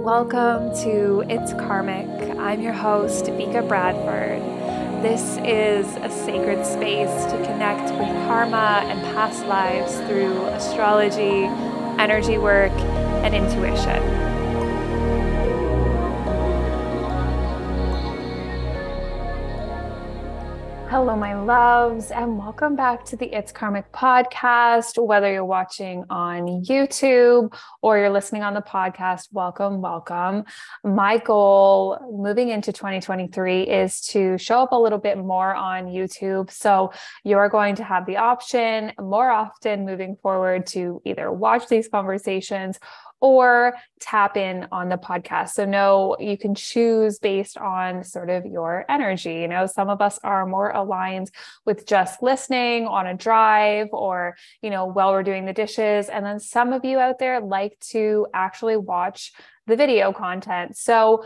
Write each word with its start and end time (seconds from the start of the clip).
Welcome 0.00 0.74
to 0.76 1.26
It's 1.28 1.52
Karmic. 1.52 2.08
I'm 2.38 2.62
your 2.62 2.72
host, 2.72 3.26
Vika 3.26 3.68
Bradford. 3.68 4.40
This 5.02 5.36
is 5.44 5.86
a 5.96 6.10
sacred 6.10 6.64
space 6.64 7.26
to 7.26 7.36
connect 7.44 7.82
with 7.82 8.08
karma 8.26 8.82
and 8.88 8.98
past 9.14 9.44
lives 9.44 9.96
through 10.08 10.46
astrology, 10.46 11.44
energy 12.00 12.38
work, 12.38 12.72
and 12.72 13.34
intuition. 13.34 14.29
Hello, 21.00 21.16
my 21.16 21.32
loves, 21.32 22.10
and 22.10 22.36
welcome 22.36 22.76
back 22.76 23.06
to 23.06 23.16
the 23.16 23.34
It's 23.34 23.52
Karmic 23.52 23.90
podcast. 23.90 25.02
Whether 25.02 25.32
you're 25.32 25.46
watching 25.46 26.04
on 26.10 26.62
YouTube 26.62 27.58
or 27.80 27.96
you're 27.96 28.10
listening 28.10 28.42
on 28.42 28.52
the 28.52 28.60
podcast, 28.60 29.28
welcome, 29.32 29.80
welcome. 29.80 30.44
My 30.84 31.16
goal 31.16 31.98
moving 32.12 32.50
into 32.50 32.70
2023 32.70 33.62
is 33.62 34.02
to 34.08 34.36
show 34.36 34.60
up 34.60 34.72
a 34.72 34.76
little 34.76 34.98
bit 34.98 35.16
more 35.16 35.54
on 35.54 35.86
YouTube. 35.86 36.50
So 36.50 36.92
you're 37.24 37.48
going 37.48 37.76
to 37.76 37.82
have 37.82 38.04
the 38.04 38.18
option 38.18 38.92
more 39.00 39.30
often 39.30 39.86
moving 39.86 40.16
forward 40.16 40.66
to 40.66 41.00
either 41.06 41.32
watch 41.32 41.66
these 41.68 41.88
conversations 41.88 42.78
or 43.20 43.74
tap 44.00 44.36
in 44.36 44.66
on 44.72 44.88
the 44.88 44.96
podcast. 44.96 45.50
So, 45.50 45.64
no, 45.64 46.16
you 46.18 46.38
can 46.38 46.54
choose 46.54 47.18
based 47.18 47.58
on 47.58 48.02
sort 48.04 48.30
of 48.30 48.46
your 48.46 48.84
energy. 48.88 49.34
You 49.34 49.48
know, 49.48 49.66
some 49.66 49.90
of 49.90 50.00
us 50.00 50.18
are 50.24 50.46
more 50.46 50.70
aligned 50.70 51.30
with 51.66 51.86
just 51.86 52.22
listening 52.22 52.86
on 52.86 53.06
a 53.06 53.14
drive 53.14 53.88
or, 53.92 54.36
you 54.62 54.70
know, 54.70 54.86
while 54.86 55.12
we're 55.12 55.22
doing 55.22 55.44
the 55.44 55.52
dishes. 55.52 56.08
And 56.08 56.24
then 56.24 56.40
some 56.40 56.72
of 56.72 56.84
you 56.84 56.98
out 56.98 57.18
there 57.18 57.40
like 57.40 57.78
to 57.90 58.26
actually 58.32 58.76
watch 58.76 59.32
the 59.66 59.76
video 59.76 60.12
content. 60.12 60.76
So, 60.76 61.24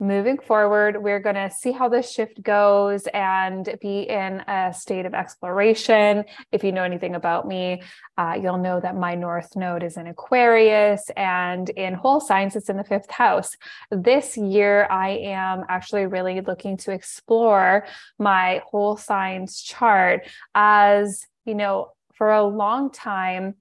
moving 0.00 0.38
forward, 0.38 1.02
we're 1.02 1.20
going 1.20 1.36
to 1.36 1.50
see 1.50 1.72
how 1.72 1.88
this 1.88 2.10
shift 2.10 2.42
goes 2.42 3.06
and 3.14 3.76
be 3.80 4.02
in 4.02 4.40
a 4.48 4.72
state 4.72 5.06
of 5.06 5.14
exploration. 5.14 6.24
If 6.52 6.64
you 6.64 6.72
know 6.72 6.82
anything 6.82 7.14
about 7.14 7.46
me, 7.46 7.82
uh, 8.18 8.38
you'll 8.40 8.58
know 8.58 8.80
that 8.80 8.96
my 8.96 9.14
North 9.14 9.56
Node 9.56 9.82
is 9.82 9.96
in 9.96 10.06
Aquarius 10.06 11.10
and 11.16 11.68
in 11.70 11.94
whole 11.94 12.20
signs, 12.20 12.56
it's 12.56 12.68
in 12.68 12.76
the 12.76 12.84
fifth 12.84 13.10
house. 13.10 13.56
This 13.90 14.36
year, 14.36 14.86
I 14.90 15.10
am 15.10 15.64
actually 15.68 16.06
really 16.06 16.40
looking 16.40 16.76
to 16.78 16.92
explore 16.92 17.86
my 18.18 18.62
whole 18.66 18.96
signs 18.96 19.60
chart 19.62 20.28
as, 20.54 21.26
you 21.44 21.54
know, 21.54 21.92
for 22.14 22.32
a 22.32 22.44
long 22.44 22.90
time, 22.90 23.54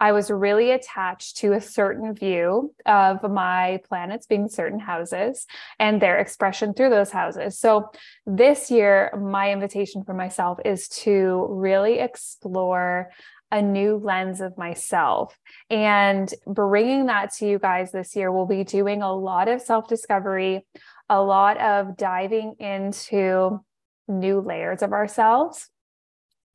I 0.00 0.12
was 0.12 0.30
really 0.30 0.70
attached 0.70 1.36
to 1.38 1.52
a 1.52 1.60
certain 1.60 2.14
view 2.14 2.74
of 2.86 3.22
my 3.30 3.80
planets 3.86 4.26
being 4.26 4.48
certain 4.48 4.80
houses 4.80 5.46
and 5.78 6.00
their 6.00 6.18
expression 6.18 6.72
through 6.72 6.88
those 6.88 7.10
houses. 7.10 7.58
So 7.58 7.90
this 8.26 8.70
year, 8.70 9.12
my 9.20 9.52
invitation 9.52 10.02
for 10.02 10.14
myself 10.14 10.58
is 10.64 10.88
to 10.88 11.46
really 11.50 11.98
explore 11.98 13.10
a 13.52 13.60
new 13.60 13.96
lens 13.96 14.40
of 14.40 14.56
myself. 14.56 15.36
And 15.68 16.32
bringing 16.46 17.06
that 17.06 17.34
to 17.34 17.46
you 17.46 17.58
guys 17.58 17.92
this 17.92 18.16
year, 18.16 18.32
we'll 18.32 18.46
be 18.46 18.64
doing 18.64 19.02
a 19.02 19.12
lot 19.12 19.48
of 19.48 19.60
self 19.60 19.86
discovery, 19.86 20.64
a 21.10 21.20
lot 21.20 21.58
of 21.58 21.96
diving 21.96 22.54
into 22.58 23.60
new 24.08 24.40
layers 24.40 24.82
of 24.82 24.92
ourselves. 24.92 25.68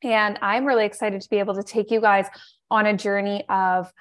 And 0.04 0.38
I'm 0.42 0.66
really 0.66 0.86
excited 0.86 1.22
to 1.22 1.30
be 1.30 1.40
able 1.40 1.56
to 1.56 1.64
take 1.64 1.92
you 1.92 2.02
guys 2.02 2.28
on 2.70 2.86
a 2.86 2.96
journey 2.96 3.44
of 3.50 3.92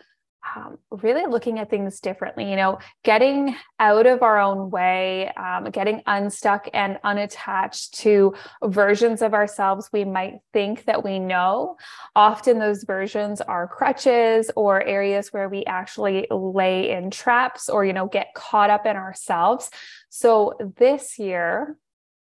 um, 0.57 0.79
really 0.91 1.27
looking 1.27 1.59
at 1.59 1.71
things 1.71 2.01
differently, 2.01 2.49
you 2.51 2.57
know, 2.57 2.79
getting 3.03 3.57
out 3.81 4.07
of 4.07 4.23
our 4.23 4.39
own 4.39 4.71
way, 4.71 5.29
um, 5.37 5.65
getting 5.71 6.03
unstuck 6.07 6.69
and 6.75 6.99
unattached 7.03 7.95
to 7.95 8.35
versions 8.63 9.23
of 9.23 9.35
ourselves 9.35 9.89
we 9.93 10.05
might 10.05 10.35
think 10.53 10.85
that 10.85 11.03
we 11.03 11.19
know. 11.19 11.77
Often 12.15 12.59
those 12.59 12.85
versions 12.85 13.41
are 13.41 13.67
crutches 13.67 14.51
or 14.55 14.83
areas 14.83 15.33
where 15.33 15.49
we 15.49 15.65
actually 15.65 16.27
lay 16.31 16.91
in 16.91 17.11
traps 17.11 17.69
or, 17.69 17.85
you 17.85 17.93
know, 17.93 18.07
get 18.07 18.35
caught 18.35 18.71
up 18.71 18.87
in 18.87 18.97
ourselves. 18.97 19.71
So 20.11 20.55
this 20.77 21.19
year, 21.19 21.77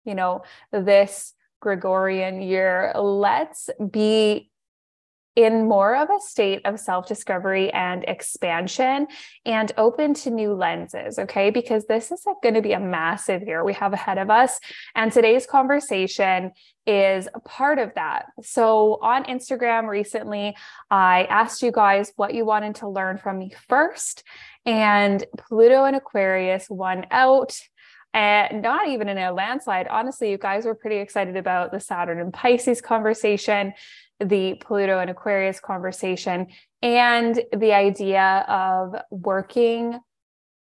you 0.06 0.16
know, 0.16 0.44
this 0.72 1.34
Gregorian 1.60 2.42
year, 2.42 2.94
let's 2.96 3.70
be 3.92 4.52
in 5.36 5.68
more 5.68 5.96
of 5.96 6.10
a 6.10 6.20
state 6.20 6.62
of 6.66 6.80
self 6.80 7.08
discovery 7.08 7.72
and 7.74 8.04
expansion 8.08 9.08
and 9.46 9.72
open 9.78 10.14
to 10.14 10.30
new 10.30 10.54
lenses. 10.54 11.20
Okay. 11.20 11.50
Because 11.50 11.86
this 11.86 12.12
is 12.12 12.26
going 12.42 12.56
to 12.56 12.62
be 12.62 12.74
a 12.74 12.80
massive 12.80 13.44
year 13.44 13.64
we 13.64 13.74
have 13.74 13.94
ahead 13.94 14.18
of 14.18 14.30
us. 14.30 14.60
And 14.96 15.12
today's 15.12 15.46
conversation 15.46 16.52
is 16.88 17.28
a 17.34 17.40
part 17.40 17.80
of 17.80 17.94
that. 17.96 18.28
So 18.42 19.00
on 19.02 19.26
Instagram 19.26 19.88
recently, 19.88 20.56
I 20.90 21.26
asked 21.26 21.62
you 21.62 21.72
guys 21.72 22.14
what 22.16 22.34
you 22.34 22.46
wanted 22.46 22.76
to 22.76 22.90
learn 22.90 23.18
from 23.18 23.40
me 23.40 23.52
first. 23.68 24.24
And 24.66 25.24
Pluto 25.38 25.84
and 25.84 25.96
Aquarius 25.96 26.68
won 26.70 27.06
out 27.12 27.58
and 28.16 28.62
not 28.62 28.88
even 28.88 29.10
in 29.10 29.18
a 29.18 29.34
landslide. 29.34 29.88
Honestly, 29.90 30.32
you 30.32 30.38
guys 30.38 30.66
were 30.66 30.74
pretty 30.74 30.98
excited 30.98 31.36
about 31.36 31.72
the 31.72 31.82
Saturn 31.82 32.22
and 32.22 32.34
Pisces 32.34 32.80
conversation 32.80 33.74
the 34.28 34.56
Pluto 34.56 35.00
and 35.00 35.10
Aquarius 35.10 35.60
conversation 35.60 36.48
and 36.82 37.42
the 37.56 37.74
idea 37.74 38.46
of 38.48 38.96
working 39.10 40.00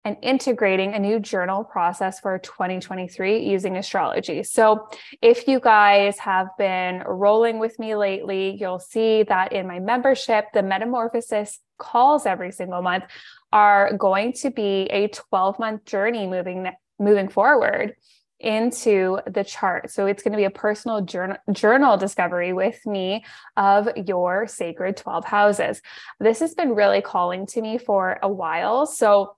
and 0.03 0.17
integrating 0.21 0.93
a 0.93 0.99
new 0.99 1.19
journal 1.19 1.63
process 1.63 2.19
for 2.19 2.37
2023 2.37 3.43
using 3.43 3.75
astrology. 3.75 4.43
So, 4.43 4.87
if 5.21 5.47
you 5.47 5.59
guys 5.59 6.19
have 6.19 6.49
been 6.59 7.01
rolling 7.07 7.57
with 7.57 7.79
me 7.79 7.95
lately, 7.95 8.55
you'll 8.59 8.79
see 8.79 9.23
that 9.23 9.51
in 9.51 9.67
my 9.67 9.79
membership, 9.79 10.45
the 10.53 10.61
metamorphosis 10.61 11.59
calls 11.79 12.27
every 12.27 12.51
single 12.51 12.83
month 12.83 13.05
are 13.51 13.97
going 13.97 14.33
to 14.33 14.51
be 14.51 14.83
a 14.91 15.07
12 15.07 15.59
month 15.59 15.85
journey 15.85 16.27
moving 16.27 16.67
moving 16.99 17.27
forward 17.27 17.95
into 18.39 19.19
the 19.27 19.43
chart. 19.43 19.91
So 19.91 20.05
it's 20.05 20.23
going 20.23 20.33
to 20.33 20.37
be 20.37 20.45
a 20.45 20.49
personal 20.49 21.01
journal, 21.01 21.37
journal 21.51 21.97
discovery 21.97 22.53
with 22.53 22.85
me 22.85 23.23
of 23.55 23.89
your 24.05 24.47
sacred 24.47 24.97
12 24.97 25.25
houses. 25.25 25.81
This 26.19 26.39
has 26.39 26.53
been 26.53 26.75
really 26.75 27.01
calling 27.01 27.45
to 27.47 27.61
me 27.61 27.77
for 27.77 28.19
a 28.21 28.29
while. 28.29 28.85
So 28.85 29.35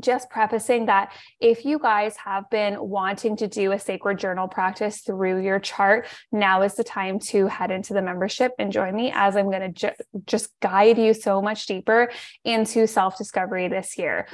just 0.00 0.30
prefacing 0.30 0.86
that 0.86 1.12
if 1.40 1.64
you 1.64 1.78
guys 1.78 2.16
have 2.16 2.48
been 2.50 2.76
wanting 2.78 3.36
to 3.36 3.48
do 3.48 3.72
a 3.72 3.78
sacred 3.78 4.18
journal 4.18 4.48
practice 4.48 5.00
through 5.00 5.42
your 5.42 5.58
chart, 5.58 6.06
now 6.30 6.62
is 6.62 6.74
the 6.74 6.84
time 6.84 7.18
to 7.18 7.46
head 7.46 7.70
into 7.70 7.94
the 7.94 8.02
membership 8.02 8.52
and 8.58 8.72
join 8.72 8.94
me 8.94 9.10
as 9.14 9.36
I'm 9.36 9.50
going 9.50 9.60
to 9.60 9.68
ju- 9.68 10.04
just 10.26 10.50
guide 10.60 10.98
you 10.98 11.14
so 11.14 11.42
much 11.42 11.66
deeper 11.66 12.10
into 12.44 12.86
self 12.86 13.18
discovery 13.18 13.68
this 13.68 13.98
year. 13.98 14.26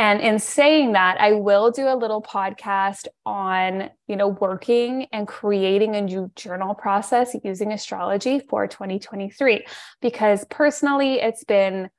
And 0.00 0.22
in 0.22 0.38
saying 0.38 0.92
that, 0.92 1.20
I 1.20 1.32
will 1.32 1.70
do 1.70 1.86
a 1.86 1.94
little 1.94 2.22
podcast 2.22 3.06
on, 3.26 3.90
you 4.06 4.16
know, 4.16 4.28
working 4.28 5.06
and 5.12 5.28
creating 5.28 5.94
a 5.94 6.00
new 6.00 6.32
journal 6.36 6.74
process 6.74 7.36
using 7.44 7.70
astrology 7.70 8.40
for 8.40 8.66
2023 8.66 9.66
because 10.00 10.46
personally 10.48 11.20
it's 11.20 11.44
been 11.44 11.90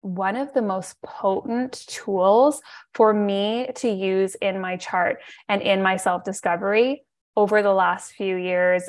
one 0.00 0.36
of 0.36 0.54
the 0.54 0.62
most 0.62 0.96
potent 1.02 1.84
tools 1.86 2.62
for 2.94 3.12
me 3.12 3.68
to 3.74 3.90
use 3.90 4.34
in 4.36 4.58
my 4.58 4.78
chart 4.78 5.18
and 5.50 5.60
in 5.60 5.82
my 5.82 5.98
self 5.98 6.24
discovery 6.24 7.04
over 7.36 7.60
the 7.62 7.74
last 7.74 8.12
few 8.12 8.36
years 8.36 8.88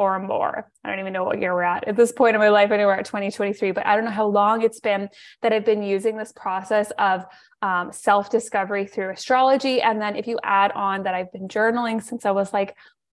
or 0.00 0.18
more. 0.18 0.66
I 0.82 0.88
don't 0.88 0.98
even 0.98 1.12
know 1.12 1.24
what 1.24 1.42
year 1.42 1.52
we're 1.52 1.62
at 1.62 1.86
at 1.86 1.94
this 1.94 2.10
point 2.10 2.34
in 2.34 2.40
my 2.40 2.48
life. 2.48 2.72
I 2.72 2.78
know 2.78 2.86
we're 2.86 2.94
at 2.94 3.04
2023, 3.04 3.72
but 3.72 3.84
I 3.86 3.94
don't 3.94 4.06
know 4.06 4.10
how 4.10 4.26
long 4.26 4.62
it's 4.62 4.80
been 4.80 5.10
that 5.42 5.52
I've 5.52 5.66
been 5.66 5.82
using 5.82 6.16
this 6.16 6.32
process 6.32 6.90
of 6.98 7.26
um, 7.60 7.92
self 7.92 8.30
discovery 8.30 8.86
through 8.86 9.10
astrology. 9.10 9.82
And 9.82 10.00
then 10.00 10.16
if 10.16 10.26
you 10.26 10.38
add 10.42 10.72
on 10.72 11.02
that 11.02 11.12
I've 11.14 11.30
been 11.30 11.48
journaling 11.48 12.02
since 12.02 12.24
I 12.24 12.30
was 12.30 12.50
like 12.50 12.74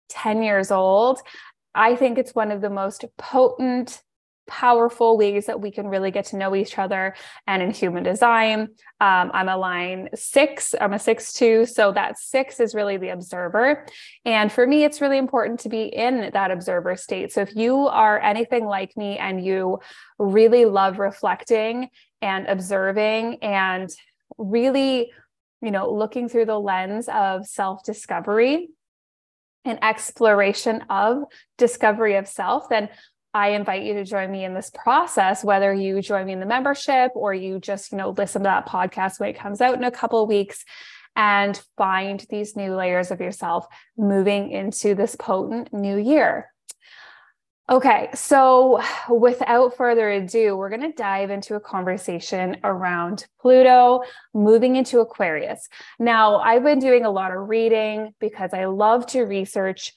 10 0.10 0.42
years 0.42 0.72
old, 0.72 1.19
I 1.75 1.95
think 1.95 2.18
it's 2.18 2.33
one 2.33 2.51
of 2.51 2.62
the 2.62 2.72
most 2.72 3.06
potent 3.16 4.01
powerful 4.47 5.17
ways 5.17 5.45
that 5.45 5.61
we 5.61 5.71
can 5.71 5.88
really 5.88 6.11
get 6.11 6.25
to 6.25 6.38
know 6.38 6.55
each 6.55 6.77
other. 6.77 7.15
And 7.47 7.61
in 7.63 7.71
human 7.71 8.03
design, 8.03 8.69
um, 8.99 9.31
I'm 9.33 9.49
a 9.49 9.57
line 9.57 10.09
six, 10.13 10.75
I'm 10.79 10.93
a 10.93 10.99
six 10.99 11.33
two. 11.33 11.65
So 11.65 11.91
that 11.93 12.19
six 12.19 12.59
is 12.59 12.75
really 12.75 12.97
the 12.97 13.09
observer. 13.09 13.85
And 14.25 14.51
for 14.51 14.67
me, 14.67 14.83
it's 14.83 15.01
really 15.01 15.17
important 15.17 15.61
to 15.61 15.69
be 15.69 15.83
in 15.83 16.31
that 16.33 16.51
observer 16.51 16.95
state. 16.95 17.31
So 17.31 17.41
if 17.41 17.55
you 17.55 17.88
are 17.88 18.19
anything 18.19 18.65
like 18.65 18.95
me 18.97 19.17
and 19.17 19.43
you 19.43 19.79
really 20.19 20.65
love 20.65 20.99
reflecting 20.99 21.89
and 22.21 22.47
observing 22.47 23.38
and 23.41 23.89
really, 24.38 25.11
you 25.61 25.71
know, 25.71 25.91
looking 25.91 26.29
through 26.29 26.45
the 26.45 26.59
lens 26.59 27.07
of 27.07 27.47
self 27.47 27.83
discovery 27.83 28.69
and 29.63 29.83
exploration 29.83 30.83
of 30.89 31.23
discovery 31.57 32.15
of 32.15 32.27
self, 32.27 32.67
then 32.69 32.89
I 33.33 33.50
invite 33.50 33.83
you 33.83 33.94
to 33.94 34.04
join 34.04 34.31
me 34.31 34.44
in 34.44 34.54
this 34.54 34.69
process, 34.69 35.44
whether 35.44 35.74
you 35.74 36.01
join 36.01 36.25
me 36.25 36.33
in 36.33 36.39
the 36.39 36.45
membership 36.45 37.12
or 37.16 37.33
you 37.33 37.60
just, 37.60 37.92
you 37.92 37.98
know, 37.98 38.10
listen 38.10 38.42
to 38.42 38.48
that 38.48 38.68
podcast 38.68 39.19
when 39.19 39.30
it 39.30 39.39
comes 39.39 39.62
out 39.62 39.75
in 39.75 39.83
a 39.83 39.92
couple 39.92 40.25
weeks 40.28 40.66
and 41.16 41.62
find 41.78 42.25
these 42.30 42.56
new 42.56 42.75
layers 42.75 43.12
of 43.12 43.22
yourself 43.22 43.68
moving 43.98 44.51
into 44.51 44.95
this 44.95 45.16
potent 45.16 45.72
new 45.74 45.98
year. 45.98 46.51
Okay, 47.69 48.10
so 48.13 48.81
without 49.10 49.77
further 49.77 50.10
ado, 50.10 50.57
we're 50.57 50.69
going 50.69 50.81
to 50.81 50.92
dive 50.92 51.31
into 51.31 51.56
a 51.56 51.60
conversation 51.62 52.57
around 52.66 53.25
Pluto 53.39 54.01
moving 54.34 54.75
into 54.75 55.00
Aquarius. 55.00 55.69
Now, 55.98 56.39
I've 56.39 56.63
been 56.63 56.80
doing 56.80 57.06
a 57.06 57.12
lot 57.12 57.31
of 57.31 57.48
reading 57.48 58.13
because 58.19 58.54
I 58.54 58.66
love 58.66 59.06
to 59.07 59.22
research 59.22 59.94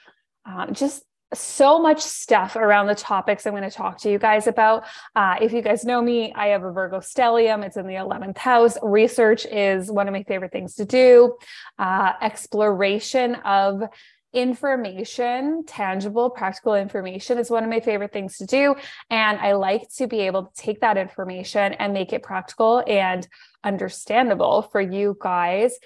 uh, 0.49 0.71
just 0.71 1.03
so 1.35 1.79
much 1.79 2.01
stuff 2.01 2.57
around 2.57 2.87
the 2.87 2.95
topics 2.95 3.47
I'm 3.47 3.53
going 3.53 3.69
to 3.69 3.71
talk 3.71 3.99
to 3.99 4.11
you 4.11 4.19
guys 4.19 4.47
about. 4.47 4.85
Uh, 5.15 5.37
if 5.41 5.53
you 5.53 5.63
guys 5.63 5.85
know 5.85 6.01
me, 6.01 6.33
I 6.35 6.49
have 6.49 6.65
a 6.65 6.73
Virgo 6.73 6.99
stellium. 6.99 7.65
It's 7.65 7.77
in 7.77 7.87
the 7.87 7.95
11th 7.95 8.39
house. 8.39 8.77
Research 8.83 9.47
is 9.47 9.91
one 9.91 10.09
of 10.09 10.13
my 10.13 10.23
favorite 10.23 10.53
things 10.53 10.75
to 10.77 10.85
do. 10.85 11.37
Uh, 11.79 12.13
exploration 12.21 13.37
of 13.37 13.83
information, 14.35 15.65
tangible, 15.65 16.29
practical 16.29 16.75
information 16.75 17.39
is 17.39 17.51
one 17.51 17.63
of 17.63 17.71
my 17.71 17.81
favorite 17.81 18.13
things 18.13 18.37
to 18.39 18.47
do. 18.47 18.75
And 19.09 19.39
I 19.39 19.53
like 19.53 19.89
to 19.97 20.09
be 20.09 20.21
able 20.21 20.47
to 20.47 20.63
take 20.63 20.81
that 20.81 20.97
information 20.97 21.75
and 21.75 21.93
make 21.93 22.13
it 22.13 22.23
practical 22.23 22.83
and 22.87 23.27
understandable 23.63 24.63
for 24.73 24.81
you 24.81 25.17
guys 25.21 25.79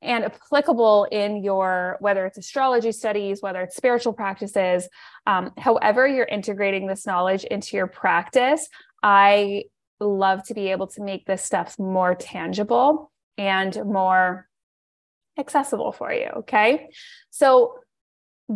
and 0.00 0.24
applicable 0.24 1.06
in 1.10 1.42
your 1.42 1.96
whether 2.00 2.24
it's 2.26 2.38
astrology 2.38 2.92
studies 2.92 3.42
whether 3.42 3.62
it's 3.62 3.76
spiritual 3.76 4.12
practices 4.12 4.88
um, 5.26 5.50
however 5.58 6.06
you're 6.06 6.26
integrating 6.26 6.86
this 6.86 7.06
knowledge 7.06 7.44
into 7.44 7.76
your 7.76 7.86
practice 7.86 8.68
i 9.02 9.64
love 10.00 10.42
to 10.44 10.54
be 10.54 10.68
able 10.70 10.86
to 10.86 11.02
make 11.02 11.26
this 11.26 11.42
stuff 11.42 11.78
more 11.78 12.14
tangible 12.14 13.10
and 13.36 13.76
more 13.84 14.48
accessible 15.38 15.92
for 15.92 16.12
you 16.12 16.28
okay? 16.36 16.88
So 17.30 17.78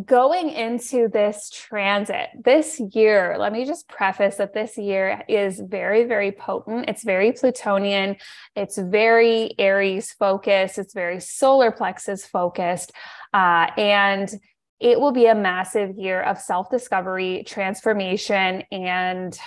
going 0.06 0.48
into 0.48 1.06
this 1.08 1.50
transit 1.50 2.28
this 2.42 2.80
year 2.94 3.36
let 3.38 3.52
me 3.52 3.66
just 3.66 3.86
preface 3.88 4.36
that 4.36 4.54
this 4.54 4.78
year 4.78 5.22
is 5.28 5.60
very 5.60 6.04
very 6.04 6.32
potent. 6.32 6.88
It's 6.88 7.04
very 7.04 7.32
plutonian. 7.32 8.16
It's 8.56 8.78
very 8.78 9.54
aries 9.58 10.12
focused. 10.12 10.78
It's 10.78 10.94
very 10.94 11.20
solar 11.20 11.70
plexus 11.70 12.24
focused. 12.24 12.92
Uh, 13.34 13.68
and 13.76 14.32
it 14.80 14.98
will 14.98 15.12
be 15.12 15.26
a 15.26 15.34
massive 15.34 15.96
year 15.96 16.22
of 16.22 16.38
self 16.38 16.70
discovery 16.70 17.44
transformation 17.46 18.64
and 18.72 19.38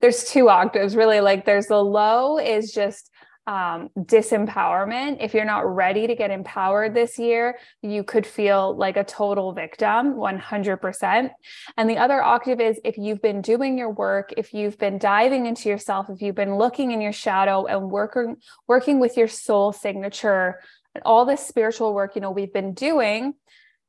there's 0.00 0.24
two 0.24 0.48
octaves 0.48 0.96
really. 0.96 1.20
Like 1.20 1.44
there's 1.44 1.66
the 1.66 1.82
low 1.82 2.38
is 2.38 2.72
just 2.72 3.10
um, 3.46 3.88
disempowerment. 3.98 5.16
If 5.20 5.34
you're 5.34 5.44
not 5.44 5.66
ready 5.66 6.06
to 6.06 6.14
get 6.14 6.30
empowered 6.30 6.94
this 6.94 7.18
year, 7.18 7.58
you 7.82 8.04
could 8.04 8.26
feel 8.26 8.76
like 8.76 8.96
a 8.96 9.04
total 9.04 9.52
victim 9.52 10.14
100%. 10.14 11.30
And 11.76 11.90
the 11.90 11.98
other 11.98 12.22
octave 12.22 12.60
is 12.60 12.80
if 12.84 12.96
you've 12.96 13.22
been 13.22 13.40
doing 13.40 13.76
your 13.78 13.90
work, 13.90 14.32
if 14.36 14.52
you've 14.52 14.78
been 14.78 14.98
diving 14.98 15.46
into 15.46 15.68
yourself, 15.68 16.06
if 16.10 16.22
you've 16.22 16.34
been 16.34 16.56
looking 16.56 16.92
in 16.92 17.00
your 17.00 17.12
shadow 17.12 17.66
and 17.66 17.90
working 17.90 18.36
working 18.68 19.00
with 19.00 19.16
your 19.16 19.28
soul 19.28 19.72
signature, 19.72 20.60
and 20.94 21.02
all 21.04 21.24
this 21.24 21.46
spiritual 21.46 21.94
work, 21.94 22.14
you 22.14 22.20
know, 22.20 22.30
we've 22.30 22.52
been 22.52 22.74
doing, 22.74 23.34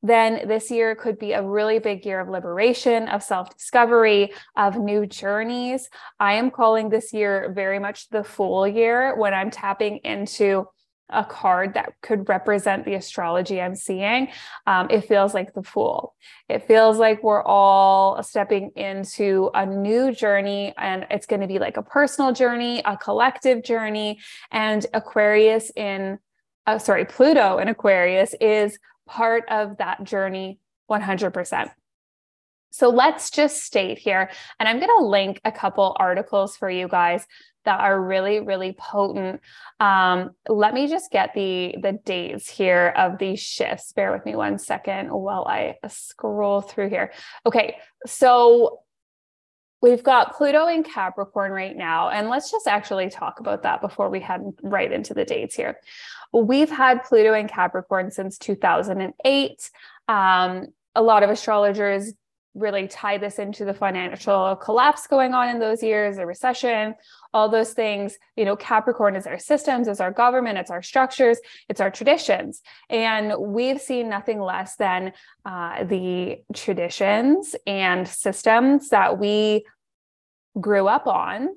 then 0.04 0.48
this 0.48 0.72
year 0.72 0.96
could 0.96 1.20
be 1.20 1.34
a 1.34 1.44
really 1.44 1.80
big 1.80 2.06
year 2.06 2.20
of 2.20 2.30
liberation, 2.30 3.08
of 3.08 3.24
self 3.24 3.56
discovery, 3.56 4.34
of 4.56 4.78
new 4.78 5.06
journeys. 5.06 5.90
I 6.20 6.34
am 6.34 6.52
calling 6.52 6.90
this 6.90 7.14
year 7.14 7.52
very 7.56 7.80
much 7.80 8.10
the 8.10 8.24
Fool 8.24 8.68
year 8.68 9.16
when 9.16 9.34
I'm 9.34 9.52
tapping 9.52 9.98
into 9.98 10.68
a 11.12 11.24
card 11.24 11.74
that 11.74 11.94
could 12.02 12.28
represent 12.30 12.86
the 12.86 12.94
astrology 12.96 13.62
I'm 13.62 13.76
seeing, 13.76 14.30
um, 14.66 14.88
it 14.90 15.02
feels 15.02 15.34
like 15.34 15.54
the 15.54 15.64
fool. 15.64 16.16
It 16.50 16.68
feels 16.68 16.98
like 16.98 17.22
we're 17.24 17.44
all 17.44 18.24
stepping 18.24 18.72
into 18.76 19.52
a 19.54 19.66
new 19.66 20.14
journey, 20.14 20.74
and 20.78 21.06
it's 21.10 21.26
going 21.26 21.42
to 21.42 21.48
be 21.48 21.60
like 21.60 21.78
a 21.78 21.84
personal 21.84 22.32
journey, 22.32 22.82
a 22.86 22.98
collective 22.98 23.64
journey. 23.64 24.20
And 24.52 24.86
Aquarius 24.94 25.72
in, 25.76 26.20
uh, 26.66 26.80
sorry, 26.80 27.06
Pluto 27.06 27.58
in 27.58 27.68
Aquarius 27.68 28.34
is 28.40 28.78
part 29.08 29.44
of 29.50 29.78
that 29.78 30.04
journey 30.04 30.60
100%. 30.90 31.72
So 32.72 32.90
let's 32.90 33.30
just 33.30 33.64
state 33.64 33.98
here, 33.98 34.30
and 34.58 34.68
I'm 34.68 34.80
going 34.80 34.98
to 34.98 35.06
link 35.06 35.42
a 35.44 35.52
couple 35.52 35.96
articles 36.00 36.56
for 36.56 36.70
you 36.70 36.88
guys 36.88 37.28
that 37.66 37.80
are 37.80 38.02
really, 38.02 38.40
really 38.40 38.72
potent. 38.72 39.42
Um, 39.80 40.32
let 40.48 40.74
me 40.74 40.88
just 40.88 41.12
get 41.12 41.34
the 41.34 41.76
the 41.82 42.00
dates 42.06 42.50
here 42.50 42.94
of 42.96 43.18
these 43.18 43.42
shifts. 43.42 43.92
Bear 43.92 44.12
with 44.12 44.26
me 44.26 44.36
one 44.36 44.58
second 44.58 45.10
while 45.10 45.46
I 45.46 45.76
scroll 45.90 46.62
through 46.62 46.90
here. 46.90 47.12
Okay, 47.46 47.76
so 48.06 48.80
we've 49.82 50.04
got 50.04 50.36
Pluto 50.36 50.68
in 50.68 50.84
Capricorn 50.84 51.52
right 51.52 51.76
now, 51.76 52.10
and 52.10 52.30
let's 52.30 52.52
just 52.52 52.68
actually 52.68 53.10
talk 53.10 53.40
about 53.40 53.64
that 53.64 53.82
before 53.82 54.10
we 54.10 54.20
head 54.20 54.42
right 54.62 54.92
into 54.92 55.14
the 55.14 55.26
dates 55.26 55.56
here. 55.56 55.80
We've 56.32 56.70
had 56.70 57.04
Pluto 57.04 57.34
in 57.34 57.48
Capricorn 57.48 58.12
since 58.12 58.38
2008. 58.38 59.72
Um, 60.08 60.68
a 60.96 61.02
lot 61.02 61.24
of 61.24 61.30
astrologers 61.30 62.14
really 62.54 62.88
tie 62.88 63.18
this 63.18 63.40
into 63.40 63.64
the 63.64 63.74
financial 63.74 64.56
collapse 64.58 65.08
going 65.08 65.34
on 65.34 65.50
in 65.50 65.60
those 65.60 65.82
years, 65.82 66.18
the 66.18 66.26
recession, 66.26 66.96
all 67.34 67.48
those 67.48 67.74
things. 67.74 68.18
You 68.36 68.46
know, 68.46 68.56
Capricorn 68.56 69.16
is 69.16 69.26
our 69.26 69.40
systems, 69.40 69.88
it's 69.88 70.02
our 70.02 70.12
government, 70.12 70.58
it's 70.58 70.72
our 70.72 70.82
structures, 70.82 71.40
it's 71.70 71.80
our 71.80 71.90
traditions. 71.90 72.62
And 72.90 73.34
we've 73.40 73.80
seen 73.80 74.10
nothing 74.10 74.40
less 74.40 74.76
than 74.76 75.14
uh, 75.46 75.84
the 75.86 76.44
traditions 76.54 77.56
and 77.66 78.08
systems 78.08 78.90
that 78.90 79.18
we 79.18 79.66
grew 80.60 80.88
up 80.88 81.08
on 81.08 81.56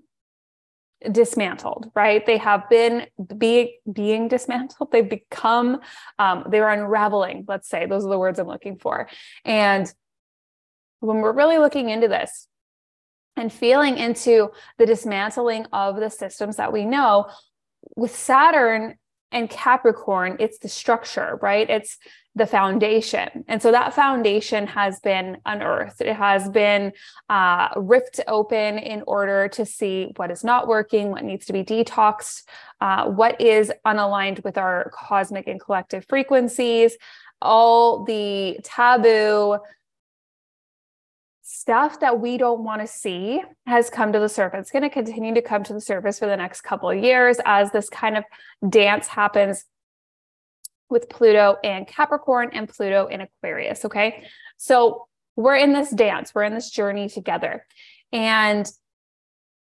dismantled 1.11 1.91
right 1.95 2.25
they 2.25 2.39
have 2.39 2.67
been 2.71 3.07
be, 3.37 3.79
being 3.93 4.27
dismantled 4.27 4.91
they've 4.91 5.11
become 5.11 5.81
um, 6.19 6.45
they're 6.49 6.71
unraveling 6.71 7.45
let's 7.47 7.69
say 7.69 7.85
those 7.85 8.07
are 8.07 8.09
the 8.09 8.19
words 8.19 8.39
i'm 8.39 8.47
looking 8.47 8.79
for 8.79 9.07
and 9.45 9.93
when 11.05 11.19
we're 11.19 11.33
really 11.33 11.59
looking 11.59 11.91
into 11.91 12.09
this 12.09 12.49
and 13.37 13.53
feeling 13.53 13.99
into 13.99 14.51
the 14.79 14.87
dismantling 14.87 15.67
of 15.73 15.97
the 15.97 16.11
systems 16.11 16.57
that 16.57 16.73
we 16.73 16.85
know 16.85 17.27
with 17.97 18.15
saturn 18.15 18.97
and 19.33 19.51
capricorn 19.51 20.37
it's 20.39 20.59
the 20.59 20.69
structure 20.69 21.39
right 21.43 21.69
it's 21.69 21.99
the 22.37 22.47
foundation. 22.47 23.45
And 23.47 23.63
so 23.63 23.71
that 23.71 23.95
foundation 23.95 24.67
has 24.67 24.99
been 25.01 25.39
unearthed. 25.47 26.01
It 26.01 26.17
has 26.17 26.49
been 26.49 26.93
uh, 27.29 27.69
ripped 27.77 28.21
open 28.27 28.79
in 28.79 29.05
order 29.07 29.47
to 29.49 29.65
see 29.65 30.13
what 30.17 30.33
is 30.33 30.43
not 30.43 30.67
working, 30.67 31.11
what 31.11 31.23
needs 31.23 31.47
to 31.47 31.53
be 31.53 31.63
detoxed, 31.63 32.43
uh, 32.81 33.07
what 33.07 33.41
is 33.41 33.73
unaligned 33.87 34.43
with 34.43 34.59
our 34.59 34.91
cosmic 34.93 35.47
and 35.47 35.61
collective 35.61 36.07
frequencies, 36.09 36.97
all 37.41 38.05
the 38.05 38.59
taboo 38.65 39.59
stuff 41.65 42.01
that 42.01 42.21
we 42.21 42.37
don't 42.37 42.63
want 42.63 42.83
to 42.83 42.87
see 42.87 43.43
has 43.67 43.89
come 43.89 44.13
to 44.13 44.19
the 44.19 44.29
surface. 44.29 44.61
It's 44.61 44.71
going 44.71 44.83
to 44.83 44.91
continue 44.91 45.33
to 45.33 45.41
come 45.41 45.65
to 45.65 45.73
the 45.73 45.81
surface 45.81 46.19
for 46.19 46.27
the 46.27 46.37
next 46.37 46.61
couple 46.61 46.91
of 46.91 47.03
years 47.03 47.39
as 47.47 47.71
this 47.71 47.89
kind 47.89 48.19
of 48.19 48.25
dance 48.69 49.07
happens 49.07 49.65
with 50.91 51.09
Pluto 51.09 51.57
and 51.65 51.89
Capricorn 51.89 52.51
and 52.53 52.69
Pluto 52.69 53.07
in 53.07 53.23
Aquarius. 53.23 53.87
Okay. 53.87 54.25
So 54.59 55.09
we're 55.37 55.57
in 55.57 55.73
this 55.73 55.89
dance, 55.89 56.35
we're 56.35 56.43
in 56.43 56.53
this 56.53 56.69
journey 56.69 57.09
together. 57.09 57.65
And 58.13 58.71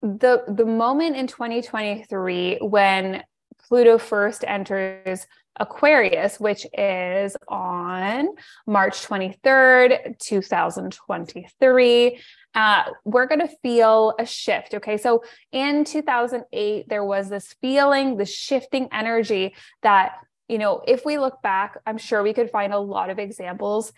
the 0.04 0.44
the 0.48 0.68
moment 0.68 1.16
in 1.16 1.26
2023 1.26 2.60
when 2.62 3.24
Pluto 3.70 4.00
first 4.00 4.44
enters 4.48 5.28
Aquarius, 5.60 6.40
which 6.40 6.66
is 6.74 7.38
on 7.48 8.30
March 8.66 9.08
23rd, 9.08 10.18
2023. 10.18 12.20
Uh, 12.56 12.84
we're 13.06 13.28
going 13.28 13.42
to 13.42 13.56
feel 13.62 14.16
a 14.20 14.26
shift. 14.26 14.74
Okay. 14.74 14.98
So 14.98 15.24
in 15.52 15.86
2008, 15.86 16.90
there 16.90 17.06
was 17.06 17.30
this 17.30 17.54
feeling, 17.62 18.18
the 18.18 18.26
shifting 18.26 18.88
energy 18.92 19.54
that 19.84 20.14
you 20.50 20.58
know, 20.58 20.82
if 20.88 21.06
we 21.06 21.20
look 21.20 21.44
back, 21.44 21.78
I'm 21.86 22.00
sure 22.00 22.24
we 22.24 22.34
could 22.34 22.50
find 22.50 22.74
a 22.74 22.80
lot 22.80 23.12
of 23.12 23.20
examples, 23.20 23.94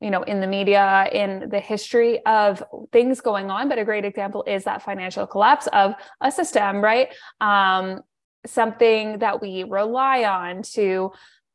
you 0.00 0.10
know, 0.10 0.24
in 0.24 0.40
the 0.40 0.48
media, 0.48 1.08
in 1.12 1.48
the 1.48 1.60
history 1.60 2.18
of 2.26 2.64
things 2.90 3.20
going 3.20 3.48
on. 3.48 3.68
But 3.68 3.78
a 3.78 3.84
great 3.84 4.04
example 4.04 4.42
is 4.44 4.64
that 4.64 4.82
financial 4.82 5.24
collapse 5.24 5.68
of 5.68 5.94
a 6.20 6.32
system, 6.32 6.82
right? 6.82 7.14
Um, 7.40 8.00
something 8.46 9.18
that 9.18 9.40
we 9.40 9.64
rely 9.64 10.24
on 10.24 10.62
to 10.74 11.12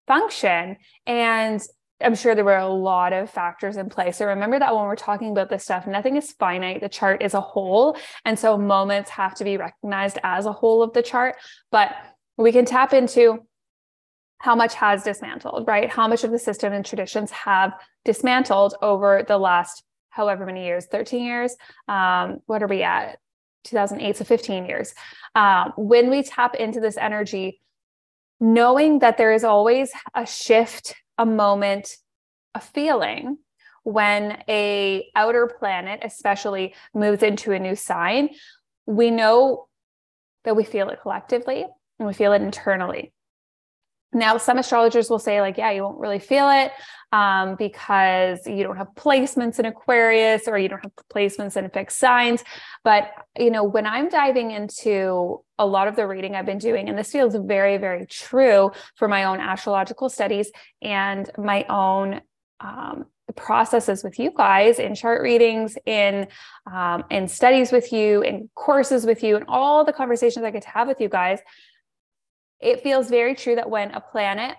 function. 0.08 0.78
And 1.06 1.62
I'm 2.02 2.16
sure 2.16 2.34
there 2.34 2.46
were 2.46 2.58
a 2.58 2.68
lot 2.68 3.12
of 3.12 3.30
factors 3.30 3.78
in 3.78 3.90
play. 3.90 4.12
So 4.12 4.26
remember 4.26 4.58
that 4.58 4.74
when 4.74 4.86
we're 4.86 4.96
talking 4.96 5.32
about 5.32 5.50
this 5.50 5.64
stuff, 5.64 5.86
nothing 5.86 6.16
is 6.16 6.32
finite. 6.32 6.82
The 6.82 6.90
chart 6.90 7.22
is 7.22 7.34
a 7.34 7.42
whole. 7.42 7.98
And 8.24 8.40
so 8.40 8.58
moments 8.58 9.10
have 9.12 9.36
to 9.36 9.44
be 9.44 9.58
recognized 9.58 10.18
as 10.24 10.46
a 10.46 10.54
whole 10.54 10.82
of 10.82 10.94
the 10.94 11.04
chart. 11.04 11.36
But 11.72 11.94
we 12.38 12.52
can 12.52 12.66
tap 12.66 12.94
into 12.94 13.46
how 14.38 14.56
much 14.56 14.76
has 14.76 15.04
dismantled, 15.04 15.68
right? 15.68 15.90
How 15.90 16.08
much 16.08 16.24
of 16.24 16.32
the 16.32 16.40
system 16.40 16.72
and 16.72 16.86
traditions 16.86 17.32
have 17.32 17.74
dismantled 18.06 18.76
over 18.82 19.26
the 19.28 19.38
last 19.38 19.84
however 20.10 20.46
many 20.46 20.66
years 20.66 20.86
13 20.88 21.26
years. 21.26 21.56
Um, 21.88 22.40
what 22.46 22.64
are 22.64 22.68
we 22.68 22.84
at? 22.84 23.20
2008, 23.66 24.18
so 24.18 24.24
15 24.24 24.66
years. 24.66 24.94
Um, 25.36 25.74
when 25.78 26.10
we 26.10 26.24
tap 26.24 26.56
into 26.56 26.80
this 26.80 26.98
energy, 26.98 27.62
knowing 28.40 29.00
that 29.00 29.18
there 29.18 29.34
is 29.34 29.44
always 29.44 29.92
a 30.14 30.26
shift 30.26 30.96
a 31.18 31.26
moment, 31.26 31.98
a 32.56 32.60
feeling 32.60 33.38
when 33.84 34.42
a 34.48 35.10
outer 35.16 35.48
planet 35.60 36.00
especially 36.04 36.74
moves 36.94 37.24
into 37.24 37.52
a 37.52 37.60
new 37.60 37.76
sign, 37.76 38.30
we 38.86 39.12
know 39.12 39.68
that 40.44 40.56
we 40.56 40.64
feel 40.64 40.90
it 40.90 41.00
collectively 41.02 41.66
and 41.98 42.08
we 42.08 42.14
feel 42.14 42.34
it 42.34 42.42
internally. 42.42 43.14
Now, 44.12 44.38
some 44.38 44.58
astrologers 44.58 45.10
will 45.10 45.20
say, 45.20 45.40
like, 45.40 45.58
yeah, 45.58 45.72
you 45.72 45.84
won't 45.84 46.00
really 46.00 46.20
feel 46.20 46.50
it 46.50 46.72
um, 47.12 47.56
because 47.56 48.40
you 48.48 48.64
don't 48.64 48.78
have 48.78 48.88
placements 48.96 49.60
in 49.60 49.66
Aquarius 49.66 50.48
or 50.48 50.58
you 50.58 50.68
don't 50.68 50.84
have 50.84 50.92
placements 51.14 51.58
in 51.58 51.70
fixed 51.70 52.00
signs. 52.00 52.44
But, 52.84 53.12
you 53.38 53.52
know, 53.52 53.64
when 53.64 53.86
I'm 53.86 54.10
diving 54.10 54.52
into 54.52 55.44
a 55.60 55.66
lot 55.66 55.88
of 55.88 55.96
the 55.96 56.08
reading 56.08 56.36
I've 56.36 56.46
been 56.46 56.58
doing, 56.58 56.90
and 56.90 56.98
this 56.98 57.12
feels 57.12 57.36
very, 57.36 57.78
very 57.78 58.08
true 58.08 58.72
for 58.96 59.08
my 59.08 59.26
own 59.26 59.40
astrological 59.40 60.10
studies 60.10 60.52
and 60.82 61.30
my 61.38 61.66
own 61.70 62.22
um, 62.60 63.06
processes 63.36 64.04
with 64.04 64.20
you 64.20 64.32
guys 64.36 64.80
in 64.80 64.96
chart 64.96 65.22
readings 65.22 65.78
in 65.86 66.28
um, 66.72 67.04
in 67.10 67.28
studies 67.28 67.72
with 67.72 67.94
you 67.94 68.22
in 68.22 68.50
courses 68.56 69.06
with 69.06 69.24
you 69.24 69.36
and 69.36 69.46
all 69.48 69.86
the 69.86 69.94
conversations 69.94 70.44
i 70.44 70.52
get 70.52 70.64
to 70.64 70.70
have 70.70 70.88
with 70.88 71.00
you 71.00 71.10
guys 71.10 71.40
it 72.60 72.84
feels 72.84 73.10
very 73.10 73.36
true 73.36 73.56
that 73.56 73.70
when 73.70 73.92
a 73.92 74.02
planet 74.02 74.56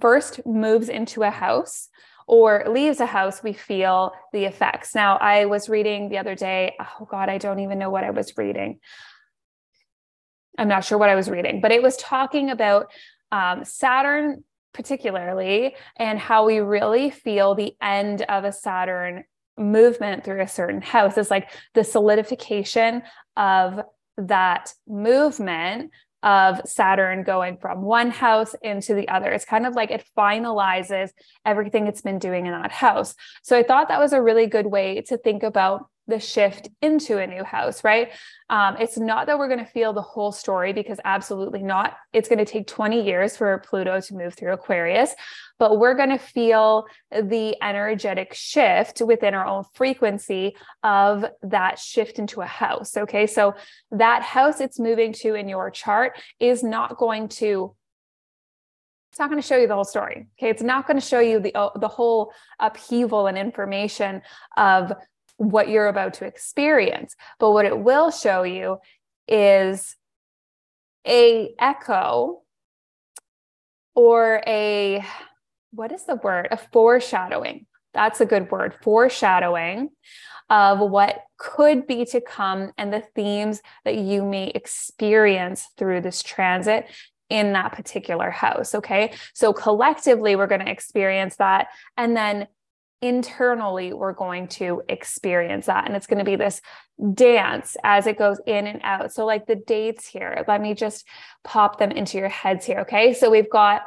first 0.00 0.44
moves 0.46 0.88
into 0.88 1.22
a 1.22 1.30
house 1.30 1.88
or 2.26 2.64
leaves 2.68 3.00
a 3.00 3.06
house, 3.06 3.42
we 3.42 3.52
feel 3.52 4.12
the 4.32 4.44
effects. 4.44 4.94
Now, 4.94 5.16
I 5.16 5.44
was 5.46 5.68
reading 5.68 6.08
the 6.08 6.18
other 6.18 6.34
day, 6.34 6.74
oh 6.80 7.04
God, 7.04 7.28
I 7.28 7.38
don't 7.38 7.60
even 7.60 7.78
know 7.78 7.90
what 7.90 8.04
I 8.04 8.10
was 8.10 8.36
reading. 8.36 8.80
I'm 10.56 10.68
not 10.68 10.84
sure 10.84 10.98
what 10.98 11.10
I 11.10 11.16
was 11.16 11.28
reading, 11.28 11.60
but 11.60 11.72
it 11.72 11.82
was 11.82 11.96
talking 11.96 12.50
about 12.50 12.90
um, 13.32 13.64
Saturn, 13.64 14.44
particularly, 14.72 15.74
and 15.96 16.18
how 16.18 16.46
we 16.46 16.60
really 16.60 17.10
feel 17.10 17.54
the 17.54 17.74
end 17.82 18.22
of 18.22 18.44
a 18.44 18.52
Saturn 18.52 19.24
movement 19.58 20.24
through 20.24 20.40
a 20.40 20.48
certain 20.48 20.80
house. 20.80 21.18
It's 21.18 21.30
like 21.30 21.50
the 21.74 21.84
solidification 21.84 23.02
of 23.36 23.80
that 24.16 24.72
movement 24.86 25.90
of 26.24 26.60
Saturn 26.64 27.22
going 27.22 27.58
from 27.58 27.82
one 27.82 28.10
house 28.10 28.56
into 28.62 28.94
the 28.94 29.08
other. 29.08 29.30
It's 29.30 29.44
kind 29.44 29.66
of 29.66 29.74
like 29.74 29.90
it 29.90 30.04
finalizes 30.16 31.10
everything 31.44 31.86
it's 31.86 32.00
been 32.00 32.18
doing 32.18 32.46
in 32.46 32.52
that 32.52 32.72
house. 32.72 33.14
So 33.42 33.56
I 33.58 33.62
thought 33.62 33.88
that 33.88 34.00
was 34.00 34.14
a 34.14 34.22
really 34.22 34.46
good 34.46 34.66
way 34.66 35.02
to 35.02 35.18
think 35.18 35.42
about 35.42 35.86
the 36.06 36.20
shift 36.20 36.68
into 36.82 37.18
a 37.18 37.26
new 37.26 37.44
house, 37.44 37.82
right? 37.82 38.10
Um, 38.50 38.76
it's 38.78 38.98
not 38.98 39.26
that 39.26 39.38
we're 39.38 39.48
going 39.48 39.64
to 39.64 39.70
feel 39.70 39.92
the 39.92 40.02
whole 40.02 40.32
story 40.32 40.72
because 40.72 41.00
absolutely 41.04 41.62
not. 41.62 41.96
It's 42.12 42.28
going 42.28 42.38
to 42.38 42.44
take 42.44 42.66
20 42.66 43.04
years 43.04 43.36
for 43.36 43.58
Pluto 43.58 44.00
to 44.00 44.14
move 44.14 44.34
through 44.34 44.52
Aquarius, 44.52 45.14
but 45.58 45.78
we're 45.78 45.94
going 45.94 46.10
to 46.10 46.18
feel 46.18 46.84
the 47.10 47.56
energetic 47.62 48.34
shift 48.34 49.00
within 49.00 49.34
our 49.34 49.46
own 49.46 49.64
frequency 49.72 50.56
of 50.82 51.24
that 51.42 51.78
shift 51.78 52.18
into 52.18 52.42
a 52.42 52.46
house. 52.46 52.96
Okay. 52.96 53.26
So 53.26 53.54
that 53.90 54.22
house 54.22 54.60
it's 54.60 54.78
moving 54.78 55.12
to 55.14 55.34
in 55.34 55.48
your 55.48 55.70
chart 55.70 56.20
is 56.38 56.62
not 56.62 56.98
going 56.98 57.28
to 57.28 57.74
it's 59.10 59.20
not 59.20 59.30
going 59.30 59.40
to 59.40 59.46
show 59.46 59.56
you 59.56 59.68
the 59.68 59.74
whole 59.76 59.84
story. 59.84 60.26
Okay. 60.36 60.50
It's 60.50 60.60
not 60.60 60.88
going 60.88 60.98
to 60.98 61.06
show 61.06 61.20
you 61.20 61.38
the, 61.38 61.52
the 61.76 61.86
whole 61.86 62.32
upheaval 62.58 63.28
and 63.28 63.38
information 63.38 64.22
of 64.56 64.92
what 65.36 65.68
you're 65.68 65.88
about 65.88 66.14
to 66.14 66.24
experience. 66.24 67.16
But 67.38 67.52
what 67.52 67.66
it 67.66 67.78
will 67.78 68.10
show 68.10 68.42
you 68.42 68.78
is 69.26 69.96
a 71.06 71.54
echo 71.58 72.42
or 73.94 74.42
a 74.46 75.04
what 75.70 75.92
is 75.92 76.04
the 76.04 76.16
word? 76.16 76.48
A 76.50 76.56
foreshadowing. 76.56 77.66
That's 77.92 78.20
a 78.20 78.26
good 78.26 78.50
word. 78.50 78.74
Foreshadowing 78.82 79.90
of 80.50 80.78
what 80.78 81.22
could 81.38 81.86
be 81.86 82.04
to 82.04 82.20
come 82.20 82.72
and 82.76 82.92
the 82.92 83.02
themes 83.14 83.60
that 83.84 83.96
you 83.96 84.24
may 84.24 84.48
experience 84.48 85.68
through 85.76 86.00
this 86.00 86.22
transit 86.22 86.86
in 87.30 87.52
that 87.54 87.72
particular 87.72 88.30
house. 88.30 88.74
Okay. 88.74 89.12
So 89.32 89.52
collectively, 89.52 90.36
we're 90.36 90.46
going 90.46 90.64
to 90.64 90.70
experience 90.70 91.36
that. 91.36 91.68
And 91.96 92.16
then 92.16 92.46
internally 93.02 93.92
we're 93.92 94.12
going 94.12 94.48
to 94.48 94.82
experience 94.88 95.66
that. 95.66 95.86
And 95.86 95.96
it's 95.96 96.06
going 96.06 96.18
to 96.18 96.24
be 96.24 96.36
this 96.36 96.60
dance 97.14 97.76
as 97.84 98.06
it 98.06 98.18
goes 98.18 98.40
in 98.46 98.66
and 98.66 98.80
out. 98.82 99.12
So 99.12 99.26
like 99.26 99.46
the 99.46 99.56
dates 99.56 100.06
here 100.06 100.44
let 100.48 100.60
me 100.60 100.74
just 100.74 101.06
pop 101.42 101.78
them 101.78 101.90
into 101.90 102.18
your 102.18 102.28
heads 102.28 102.64
here 102.64 102.80
okay? 102.80 103.12
So 103.12 103.30
we've 103.30 103.50
got 103.50 103.82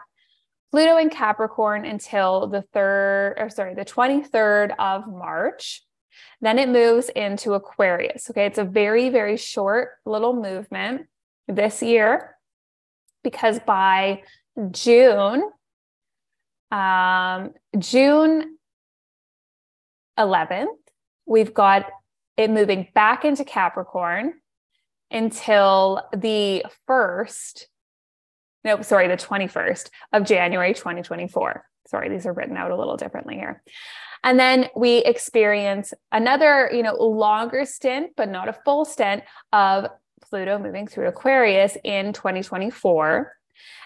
pluto 0.71 0.97
in 0.97 1.09
capricorn 1.09 1.85
until 1.85 2.47
the 2.47 2.63
3rd 2.75 3.41
or 3.41 3.49
sorry 3.49 3.73
the 3.73 3.85
23rd 3.85 4.75
of 4.77 5.07
march. 5.07 5.83
Then 6.41 6.59
it 6.59 6.69
moves 6.69 7.09
into 7.09 7.53
aquarius 7.53 8.29
okay? 8.29 8.45
It's 8.45 8.59
a 8.59 8.65
very 8.65 9.09
very 9.09 9.37
short 9.37 9.91
little 10.05 10.35
movement 10.35 11.07
this 11.47 11.81
year 11.81 12.35
because 13.23 13.59
by 13.59 14.21
june 14.71 15.43
um 16.71 17.53
june 17.77 18.56
11th, 20.17 20.67
we've 21.25 21.53
got 21.53 21.85
it 22.37 22.49
moving 22.49 22.87
back 22.93 23.25
into 23.25 23.43
Capricorn 23.43 24.33
until 25.09 26.01
the 26.15 26.65
1st, 26.89 27.63
no, 28.63 28.81
sorry, 28.81 29.07
the 29.07 29.17
21st 29.17 29.89
of 30.13 30.25
January 30.25 30.73
2024. 30.73 31.65
Sorry, 31.87 32.09
these 32.09 32.25
are 32.25 32.33
written 32.33 32.57
out 32.57 32.71
a 32.71 32.75
little 32.75 32.97
differently 32.97 33.35
here. 33.35 33.63
And 34.23 34.39
then 34.39 34.67
we 34.75 34.97
experience 34.97 35.93
another, 36.11 36.69
you 36.73 36.83
know, 36.83 36.95
longer 36.95 37.65
stint, 37.65 38.11
but 38.17 38.29
not 38.29 38.49
a 38.49 38.53
full 38.65 38.83
stint 38.83 39.23
of 39.53 39.87
Pluto 40.21 40.59
moving 40.59 40.87
through 40.87 41.07
Aquarius 41.07 41.77
in 41.83 42.13
2024. 42.13 43.31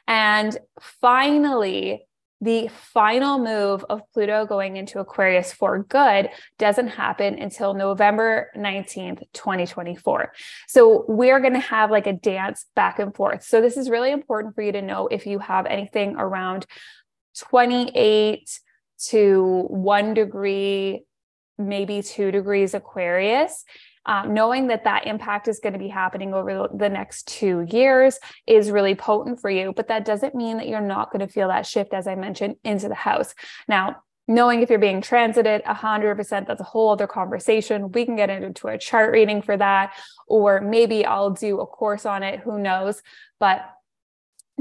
And 0.07 0.57
finally, 0.79 2.07
the 2.41 2.67
final 2.69 3.37
move 3.37 3.85
of 3.87 4.01
Pluto 4.13 4.45
going 4.47 4.75
into 4.75 4.99
Aquarius 4.99 5.53
for 5.53 5.83
good 5.83 6.29
doesn't 6.57 6.87
happen 6.87 7.37
until 7.37 7.75
November 7.75 8.49
19th, 8.57 9.21
2024. 9.33 10.33
So 10.67 11.05
we're 11.07 11.39
going 11.39 11.53
to 11.53 11.59
have 11.59 11.91
like 11.91 12.07
a 12.07 12.13
dance 12.13 12.65
back 12.75 12.97
and 12.97 13.15
forth. 13.15 13.43
So 13.43 13.61
this 13.61 13.77
is 13.77 13.91
really 13.91 14.11
important 14.11 14.55
for 14.55 14.63
you 14.63 14.71
to 14.71 14.81
know 14.81 15.07
if 15.07 15.27
you 15.27 15.37
have 15.37 15.67
anything 15.67 16.15
around 16.17 16.65
28 17.37 18.59
to 19.09 19.65
one 19.69 20.15
degree, 20.15 21.05
maybe 21.59 22.01
two 22.01 22.31
degrees 22.31 22.73
Aquarius 22.73 23.63
um, 24.05 24.33
knowing 24.33 24.67
that 24.67 24.83
that 24.85 25.05
impact 25.05 25.47
is 25.47 25.59
going 25.59 25.73
to 25.73 25.79
be 25.79 25.87
happening 25.87 26.33
over 26.33 26.67
the 26.73 26.89
next 26.89 27.27
two 27.27 27.65
years 27.69 28.19
is 28.47 28.71
really 28.71 28.95
potent 28.95 29.39
for 29.39 29.49
you. 29.49 29.73
But 29.75 29.87
that 29.89 30.05
doesn't 30.05 30.35
mean 30.35 30.57
that 30.57 30.67
you're 30.67 30.81
not 30.81 31.11
going 31.11 31.25
to 31.25 31.31
feel 31.31 31.47
that 31.49 31.65
shift, 31.65 31.93
as 31.93 32.07
I 32.07 32.15
mentioned, 32.15 32.55
into 32.63 32.87
the 32.87 32.95
house. 32.95 33.33
Now, 33.67 33.97
knowing 34.27 34.61
if 34.61 34.69
you're 34.69 34.79
being 34.79 35.01
transited 35.01 35.63
100% 35.65 36.47
that's 36.47 36.61
a 36.61 36.63
whole 36.63 36.91
other 36.91 37.07
conversation 37.07 37.91
we 37.91 38.05
can 38.05 38.15
get 38.15 38.29
into 38.29 38.67
a 38.67 38.77
chart 38.77 39.11
reading 39.11 39.41
for 39.41 39.57
that 39.57 39.93
or 40.27 40.61
maybe 40.61 41.03
i'll 41.05 41.31
do 41.31 41.59
a 41.59 41.65
course 41.65 42.05
on 42.05 42.21
it 42.21 42.39
who 42.39 42.59
knows 42.59 43.01
but 43.39 43.61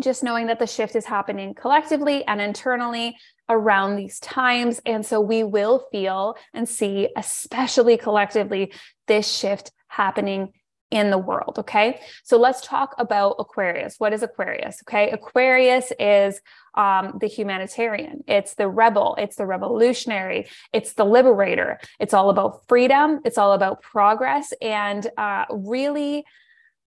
just 0.00 0.23
knowing 0.23 0.47
that 0.47 0.59
the 0.59 0.66
shift 0.66 0.97
is 0.97 1.04
happening 1.04 1.54
collectively 1.54 2.25
and 2.26 2.40
internally 2.40 3.16
around 3.49 3.97
these 3.97 4.20
times. 4.20 4.80
And 4.87 5.04
so 5.04 5.20
we 5.20 5.42
will 5.42 5.87
feel 5.90 6.37
and 6.54 6.68
see, 6.68 7.09
especially 7.16 7.97
collectively, 7.97 8.73
this 9.11 9.29
shift 9.29 9.73
happening 9.88 10.52
in 10.90 11.11
the 11.11 11.19
world. 11.19 11.55
Okay. 11.59 12.00
So 12.25 12.37
let's 12.37 12.61
talk 12.61 12.95
about 12.99 13.37
Aquarius. 13.38 13.97
What 13.99 14.12
is 14.12 14.23
Aquarius? 14.23 14.83
Okay. 14.85 15.11
Aquarius 15.11 15.93
is 15.99 16.40
um, 16.75 17.19
the 17.21 17.26
humanitarian, 17.26 18.23
it's 18.29 18.55
the 18.55 18.69
rebel, 18.69 19.17
it's 19.19 19.37
the 19.37 19.47
revolutionary, 19.47 20.49
it's 20.73 20.93
the 20.95 21.05
liberator. 21.05 21.79
It's 21.99 22.14
all 22.14 22.31
about 22.31 22.67
freedom, 22.69 23.21
it's 23.25 23.38
all 23.38 23.52
about 23.52 23.83
progress, 23.83 24.52
and 24.62 25.02
uh, 25.17 25.45
really 25.50 26.25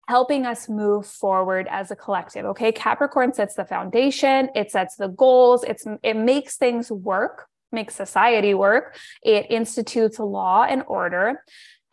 helping 0.06 0.44
us 0.46 0.68
move 0.68 1.06
forward 1.06 1.66
as 1.70 1.90
a 1.90 1.96
collective. 1.96 2.44
Okay. 2.52 2.70
Capricorn 2.72 3.32
sets 3.32 3.54
the 3.54 3.64
foundation, 3.64 4.50
it 4.54 4.70
sets 4.70 4.94
the 4.96 5.08
goals, 5.08 5.64
it's, 5.64 5.84
it 6.02 6.16
makes 6.16 6.56
things 6.56 6.90
work, 6.90 7.46
makes 7.72 7.94
society 7.94 8.54
work, 8.54 8.96
it 9.22 9.46
institutes 9.50 10.18
law 10.18 10.64
and 10.68 10.82
order. 10.86 11.42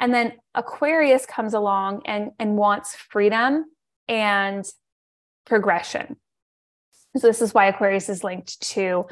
And 0.01 0.13
then 0.13 0.33
Aquarius 0.55 1.25
comes 1.25 1.53
along 1.53 2.01
and, 2.05 2.31
and 2.39 2.57
wants 2.57 2.95
freedom 2.95 3.65
and 4.09 4.65
progression. 5.45 6.17
So 7.15 7.27
this 7.27 7.41
is 7.41 7.53
why 7.53 7.67
Aquarius 7.67 8.09
is 8.09 8.23
linked 8.23 8.61
to 8.71 9.05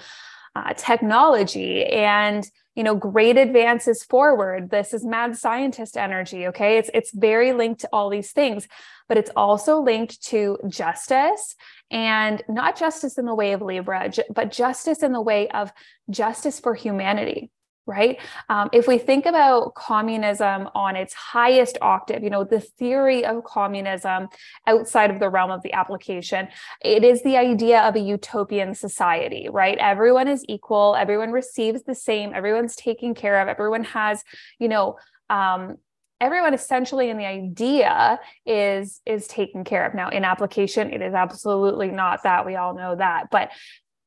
uh, 0.55 0.73
technology 0.73 1.85
and 1.85 2.45
you 2.75 2.83
know 2.83 2.95
great 2.95 3.37
advances 3.37 4.03
forward. 4.03 4.71
This 4.71 4.93
is 4.93 5.05
mad 5.05 5.37
scientist 5.37 5.95
energy 5.95 6.47
okay? 6.47 6.77
It's 6.77 6.89
it's 6.93 7.11
very 7.13 7.53
linked 7.53 7.81
to 7.81 7.89
all 7.93 8.09
these 8.09 8.31
things 8.31 8.67
but 9.09 9.17
it's 9.17 9.31
also 9.35 9.81
linked 9.81 10.23
to 10.23 10.57
justice 10.69 11.55
and 11.91 12.41
not 12.47 12.77
justice 12.77 13.17
in 13.17 13.25
the 13.25 13.35
way 13.35 13.51
of 13.51 13.61
libra 13.61 14.11
but 14.33 14.51
justice 14.51 15.03
in 15.03 15.11
the 15.11 15.21
way 15.21 15.49
of 15.49 15.73
justice 16.09 16.59
for 16.59 16.75
humanity 16.75 17.51
right? 17.89 18.19
Um, 18.49 18.69
if 18.71 18.87
we 18.87 18.99
think 18.99 19.25
about 19.25 19.73
communism 19.73 20.69
on 20.75 20.95
its 20.95 21.13
highest 21.15 21.79
octave, 21.81 22.23
you 22.23 22.29
know, 22.29 22.43
the 22.43 22.59
theory 22.59 23.25
of 23.25 23.43
communism 23.43 24.27
outside 24.67 25.09
of 25.09 25.19
the 25.19 25.27
realm 25.27 25.49
of 25.49 25.63
the 25.63 25.73
application, 25.73 26.47
it 26.85 27.03
is 27.03 27.23
the 27.23 27.35
idea 27.35 27.81
of 27.81 27.95
a 27.95 27.99
utopian 27.99 28.75
society, 28.75 29.49
right? 29.51 29.77
Everyone 29.79 30.27
is 30.27 30.45
equal, 30.47 30.95
everyone 30.95 31.31
receives 31.31 31.81
the 31.81 31.95
same, 31.95 32.31
everyone's 32.33 32.75
taken 32.75 33.15
care 33.15 33.41
of, 33.41 33.47
everyone 33.47 33.83
has, 33.85 34.23
you 34.59 34.67
know, 34.67 34.97
um, 35.31 35.77
everyone 36.21 36.53
essentially 36.53 37.09
in 37.09 37.17
the 37.17 37.25
idea 37.25 38.19
is 38.45 39.01
is 39.05 39.25
taken 39.27 39.63
care 39.63 39.85
of 39.85 39.95
now 39.95 40.09
in 40.09 40.25
application 40.25 40.91
it 40.91 41.01
is 41.01 41.13
absolutely 41.13 41.87
not 41.87 42.23
that 42.23 42.45
we 42.45 42.57
all 42.57 42.75
know 42.75 42.93
that 42.93 43.27
but 43.31 43.49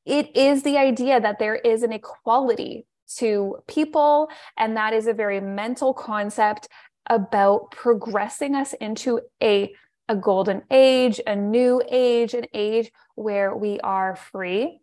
it 0.05 0.35
is 0.37 0.61
the 0.61 0.77
idea 0.77 1.19
that 1.19 1.39
there 1.39 1.55
is 1.55 1.81
an 1.81 1.91
equality 1.91 2.85
to 3.17 3.57
people. 3.67 4.29
And 4.57 4.77
that 4.77 4.93
is 4.93 5.07
a 5.07 5.13
very 5.13 5.39
mental 5.39 5.93
concept 5.93 6.67
about 7.09 7.71
progressing 7.71 8.55
us 8.55 8.73
into 8.73 9.21
a, 9.41 9.73
a 10.07 10.15
golden 10.15 10.63
age, 10.71 11.19
a 11.27 11.35
new 11.35 11.81
age, 11.89 12.33
an 12.33 12.45
age 12.53 12.91
where 13.15 13.55
we 13.55 13.79
are 13.81 14.15
free 14.15 14.79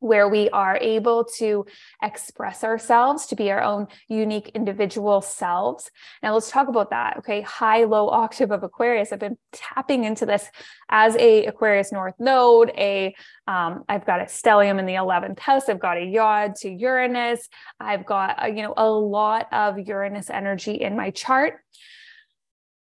where 0.00 0.28
we 0.28 0.50
are 0.50 0.76
able 0.78 1.24
to 1.24 1.64
express 2.02 2.64
ourselves 2.64 3.26
to 3.26 3.36
be 3.36 3.50
our 3.50 3.62
own 3.62 3.86
unique 4.08 4.50
individual 4.54 5.20
selves. 5.20 5.90
Now 6.22 6.34
let's 6.34 6.50
talk 6.50 6.68
about 6.68 6.90
that. 6.90 7.18
Okay, 7.18 7.42
high 7.42 7.84
low 7.84 8.08
octave 8.08 8.50
of 8.50 8.62
Aquarius. 8.62 9.12
I've 9.12 9.18
been 9.18 9.38
tapping 9.52 10.04
into 10.04 10.26
this 10.26 10.48
as 10.88 11.14
a 11.16 11.46
Aquarius 11.46 11.92
North 11.92 12.14
node. 12.18 12.70
A 12.76 13.14
um, 13.46 13.84
I've 13.88 14.06
got 14.06 14.20
a 14.20 14.24
stellium 14.24 14.78
in 14.78 14.86
the 14.86 14.94
11th 14.94 15.38
house. 15.38 15.68
I've 15.68 15.80
got 15.80 15.96
a 15.96 16.04
yod 16.04 16.56
to 16.56 16.70
Uranus. 16.70 17.48
I've 17.78 18.06
got 18.06 18.36
a, 18.44 18.48
you 18.48 18.62
know 18.62 18.74
a 18.76 18.90
lot 18.90 19.48
of 19.52 19.78
Uranus 19.78 20.30
energy 20.30 20.74
in 20.74 20.96
my 20.96 21.10
chart 21.10 21.60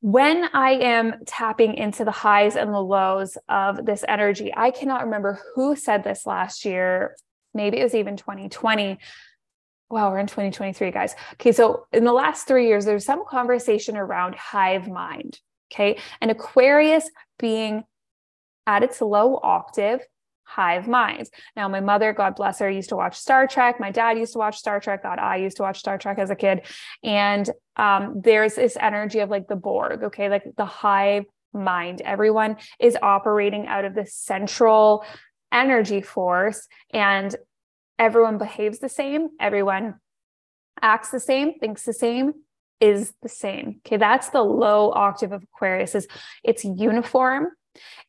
when 0.03 0.49
I 0.53 0.73
am 0.73 1.15
tapping 1.27 1.75
into 1.75 2.05
the 2.05 2.11
highs 2.11 2.57
and 2.57 2.75
the 2.75 2.83
lows 2.83 3.39
of 3.49 3.87
this 3.87 4.05
energy, 4.09 4.53
I 4.55 4.73
cannot 4.73 5.05
remember 5.05 5.41
who 5.55 5.77
said 5.77 6.03
this 6.03 6.27
last 6.27 6.65
year. 6.65 7.15
Maybe 7.55 7.79
it 7.79 7.85
was 7.85 7.95
even 7.95 8.17
2020. 8.17 8.99
Wow, 9.91 10.11
we're 10.11 10.19
in 10.19 10.27
2023, 10.27 10.91
guys. 10.91 11.15
Okay, 11.35 11.53
so 11.53 11.87
in 11.93 12.03
the 12.03 12.13
last 12.13 12.49
three 12.49 12.67
years, 12.67 12.85
there's 12.85 13.05
some 13.05 13.25
conversation 13.29 13.97
around 13.97 14.35
hive 14.35 14.89
mind. 14.89 15.39
Okay, 15.73 15.99
and 16.21 16.33
Aquarius 16.33 17.09
being 17.39 17.85
at 18.67 18.83
its 18.83 19.01
low 19.01 19.39
octave 19.41 20.01
hive 20.55 20.87
minds. 20.87 21.31
Now, 21.57 21.69
my 21.69 21.81
mother, 21.81 22.13
God 22.13 22.37
bless 22.37 22.59
her, 22.59 22.71
used 22.71 22.91
to 22.91 22.97
watch 22.97 23.19
Star 23.19 23.47
Trek. 23.47 23.81
My 23.81 23.91
dad 23.91 24.19
used 24.19 24.35
to 24.35 24.39
watch 24.39 24.59
Star 24.59 24.81
Trek. 24.81 25.03
God, 25.03 25.19
I 25.19 25.37
used 25.37 25.57
to 25.57 25.63
watch 25.63 25.79
Star 25.79 25.97
Trek 25.97 26.19
as 26.19 26.31
a 26.31 26.37
kid. 26.37 26.67
And 27.03 27.49
um, 27.77 28.21
there's 28.23 28.57
this 28.57 28.77
energy 28.79 29.21
of 29.21 29.31
like 29.31 29.49
the 29.49 29.57
Borg, 29.57 30.03
okay, 30.05 30.29
like 30.29 30.45
the 30.57 30.67
hive 30.67 31.25
mind. 31.55 32.03
Everyone 32.03 32.57
is 32.79 32.99
operating 33.01 33.67
out 33.67 33.85
of 33.85 33.95
the 33.95 34.07
central 34.07 35.05
energy 35.51 36.03
force, 36.03 36.67
and 36.93 37.35
everyone 37.99 38.39
behaves 38.39 38.79
the 38.79 38.89
same. 38.89 39.29
Everyone 39.41 39.95
acts 40.81 41.11
the 41.11 41.21
same, 41.21 41.59
thinks 41.59 41.85
the 41.85 41.93
same, 41.93 42.33
is 42.81 43.15
the 43.23 43.29
same. 43.29 43.81
Okay, 43.87 43.97
that's 43.97 44.31
the 44.31 44.43
low 44.43 44.93
octave 44.93 45.33
of 45.33 45.43
Aquarius. 45.45 45.95
Is 45.95 46.09
it's 46.43 46.65
uniform 46.65 47.49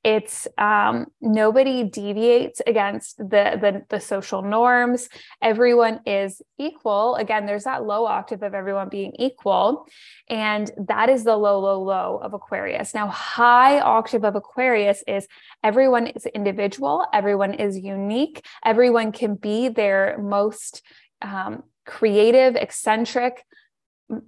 it's 0.03 0.47
um, 0.57 1.07
nobody 1.21 1.83
deviates 1.83 2.61
against 2.67 3.17
the, 3.17 3.57
the 3.61 3.83
the 3.89 3.99
social 3.99 4.41
norms. 4.41 5.07
Everyone 5.41 6.01
is 6.05 6.41
equal. 6.57 7.15
Again, 7.15 7.45
there's 7.45 7.63
that 7.63 7.85
low 7.85 8.05
octave 8.05 8.43
of 8.43 8.53
everyone 8.53 8.89
being 8.89 9.13
equal, 9.17 9.85
and 10.29 10.69
that 10.87 11.09
is 11.09 11.23
the 11.23 11.35
low, 11.37 11.59
low, 11.59 11.81
low 11.81 12.19
of 12.21 12.33
Aquarius. 12.33 12.93
Now, 12.93 13.07
high 13.07 13.79
octave 13.79 14.25
of 14.25 14.35
Aquarius 14.35 15.03
is 15.07 15.27
everyone 15.63 16.07
is 16.07 16.25
individual. 16.25 17.05
Everyone 17.13 17.53
is 17.53 17.77
unique. 17.77 18.45
Everyone 18.65 19.11
can 19.11 19.35
be 19.35 19.69
their 19.69 20.17
most 20.19 20.81
um, 21.21 21.63
creative, 21.85 22.55
eccentric, 22.55 23.45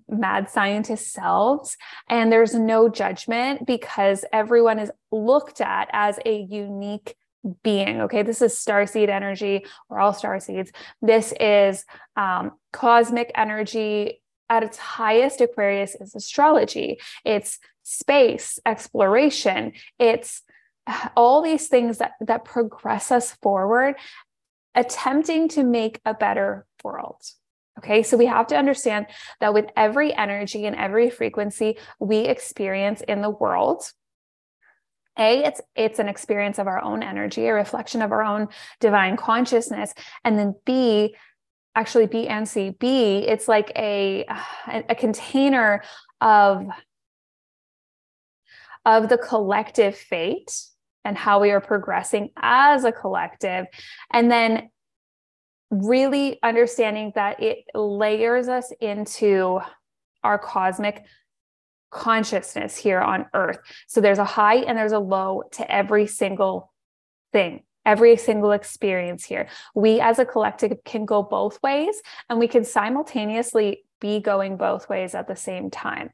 mad 0.07 0.49
scientist 0.49 1.11
selves 1.11 1.77
and 2.09 2.31
there's 2.31 2.55
no 2.55 2.89
judgment 2.89 3.65
because 3.67 4.25
everyone 4.33 4.79
is 4.79 4.91
looked 5.11 5.61
at 5.61 5.89
as 5.91 6.19
a 6.25 6.39
unique 6.49 7.15
being 7.63 8.01
okay? 8.01 8.23
This 8.23 8.41
is 8.41 8.57
star 8.57 8.87
seed 8.87 9.09
energy. 9.09 9.65
We're 9.89 9.99
all 9.99 10.13
star 10.13 10.39
seeds. 10.39 10.71
This 11.01 11.33
is 11.39 11.85
um, 12.15 12.53
cosmic 12.73 13.31
energy 13.35 14.21
at 14.49 14.63
its 14.63 14.77
highest 14.77 15.41
aquarius 15.41 15.95
is 15.95 16.15
astrology. 16.15 16.99
It's 17.23 17.59
space 17.83 18.59
exploration. 18.65 19.73
It's 19.99 20.41
all 21.15 21.41
these 21.41 21.67
things 21.67 21.97
that 21.99 22.13
that 22.21 22.45
progress 22.45 23.11
us 23.11 23.33
forward 23.41 23.95
attempting 24.75 25.47
to 25.49 25.63
make 25.63 25.99
a 26.05 26.13
better 26.13 26.65
world 26.83 27.21
Okay, 27.79 28.03
so 28.03 28.15
we 28.15 28.25
have 28.25 28.47
to 28.47 28.57
understand 28.57 29.07
that 29.41 29.53
with 29.53 29.65
every 29.75 30.13
energy 30.13 30.65
and 30.65 30.75
every 30.75 31.09
frequency 31.09 31.77
we 31.99 32.19
experience 32.19 33.01
in 33.01 33.21
the 33.21 33.29
world, 33.29 33.91
a 35.17 35.43
it's 35.43 35.61
it's 35.75 35.99
an 35.99 36.07
experience 36.07 36.59
of 36.59 36.67
our 36.67 36.81
own 36.81 37.01
energy 37.01 37.47
a 37.47 37.53
reflection 37.53 38.01
of 38.01 38.11
our 38.11 38.23
own 38.23 38.47
divine 38.79 39.17
consciousness. 39.17 39.93
And 40.23 40.37
then 40.37 40.55
b 40.65 41.15
actually 41.75 42.07
b 42.07 42.27
and 42.27 42.47
c 42.47 42.69
b 42.79 43.19
it's 43.19 43.47
like 43.47 43.71
a 43.75 44.25
a 44.67 44.95
container 44.95 45.83
of 46.21 46.65
of 48.85 49.09
the 49.09 49.17
collective 49.17 49.97
fate 49.97 50.51
and 51.03 51.17
how 51.17 51.39
we 51.39 51.51
are 51.51 51.61
progressing 51.61 52.31
as 52.37 52.83
a 52.83 52.91
collective. 52.91 53.67
And 54.11 54.29
then 54.29 54.69
really 55.71 56.39
understanding 56.43 57.11
that 57.15 57.41
it 57.41 57.65
layers 57.73 58.47
us 58.47 58.71
into 58.79 59.59
our 60.23 60.37
cosmic 60.37 61.05
consciousness 61.91 62.75
here 62.75 62.99
on 62.99 63.25
earth. 63.33 63.59
So 63.87 64.01
there's 64.01 64.17
a 64.17 64.25
high 64.25 64.57
and 64.57 64.77
there's 64.77 64.91
a 64.91 64.99
low 64.99 65.43
to 65.53 65.71
every 65.71 66.07
single 66.07 66.73
thing, 67.31 67.63
every 67.85 68.17
single 68.17 68.51
experience 68.51 69.23
here. 69.23 69.47
We 69.73 70.01
as 70.01 70.19
a 70.19 70.25
collective 70.25 70.77
can 70.83 71.05
go 71.05 71.23
both 71.23 71.61
ways 71.63 71.95
and 72.29 72.39
we 72.39 72.47
can 72.47 72.65
simultaneously 72.65 73.85
be 73.99 74.19
going 74.19 74.57
both 74.57 74.89
ways 74.89 75.15
at 75.15 75.27
the 75.27 75.35
same 75.35 75.69
time. 75.69 76.09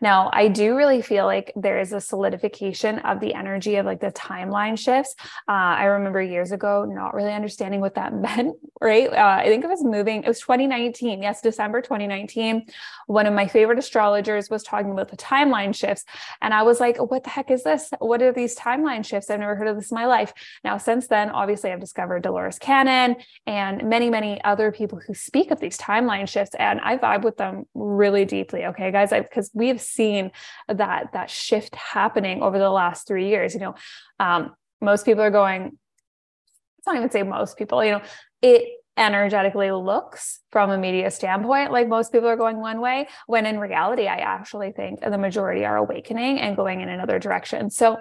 Now, 0.00 0.30
I 0.32 0.48
do 0.48 0.76
really 0.76 1.02
feel 1.02 1.24
like 1.24 1.52
there 1.56 1.80
is 1.80 1.92
a 1.92 2.00
solidification 2.00 2.98
of 3.00 3.20
the 3.20 3.34
energy 3.34 3.76
of 3.76 3.86
like 3.86 4.00
the 4.00 4.12
timeline 4.12 4.78
shifts. 4.78 5.14
Uh, 5.48 5.52
I 5.52 5.84
remember 5.84 6.20
years 6.20 6.52
ago 6.52 6.84
not 6.84 7.14
really 7.14 7.32
understanding 7.32 7.80
what 7.80 7.94
that 7.94 8.14
meant, 8.26 8.56
right? 8.80 9.10
Uh, 9.10 9.38
I 9.40 9.46
think 9.46 9.64
it 9.64 9.68
was 9.68 9.84
moving, 9.84 10.22
it 10.22 10.28
was 10.28 10.40
2019. 10.40 11.22
Yes, 11.22 11.40
December 11.40 11.80
2019. 11.80 12.66
One 13.06 13.26
of 13.26 13.34
my 13.34 13.46
favorite 13.46 13.78
astrologers 13.78 14.50
was 14.50 14.62
talking 14.62 14.90
about 14.90 15.10
the 15.10 15.16
timeline 15.16 15.74
shifts. 15.74 16.04
And 16.40 16.52
I 16.54 16.62
was 16.62 16.80
like, 16.80 16.98
what 16.98 17.24
the 17.24 17.30
heck 17.30 17.50
is 17.50 17.62
this? 17.62 17.90
What 17.98 18.22
are 18.22 18.32
these 18.32 18.56
timeline 18.56 19.04
shifts? 19.04 19.30
I've 19.30 19.40
never 19.40 19.56
heard 19.56 19.68
of 19.68 19.76
this 19.76 19.90
in 19.90 19.94
my 19.94 20.06
life. 20.06 20.32
Now, 20.64 20.78
since 20.78 21.06
then, 21.06 21.30
obviously, 21.30 21.72
I've 21.72 21.80
discovered 21.80 22.22
Dolores 22.22 22.58
Cannon 22.58 23.16
and 23.46 23.84
many, 23.88 24.10
many 24.10 24.42
other 24.44 24.72
people 24.72 25.00
who 25.06 25.14
speak 25.14 25.50
of 25.50 25.60
these 25.60 25.78
timeline 25.78 26.28
shifts. 26.28 26.54
And 26.58 26.80
I 26.80 26.96
vibe 26.96 27.22
with 27.22 27.31
them 27.36 27.64
really 27.74 28.24
deeply 28.24 28.66
okay 28.66 28.90
guys? 28.90 29.10
Because 29.10 29.50
we've 29.54 29.80
seen 29.80 30.30
that 30.68 31.12
that 31.12 31.30
shift 31.30 31.74
happening 31.74 32.42
over 32.42 32.58
the 32.58 32.70
last 32.70 33.06
three 33.06 33.28
years 33.28 33.54
you 33.54 33.60
know 33.60 33.74
um, 34.20 34.54
most 34.80 35.04
people 35.04 35.22
are 35.22 35.30
going 35.30 35.62
let's 35.62 36.86
not 36.86 36.96
even 36.96 37.10
say 37.10 37.22
most 37.22 37.56
people 37.56 37.84
you 37.84 37.92
know 37.92 38.02
it 38.40 38.81
energetically 39.02 39.70
looks 39.70 40.40
from 40.50 40.70
a 40.70 40.78
media 40.78 41.10
standpoint 41.10 41.72
like 41.72 41.88
most 41.88 42.12
people 42.12 42.28
are 42.28 42.36
going 42.36 42.58
one 42.58 42.80
way 42.80 43.08
when 43.26 43.44
in 43.46 43.58
reality 43.58 44.06
i 44.06 44.16
actually 44.16 44.72
think 44.72 45.00
the 45.00 45.18
majority 45.18 45.64
are 45.64 45.76
awakening 45.76 46.38
and 46.38 46.56
going 46.56 46.80
in 46.80 46.88
another 46.88 47.18
direction. 47.18 47.68
So 47.70 47.96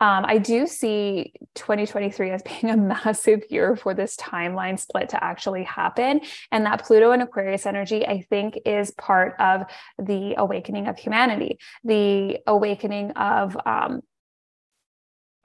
um, 0.00 0.24
i 0.26 0.38
do 0.38 0.66
see 0.66 1.32
2023 1.54 2.30
as 2.30 2.42
being 2.60 2.72
a 2.72 2.76
massive 2.76 3.42
year 3.50 3.76
for 3.76 3.94
this 3.94 4.16
timeline 4.16 4.78
split 4.78 5.08
to 5.10 5.24
actually 5.24 5.64
happen. 5.64 6.20
And 6.50 6.66
that 6.66 6.84
pluto 6.84 7.10
and 7.12 7.22
aquarius 7.22 7.66
energy 7.66 8.06
i 8.06 8.20
think 8.30 8.58
is 8.64 8.90
part 8.92 9.34
of 9.40 9.62
the 9.98 10.34
awakening 10.36 10.86
of 10.86 10.98
humanity 10.98 11.58
the 11.84 12.38
awakening 12.46 13.12
of 13.12 13.56
um, 13.66 14.02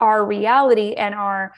our 0.00 0.24
reality 0.24 0.94
and 0.94 1.14
our 1.14 1.52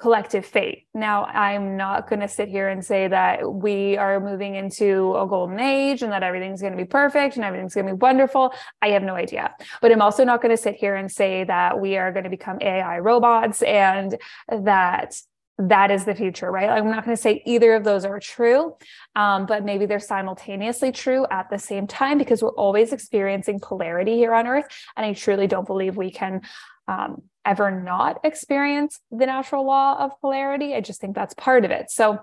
collective 0.00 0.46
fate. 0.46 0.86
Now, 0.94 1.24
I'm 1.24 1.76
not 1.76 2.08
going 2.08 2.20
to 2.20 2.28
sit 2.28 2.48
here 2.48 2.68
and 2.68 2.84
say 2.84 3.08
that 3.08 3.52
we 3.52 3.96
are 3.96 4.18
moving 4.20 4.54
into 4.54 5.14
a 5.16 5.26
golden 5.26 5.60
age 5.60 6.02
and 6.02 6.12
that 6.12 6.22
everything's 6.22 6.60
going 6.60 6.72
to 6.72 6.76
be 6.76 6.86
perfect 6.86 7.36
and 7.36 7.44
everything's 7.44 7.74
going 7.74 7.86
to 7.86 7.92
be 7.92 7.98
wonderful. 7.98 8.52
I 8.80 8.88
have 8.88 9.02
no 9.02 9.14
idea. 9.14 9.54
But 9.80 9.92
I'm 9.92 10.02
also 10.02 10.24
not 10.24 10.42
going 10.42 10.56
to 10.56 10.62
sit 10.62 10.76
here 10.76 10.96
and 10.96 11.10
say 11.10 11.44
that 11.44 11.80
we 11.80 11.96
are 11.96 12.12
going 12.12 12.24
to 12.24 12.30
become 12.30 12.58
AI 12.60 12.98
robots 12.98 13.62
and 13.62 14.16
that 14.48 15.20
that 15.68 15.90
is 15.90 16.04
the 16.04 16.14
future, 16.14 16.50
right? 16.50 16.70
I'm 16.70 16.86
not 16.86 17.04
going 17.04 17.16
to 17.16 17.20
say 17.20 17.42
either 17.44 17.74
of 17.74 17.84
those 17.84 18.04
are 18.04 18.18
true, 18.18 18.76
um, 19.14 19.44
but 19.44 19.64
maybe 19.64 19.84
they're 19.84 20.00
simultaneously 20.00 20.90
true 20.90 21.26
at 21.30 21.50
the 21.50 21.58
same 21.58 21.86
time 21.86 22.16
because 22.16 22.42
we're 22.42 22.54
always 22.54 22.92
experiencing 22.92 23.60
polarity 23.60 24.14
here 24.14 24.32
on 24.32 24.46
Earth. 24.46 24.64
And 24.96 25.04
I 25.04 25.12
truly 25.12 25.46
don't 25.46 25.66
believe 25.66 25.96
we 25.96 26.10
can 26.10 26.40
um, 26.88 27.22
ever 27.44 27.70
not 27.70 28.20
experience 28.24 29.00
the 29.10 29.26
natural 29.26 29.64
law 29.64 29.98
of 29.98 30.18
polarity. 30.20 30.74
I 30.74 30.80
just 30.80 31.00
think 31.00 31.14
that's 31.14 31.34
part 31.34 31.64
of 31.64 31.70
it. 31.70 31.90
So 31.90 32.20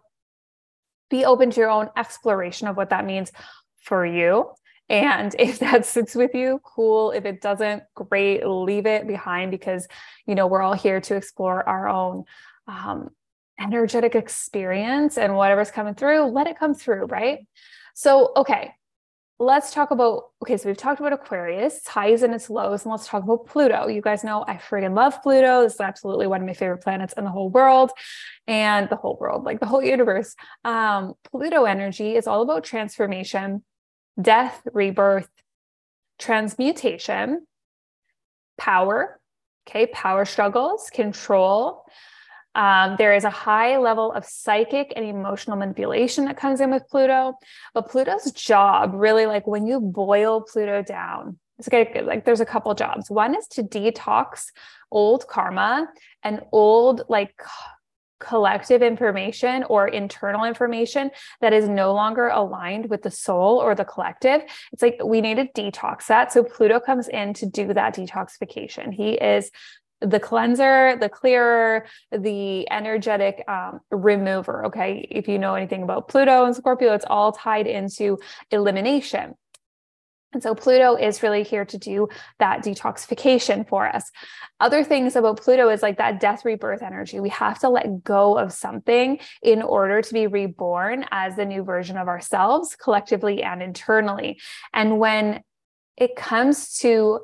be 1.10 1.26
open 1.26 1.52
to 1.52 1.60
your 1.60 1.70
own 1.70 1.90
exploration 1.96 2.68
of 2.68 2.78
what 2.78 2.90
that 2.90 3.06
means 3.06 3.32
for 3.82 4.06
you. 4.06 4.52
And 4.90 5.36
if 5.40 5.60
that 5.60 5.86
sits 5.86 6.16
with 6.16 6.34
you, 6.34 6.62
cool. 6.64 7.12
If 7.12 7.26
it 7.26 7.42
doesn't, 7.42 7.84
great, 7.96 8.46
leave 8.46 8.86
it 8.86 9.08
behind 9.08 9.52
because, 9.52 9.88
you 10.26 10.36
know, 10.36 10.48
we're 10.48 10.62
all 10.62 10.74
here 10.74 11.02
to 11.02 11.16
explore 11.16 11.68
our 11.68 11.88
own 11.88 12.26
um, 12.68 13.10
energetic 13.60 14.16
experience 14.16 15.18
and 15.18 15.36
whatever's 15.36 15.72
coming 15.72 15.96
through, 15.96 16.26
let 16.26 16.48
it 16.48 16.60
come 16.60 16.74
through, 16.74 17.06
right? 17.06 17.48
So, 17.96 18.32
okay, 18.36 18.74
let's 19.40 19.72
talk 19.72 19.92
about 19.92 20.32
okay 20.42 20.58
so 20.58 20.68
we've 20.68 20.78
talked 20.78 21.00
about 21.00 21.14
aquarius 21.14 21.78
its 21.78 21.88
highs 21.88 22.24
and 22.24 22.34
its 22.34 22.50
lows 22.50 22.84
and 22.84 22.92
let's 22.92 23.08
talk 23.08 23.24
about 23.24 23.46
pluto. 23.46 23.88
You 23.88 24.02
guys 24.02 24.24
know 24.24 24.44
i 24.48 24.56
freaking 24.56 24.96
love 24.96 25.22
pluto. 25.22 25.64
This 25.64 25.76
is 25.76 25.80
absolutely 25.80 26.28
one 26.28 26.42
of 26.42 26.48
my 26.48 26.54
favorite 26.54 26.82
planets 26.82 27.14
in 27.18 27.24
the 27.24 27.30
whole 27.30 27.50
world 27.50 27.92
and 28.48 28.90
the 28.90 28.96
whole 28.96 29.18
world 29.20 29.44
like 29.44 29.60
the 29.60 29.68
whole 29.68 29.84
universe. 29.84 30.36
Um, 30.64 31.14
pluto 31.30 31.66
energy 31.66 32.16
is 32.16 32.26
all 32.26 32.42
about 32.42 32.64
transformation 32.64 33.64
death 34.20 34.62
rebirth 34.74 35.30
transmutation 36.18 37.46
power 38.58 39.20
okay 39.68 39.86
power 39.86 40.26
struggles 40.26 40.90
control 40.92 41.84
um, 42.58 42.96
there 42.98 43.14
is 43.14 43.24
a 43.24 43.30
high 43.30 43.78
level 43.78 44.12
of 44.12 44.26
psychic 44.26 44.92
and 44.96 45.06
emotional 45.06 45.56
manipulation 45.56 46.26
that 46.26 46.38
comes 46.38 46.60
in 46.60 46.72
with 46.72 46.90
Pluto. 46.90 47.36
But 47.76 47.88
Pluto's 47.88 48.32
job, 48.32 48.92
really, 48.96 49.28
like 49.28 49.46
when 49.46 49.68
you 49.68 49.80
boil 49.80 50.42
Pluto 50.42 50.82
down, 50.82 51.38
it's 51.60 51.72
like, 51.72 51.96
like 52.04 52.26
there's 52.26 52.42
a 52.42 52.46
couple 52.46 52.74
jobs. 52.74 53.12
One 53.12 53.36
is 53.36 53.48
to 53.50 53.64
detox 53.64 54.48
old 54.92 55.28
karma 55.28 55.88
and 56.24 56.42
old 56.52 57.04
like 57.10 57.40
collective 58.20 58.82
information 58.82 59.64
or 59.66 59.88
internal 59.88 60.44
information 60.44 61.12
that 61.42 61.54
is 61.54 61.70
no 61.70 61.94
longer 61.94 62.28
aligned 62.30 62.90
with 62.90 63.04
the 63.04 63.12
soul 63.12 63.58
or 63.58 63.76
the 63.76 63.86
collective. 63.86 64.42
It's 64.74 64.82
like 64.82 65.00
we 65.04 65.22
need 65.22 65.36
to 65.36 65.46
detox 65.46 66.08
that. 66.08 66.32
So 66.34 66.44
Pluto 66.44 66.80
comes 66.80 67.08
in 67.08 67.34
to 67.36 67.46
do 67.46 67.74
that 67.74 67.96
detoxification. 67.96 68.92
He 68.94 69.12
is 69.12 69.52
the 70.02 70.20
cleanser, 70.20 70.98
the 71.00 71.10
clearer, 71.10 71.86
the 72.12 72.70
energetic 72.72 73.44
um, 73.48 73.80
remover. 73.92 74.66
Okay. 74.66 75.08
If 75.10 75.28
you 75.28 75.40
know 75.40 75.56
anything 75.56 75.84
about 75.84 76.08
Pluto 76.08 76.46
and 76.46 76.56
Scorpio, 76.56 76.94
it's 76.94 77.06
all 77.08 77.32
tied 77.32 77.68
into 77.68 78.20
elimination. 78.52 79.36
And 80.34 80.44
so 80.44 80.54
Pluto 80.54 80.96
is 80.96 81.24
really 81.24 81.42
here 81.42 81.66
to 81.66 81.78
do 81.78 82.10
that 82.40 82.64
detoxification 82.64 83.68
for 83.68 83.88
us. 83.88 84.12
Other 84.60 84.84
things 84.84 85.16
about 85.16 85.42
Pluto 85.42 85.70
is 85.70 85.82
like 85.82 85.98
that 85.98 86.20
death 86.20 86.44
rebirth 86.44 86.84
energy. 86.84 87.20
We 87.20 87.30
have 87.30 87.60
to 87.60 87.70
let 87.70 88.04
go 88.04 88.38
of 88.38 88.52
something 88.52 89.20
in 89.42 89.62
order 89.62 90.02
to 90.02 90.14
be 90.14 90.28
reborn 90.28 91.06
as 91.12 91.38
the 91.38 91.46
new 91.46 91.64
version 91.64 91.98
of 91.98 92.08
ourselves, 92.08 92.76
collectively 92.76 93.42
and 93.42 93.64
internally. 93.64 94.40
And 94.74 95.00
when 95.00 95.42
it 95.96 96.16
comes 96.16 96.78
to 96.80 97.22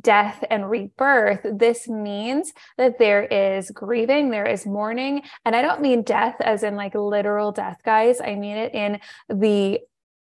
death 0.00 0.44
and 0.50 0.68
rebirth, 0.70 1.40
this 1.44 1.88
means 1.88 2.52
that 2.78 2.98
there 2.98 3.24
is 3.24 3.70
grieving, 3.70 4.30
there 4.30 4.46
is 4.46 4.66
mourning. 4.66 5.22
And 5.44 5.54
I 5.54 5.62
don't 5.62 5.80
mean 5.80 6.02
death 6.02 6.36
as 6.40 6.62
in 6.62 6.76
like 6.76 6.94
literal 6.94 7.52
death, 7.52 7.80
guys. 7.84 8.20
I 8.20 8.34
mean 8.34 8.56
it 8.56 8.74
in 8.74 9.00
the 9.28 9.80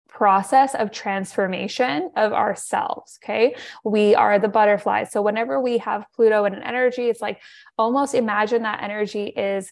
process 0.07 0.75
of 0.75 0.91
transformation 0.91 2.11
of 2.15 2.33
ourselves. 2.33 3.19
Okay. 3.23 3.55
We 3.83 4.15
are 4.15 4.39
the 4.39 4.47
butterflies. 4.47 5.11
So 5.11 5.21
whenever 5.21 5.61
we 5.61 5.77
have 5.79 6.05
Pluto 6.15 6.45
and 6.45 6.55
an 6.55 6.63
energy, 6.63 7.03
it's 7.03 7.21
like 7.21 7.39
almost 7.77 8.15
imagine 8.15 8.63
that 8.63 8.81
energy 8.81 9.27
is 9.27 9.71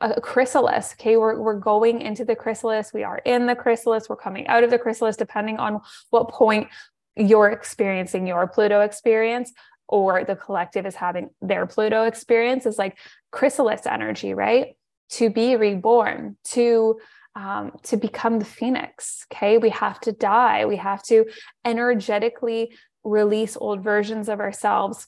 a 0.00 0.20
chrysalis. 0.20 0.94
Okay. 0.94 1.16
We're, 1.16 1.40
we're 1.40 1.58
going 1.58 2.00
into 2.00 2.24
the 2.24 2.34
chrysalis. 2.34 2.92
We 2.92 3.04
are 3.04 3.18
in 3.18 3.46
the 3.46 3.54
chrysalis. 3.54 4.08
We're 4.08 4.16
coming 4.16 4.46
out 4.48 4.64
of 4.64 4.70
the 4.70 4.78
chrysalis, 4.78 5.16
depending 5.16 5.58
on 5.58 5.80
what 6.10 6.30
point 6.30 6.68
you're 7.16 7.50
experiencing 7.50 8.26
your 8.26 8.46
Pluto 8.46 8.80
experience 8.80 9.52
or 9.88 10.24
the 10.24 10.36
collective 10.36 10.86
is 10.86 10.94
having 10.94 11.30
their 11.40 11.66
Pluto 11.66 12.04
experience 12.04 12.66
is 12.66 12.78
like 12.78 12.98
chrysalis 13.30 13.86
energy, 13.86 14.34
right? 14.34 14.76
To 15.10 15.30
be 15.30 15.56
reborn, 15.56 16.36
to 16.52 16.98
um, 17.36 17.72
to 17.84 17.96
become 17.96 18.38
the 18.38 18.44
phoenix. 18.44 19.26
Okay, 19.32 19.58
we 19.58 19.70
have 19.70 20.00
to 20.00 20.12
die. 20.12 20.66
We 20.66 20.76
have 20.76 21.02
to 21.04 21.26
energetically 21.64 22.72
release 23.02 23.56
old 23.56 23.82
versions 23.82 24.28
of 24.28 24.40
ourselves, 24.40 25.06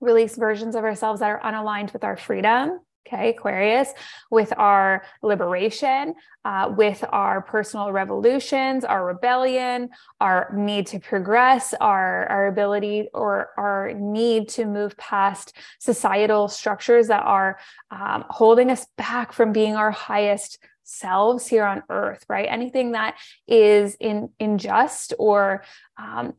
release 0.00 0.36
versions 0.36 0.74
of 0.74 0.84
ourselves 0.84 1.20
that 1.20 1.30
are 1.30 1.40
unaligned 1.40 1.92
with 1.92 2.04
our 2.04 2.16
freedom, 2.16 2.80
okay, 3.06 3.30
Aquarius, 3.30 3.92
with 4.30 4.52
our 4.56 5.02
liberation, 5.22 6.14
uh, 6.44 6.72
with 6.76 7.04
our 7.10 7.42
personal 7.42 7.92
revolutions, 7.92 8.84
our 8.84 9.04
rebellion, 9.04 9.90
our 10.20 10.52
need 10.56 10.86
to 10.88 10.98
progress, 10.98 11.74
our, 11.80 12.26
our 12.26 12.46
ability 12.46 13.08
or 13.12 13.50
our 13.56 13.92
need 13.94 14.48
to 14.48 14.64
move 14.64 14.96
past 14.96 15.52
societal 15.78 16.48
structures 16.48 17.08
that 17.08 17.22
are 17.24 17.58
um, 17.90 18.24
holding 18.28 18.70
us 18.70 18.86
back 18.96 19.32
from 19.32 19.52
being 19.52 19.76
our 19.76 19.90
highest 19.90 20.58
selves 20.84 21.46
here 21.46 21.64
on 21.64 21.82
earth, 21.88 22.24
right? 22.28 22.46
Anything 22.50 22.92
that 22.92 23.16
is 23.46 23.96
in 24.00 24.30
unjust 24.40 25.14
or 25.18 25.62
um, 25.98 26.34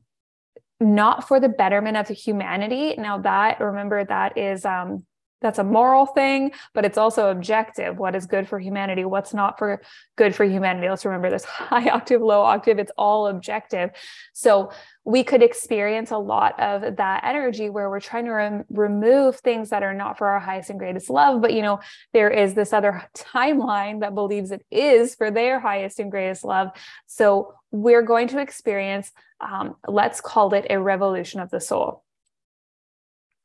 not 0.80 1.28
for 1.28 1.39
the 1.39 1.47
betterment 1.47 1.95
of 1.95 2.08
humanity. 2.08 2.95
Now 2.97 3.19
that 3.19 3.60
remember 3.60 4.04
that 4.04 4.38
is 4.38 4.65
um 4.65 5.06
that's 5.41 5.60
a 5.60 5.63
moral 5.63 6.06
thing, 6.06 6.51
but 6.73 6.86
it's 6.86 6.97
also 6.97 7.30
objective. 7.30 7.97
What 7.97 8.15
is 8.15 8.25
good 8.27 8.47
for 8.47 8.60
humanity? 8.60 9.06
What's 9.06 9.34
not 9.34 9.58
for 9.58 9.82
good 10.15 10.36
for 10.36 10.45
humanity? 10.45 10.88
Let's 10.88 11.04
remember 11.04 11.30
this 11.30 11.43
high 11.45 11.89
octave, 11.89 12.21
low 12.21 12.41
octave, 12.41 12.80
it's 12.80 12.91
all 12.97 13.27
objective. 13.27 13.89
So 14.34 14.71
we 15.04 15.23
could 15.23 15.41
experience 15.41 16.12
a 16.12 16.17
lot 16.17 16.60
of 16.60 16.97
that 16.97 17.23
energy 17.23 17.69
where 17.69 17.89
we're 17.89 17.99
trying 17.99 18.25
to 18.25 18.32
rem- 18.32 18.65
remove 18.69 19.38
things 19.38 19.71
that 19.71 19.82
are 19.82 19.95
not 19.95 20.17
for 20.17 20.27
our 20.27 20.39
highest 20.39 20.69
and 20.69 20.77
greatest 20.77 21.10
love. 21.10 21.41
But, 21.41 21.54
you 21.54 21.63
know, 21.63 21.80
there 22.13 22.30
is 22.30 22.54
this 22.54 22.71
other 22.71 23.04
timeline 23.17 24.01
that 24.01 24.13
believes 24.13 24.51
it 24.51 24.63
is 24.69 25.15
for 25.15 25.32
their 25.32 25.60
highest 25.60 25.99
and 25.99 26.12
greatest 26.12 26.43
love. 26.43 26.69
So 27.08 27.56
we're 27.71 28.04
going 28.04 28.27
to 28.30 28.39
experience, 28.39 29.12
um, 29.39 29.75
let's 29.88 30.21
call 30.21 30.54
it 30.54 30.67
a 30.69 30.80
revolution 30.80 31.39
of 31.39 31.49
the 31.49 31.60
soul 31.60 32.04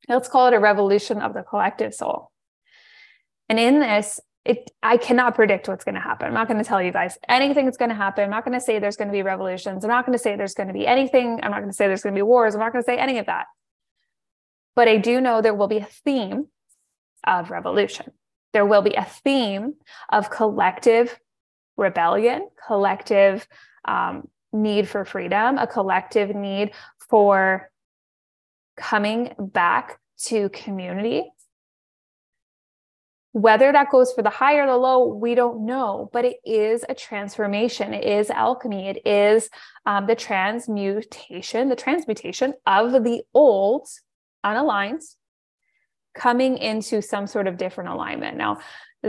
Let's 0.08 0.28
call 0.28 0.48
it 0.48 0.54
a 0.54 0.60
revolution 0.60 1.20
of 1.20 1.34
the 1.34 1.42
collective 1.42 1.94
soul. 1.94 2.30
And 3.48 3.58
in 3.58 3.80
this, 3.80 4.20
it 4.44 4.70
I 4.82 4.96
cannot 4.96 5.34
predict 5.34 5.68
what's 5.68 5.84
going 5.84 5.96
to 5.96 6.00
happen. 6.00 6.28
I'm 6.28 6.34
not 6.34 6.46
going 6.46 6.62
to 6.62 6.64
tell 6.64 6.80
you 6.80 6.92
guys 6.92 7.18
anything 7.28 7.64
that's 7.64 7.76
going 7.76 7.88
to 7.88 7.96
happen. 7.96 8.24
I'm 8.24 8.30
not 8.30 8.44
going 8.44 8.58
to 8.58 8.64
say 8.64 8.78
there's 8.78 8.96
going 8.96 9.08
to 9.08 9.12
be 9.12 9.22
revolutions. 9.22 9.84
I'm 9.84 9.90
not 9.90 10.06
going 10.06 10.16
to 10.16 10.22
say 10.22 10.36
there's 10.36 10.54
going 10.54 10.68
to 10.68 10.72
be 10.72 10.86
anything. 10.86 11.40
I'm 11.42 11.50
not 11.50 11.60
going 11.60 11.70
to 11.70 11.76
say 11.76 11.88
there's 11.88 12.02
going 12.02 12.14
to 12.14 12.18
be 12.18 12.22
wars. 12.22 12.54
I'm 12.54 12.60
not 12.60 12.72
going 12.72 12.82
to 12.82 12.86
say 12.86 12.96
any 12.96 13.18
of 13.18 13.26
that. 13.26 13.46
But 14.76 14.88
I 14.88 14.98
do 14.98 15.20
know 15.20 15.42
there 15.42 15.54
will 15.54 15.68
be 15.68 15.78
a 15.78 15.88
theme 16.04 16.46
of 17.26 17.50
revolution. 17.50 18.12
There 18.52 18.66
will 18.66 18.82
be 18.82 18.94
a 18.94 19.04
theme 19.04 19.74
of 20.10 20.30
collective 20.30 21.18
rebellion, 21.76 22.48
collective 22.66 23.46
um, 23.86 24.28
need 24.52 24.88
for 24.88 25.04
freedom, 25.04 25.58
a 25.58 25.66
collective 25.66 26.34
need 26.34 26.72
for 27.10 27.70
coming 28.76 29.34
back 29.38 29.98
to 30.26 30.48
community, 30.50 31.30
Whether 33.36 33.70
that 33.70 33.90
goes 33.90 34.14
for 34.14 34.22
the 34.22 34.30
high 34.30 34.54
or 34.54 34.66
the 34.66 34.78
low, 34.78 35.08
we 35.08 35.34
don't 35.34 35.66
know, 35.66 36.08
but 36.10 36.24
it 36.24 36.38
is 36.42 36.86
a 36.88 36.94
transformation. 36.94 37.92
It 37.92 38.04
is 38.04 38.30
alchemy. 38.30 38.88
It 38.88 39.06
is 39.06 39.50
um, 39.84 40.06
the 40.06 40.14
transmutation, 40.14 41.68
the 41.68 41.76
transmutation 41.76 42.54
of 42.64 43.04
the 43.04 43.24
old 43.34 43.88
unaligned 44.42 45.04
coming 46.14 46.56
into 46.56 47.02
some 47.02 47.26
sort 47.26 47.46
of 47.46 47.58
different 47.58 47.90
alignment. 47.90 48.38
Now, 48.38 48.60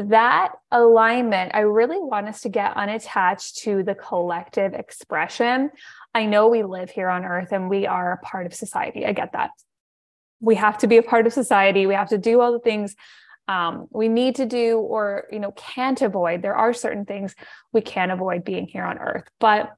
that 0.03 0.53
alignment, 0.71 1.51
I 1.53 1.61
really 1.61 1.99
want 1.99 2.27
us 2.27 2.41
to 2.41 2.49
get 2.49 2.75
unattached 2.75 3.57
to 3.59 3.83
the 3.83 3.95
collective 3.95 4.73
expression. 4.73 5.71
I 6.13 6.25
know 6.25 6.47
we 6.47 6.63
live 6.63 6.89
here 6.89 7.09
on 7.09 7.25
earth 7.25 7.51
and 7.51 7.69
we 7.69 7.85
are 7.85 8.13
a 8.13 8.17
part 8.17 8.45
of 8.45 8.53
society. 8.53 9.05
I 9.05 9.13
get 9.13 9.33
that. 9.33 9.51
We 10.39 10.55
have 10.55 10.77
to 10.79 10.87
be 10.87 10.97
a 10.97 11.03
part 11.03 11.27
of 11.27 11.33
society. 11.33 11.85
We 11.85 11.95
have 11.95 12.09
to 12.09 12.17
do 12.17 12.41
all 12.41 12.51
the 12.51 12.59
things 12.59 12.95
um, 13.47 13.87
we 13.91 14.09
need 14.09 14.35
to 14.35 14.45
do 14.45 14.77
or 14.79 15.25
you 15.31 15.39
know 15.39 15.51
can't 15.51 16.01
avoid 16.01 16.41
there 16.41 16.55
are 16.55 16.73
certain 16.73 17.05
things 17.05 17.33
we 17.71 17.81
can't 17.81 18.11
avoid 18.11 18.43
being 18.43 18.67
here 18.67 18.83
on 18.83 18.97
earth 18.97 19.23
but 19.39 19.73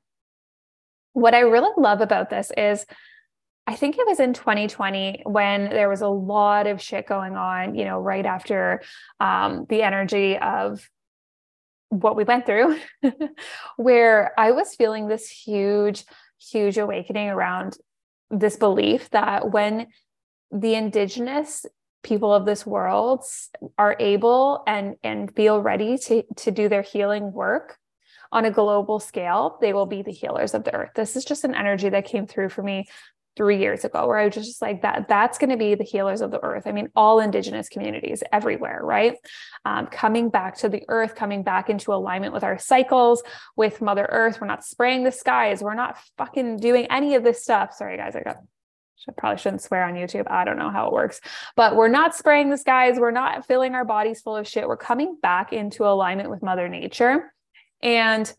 what 1.14 1.36
i 1.36 1.42
really 1.42 1.72
love 1.78 2.02
about 2.02 2.30
this 2.30 2.52
is 2.58 2.86
i 3.70 3.76
think 3.76 3.98
it 3.98 4.08
was 4.08 4.20
in 4.20 4.34
2020 4.34 5.22
when 5.26 5.70
there 5.70 5.90
was 5.90 6.02
a 6.02 6.08
lot 6.08 6.66
of 6.66 6.82
shit 6.82 7.06
going 7.08 7.36
on 7.36 7.76
you 7.76 7.86
know 7.86 8.00
right 8.00 8.26
after 8.26 8.82
um, 9.20 9.66
the 9.70 9.84
energy 9.84 10.38
of 10.38 10.90
what 11.90 12.16
we 12.16 12.24
went 12.24 12.46
through 12.46 12.78
where 13.78 14.34
i 14.38 14.52
was 14.52 14.76
feeling 14.76 15.08
this 15.08 15.30
huge 15.30 16.04
huge 16.52 16.78
awakening 16.78 17.30
around 17.30 17.78
this 18.32 18.58
belief 18.58 19.10
that 19.12 19.52
when 19.52 19.88
the 20.52 20.74
indigenous 20.74 21.66
people 22.02 22.34
of 22.34 22.46
this 22.46 22.66
world 22.66 23.24
are 23.78 23.96
able 24.00 24.64
and 24.66 24.96
and 25.04 25.36
feel 25.36 25.62
ready 25.62 25.98
to 25.98 26.24
to 26.36 26.50
do 26.50 26.70
their 26.70 26.82
healing 26.82 27.32
work 27.32 27.78
on 28.32 28.46
a 28.46 28.52
global 28.52 29.00
scale 29.00 29.58
they 29.62 29.74
will 29.74 29.86
be 29.86 30.02
the 30.02 30.12
healers 30.12 30.54
of 30.54 30.64
the 30.64 30.74
earth. 30.74 30.92
This 30.96 31.16
is 31.16 31.26
just 31.26 31.44
an 31.44 31.56
energy 31.56 31.90
that 31.90 32.06
came 32.06 32.28
through 32.28 32.50
for 32.50 32.64
me 32.64 32.88
three 33.36 33.60
years 33.60 33.86
ago 33.86 34.08
where 34.08 34.18
i 34.18 34.26
was 34.26 34.36
just 34.36 34.62
like 34.62 34.82
that 34.82 35.08
that's 35.08 35.38
going 35.38 35.50
to 35.50 35.58
be 35.58 35.76
the 35.76 35.84
healers 35.84 36.22
of 36.22 36.32
the 36.32 36.44
earth 36.44 36.64
i 36.66 36.72
mean 36.72 36.90
all 36.96 37.20
indigenous 37.20 37.70
communities 37.70 38.24
everywhere 38.32 38.80
right 38.84 39.16
um, 39.66 39.88
coming 39.88 40.30
back 40.30 40.58
to 40.58 40.70
the 40.70 40.84
earth 40.88 41.16
coming 41.16 41.44
back 41.44 41.70
into 41.70 41.94
alignment 41.94 42.34
with 42.34 42.44
our 42.44 42.58
cycles 42.58 43.24
with 43.56 43.82
mother 43.82 44.08
earth 44.12 44.40
we're 44.42 44.48
not 44.48 44.64
spraying 44.64 45.04
the 45.04 45.12
skies 45.12 45.62
we're 45.62 45.74
not 45.74 45.98
fucking 46.18 46.58
doing 46.58 46.86
any 46.88 47.16
of 47.16 47.24
this 47.24 47.42
stuff 47.42 47.74
sorry 47.74 47.98
guys 47.98 48.16
i 48.16 48.22
got 48.22 48.38
I 49.08 49.14
probably 49.14 49.38
shouldn't 49.38 49.62
swear 49.62 49.86
on 49.86 49.94
YouTube. 49.94 50.30
I 50.30 50.44
don't 50.44 50.58
know 50.58 50.70
how 50.70 50.88
it 50.88 50.94
works, 50.94 51.22
but 51.56 51.76
we're 51.76 51.88
not 51.88 52.16
spraying 52.16 52.50
the 52.50 52.58
skies. 52.58 53.00
We're 53.00 53.12
not 53.12 53.46
filling 53.46 53.74
our 53.74 53.86
bodies 53.86 54.22
full 54.22 54.36
of 54.36 54.48
shit. 54.48 54.68
We're 54.68 54.78
coming 54.78 55.18
back 55.22 55.54
into 55.54 55.86
alignment 55.86 56.30
with 56.30 56.44
Mother 56.44 56.68
Nature. 56.68 57.34
And 57.82 58.32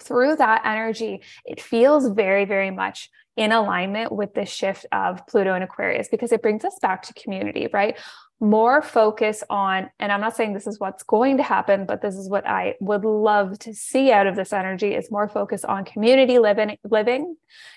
through 0.00 0.36
that 0.36 0.62
energy, 0.64 1.22
it 1.44 1.60
feels 1.60 2.08
very, 2.08 2.44
very 2.44 2.70
much 2.70 3.10
in 3.36 3.52
alignment 3.52 4.12
with 4.12 4.32
the 4.34 4.46
shift 4.46 4.86
of 4.92 5.26
Pluto 5.26 5.52
and 5.52 5.62
Aquarius 5.62 6.08
because 6.08 6.32
it 6.32 6.42
brings 6.42 6.64
us 6.64 6.78
back 6.80 7.02
to 7.02 7.14
community, 7.14 7.68
right? 7.72 7.98
more 8.40 8.82
focus 8.82 9.42
on, 9.48 9.88
and 9.98 10.12
I'm 10.12 10.20
not 10.20 10.36
saying 10.36 10.52
this 10.52 10.66
is 10.66 10.78
what's 10.78 11.02
going 11.02 11.38
to 11.38 11.42
happen, 11.42 11.86
but 11.86 12.02
this 12.02 12.14
is 12.14 12.28
what 12.28 12.46
I 12.46 12.74
would 12.80 13.04
love 13.04 13.58
to 13.60 13.74
see 13.74 14.12
out 14.12 14.26
of 14.26 14.36
this 14.36 14.52
energy 14.52 14.94
is 14.94 15.10
more 15.10 15.28
focus 15.28 15.64
on 15.64 15.84
community 15.84 16.38
living, 16.38 16.76
living, 16.84 17.36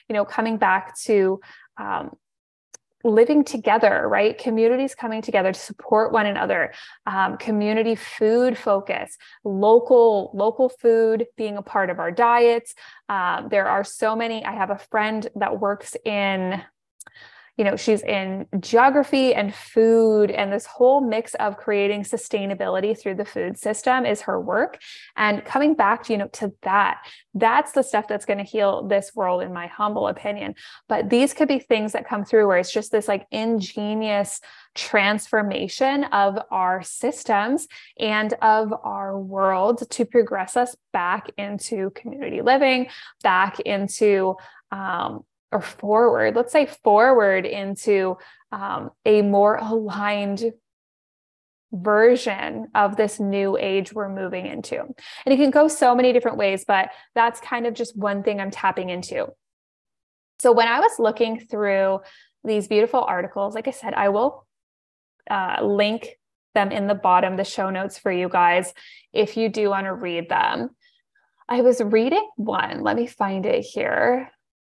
you 0.09 0.13
know, 0.13 0.25
coming 0.25 0.57
back 0.57 0.97
to 1.01 1.39
um, 1.77 2.11
living 3.03 3.43
together, 3.43 4.07
right? 4.07 4.37
Communities 4.37 4.95
coming 4.95 5.21
together 5.21 5.53
to 5.53 5.59
support 5.59 6.11
one 6.11 6.25
another, 6.25 6.73
um, 7.05 7.37
community 7.37 7.95
food 7.95 8.57
focus, 8.57 9.17
local 9.43 10.31
local 10.33 10.69
food 10.69 11.25
being 11.37 11.57
a 11.57 11.61
part 11.61 11.89
of 11.89 11.99
our 11.99 12.11
diets. 12.11 12.73
Um, 13.07 13.47
there 13.49 13.67
are 13.67 13.83
so 13.83 14.15
many. 14.15 14.43
I 14.43 14.53
have 14.53 14.69
a 14.69 14.77
friend 14.77 15.27
that 15.35 15.59
works 15.59 15.95
in 16.05 16.61
you 17.59 17.65
know 17.65 17.75
she's 17.75 18.01
in 18.03 18.47
geography 18.61 19.35
and 19.35 19.53
food 19.53 20.31
and 20.31 20.51
this 20.51 20.65
whole 20.65 21.01
mix 21.01 21.33
of 21.35 21.57
creating 21.57 22.03
sustainability 22.03 22.97
through 22.97 23.15
the 23.15 23.25
food 23.25 23.57
system 23.57 24.05
is 24.05 24.21
her 24.21 24.39
work. 24.39 24.79
And 25.17 25.43
coming 25.43 25.73
back 25.75 26.03
to 26.03 26.13
you 26.13 26.19
know 26.19 26.29
to 26.29 26.53
that 26.63 27.01
that's 27.33 27.73
the 27.73 27.83
stuff 27.83 28.07
that's 28.07 28.25
going 28.25 28.37
to 28.39 28.45
heal 28.45 28.87
this 28.87 29.11
world 29.13 29.43
in 29.43 29.53
my 29.53 29.67
humble 29.67 30.07
opinion. 30.07 30.55
But 30.87 31.09
these 31.09 31.33
could 31.33 31.49
be 31.49 31.59
things 31.59 31.91
that 31.91 32.07
come 32.07 32.23
through 32.23 32.47
where 32.47 32.57
it's 32.57 32.71
just 32.71 32.93
this 32.93 33.09
like 33.09 33.27
ingenious 33.29 34.39
transformation 34.73 36.05
of 36.05 36.39
our 36.51 36.81
systems 36.81 37.67
and 37.99 38.33
of 38.41 38.73
our 38.83 39.19
world 39.19 39.83
to 39.91 40.05
progress 40.05 40.55
us 40.55 40.77
back 40.93 41.29
into 41.37 41.89
community 41.91 42.41
living 42.41 42.87
back 43.21 43.59
into 43.59 44.35
um, 44.71 45.25
or 45.51 45.61
forward, 45.61 46.35
let's 46.35 46.51
say 46.51 46.65
forward 46.65 47.45
into 47.45 48.17
um, 48.51 48.91
a 49.05 49.21
more 49.21 49.55
aligned 49.55 50.51
version 51.71 52.67
of 52.73 52.95
this 52.95 53.19
new 53.19 53.57
age 53.57 53.93
we're 53.93 54.09
moving 54.09 54.45
into. 54.45 54.79
And 54.79 55.33
it 55.33 55.37
can 55.37 55.51
go 55.51 55.67
so 55.67 55.95
many 55.95 56.13
different 56.13 56.37
ways, 56.37 56.65
but 56.67 56.89
that's 57.15 57.39
kind 57.39 57.67
of 57.67 57.73
just 57.73 57.97
one 57.97 58.23
thing 58.23 58.39
I'm 58.39 58.51
tapping 58.51 58.89
into. 58.89 59.27
So 60.39 60.51
when 60.51 60.67
I 60.67 60.79
was 60.79 60.99
looking 60.99 61.39
through 61.39 61.99
these 62.43 62.67
beautiful 62.67 63.01
articles, 63.01 63.53
like 63.53 63.67
I 63.67 63.71
said, 63.71 63.93
I 63.93 64.09
will 64.09 64.47
uh, 65.29 65.63
link 65.63 66.17
them 66.55 66.71
in 66.71 66.87
the 66.87 66.95
bottom, 66.95 67.37
the 67.37 67.43
show 67.43 67.69
notes 67.69 67.99
for 67.99 68.11
you 68.11 68.29
guys, 68.29 68.73
if 69.13 69.37
you 69.37 69.49
do 69.49 69.69
want 69.69 69.85
to 69.85 69.93
read 69.93 70.29
them. 70.29 70.69
I 71.47 71.61
was 71.61 71.81
reading 71.81 72.27
one, 72.35 72.81
let 72.81 72.95
me 72.95 73.07
find 73.07 73.45
it 73.45 73.61
here 73.61 74.31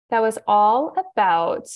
that 0.10 0.22
was 0.22 0.38
all 0.48 0.96
about 0.98 1.68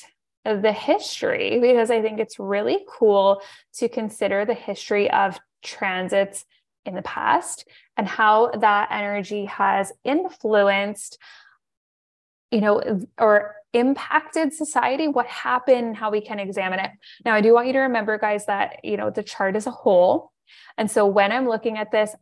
the 0.46 0.72
history 0.72 1.60
because 1.60 1.92
I 1.92 2.02
think 2.02 2.20
it's 2.20 2.40
really 2.40 2.86
cool 2.88 3.42
to 3.76 3.90
consider 3.90 4.46
the 4.46 4.54
history 4.54 5.12
of 5.12 5.40
transits 5.62 6.46
in 6.86 6.96
the 6.96 7.02
past 7.02 7.68
and 7.98 8.08
how 8.08 8.52
that 8.52 8.90
energy 8.92 9.46
has 9.46 9.92
influenced 10.04 11.18
you 12.52 12.62
know 12.62 13.02
or 13.18 13.56
impacted 13.74 14.52
society 14.54 15.08
what 15.08 15.28
happened 15.28 15.96
how 15.96 16.10
we 16.10 16.22
can 16.22 16.40
examine 16.40 16.80
it. 16.80 16.92
Now 17.26 17.36
i 17.36 17.42
do 17.42 17.54
want 17.54 17.68
you 17.68 17.74
to 17.74 17.80
remember 17.80 18.18
guys 18.18 18.46
that 18.46 18.84
you 18.84 18.98
know 18.98 19.10
the 19.10 19.24
chart 19.24 19.56
is 19.56 19.68
a 19.68 19.72
whole. 19.72 20.32
And 20.78 20.90
so 20.90 21.06
when 21.06 21.32
i'm 21.32 21.48
looking 21.48 21.78
at 21.78 21.92
this 21.92 22.16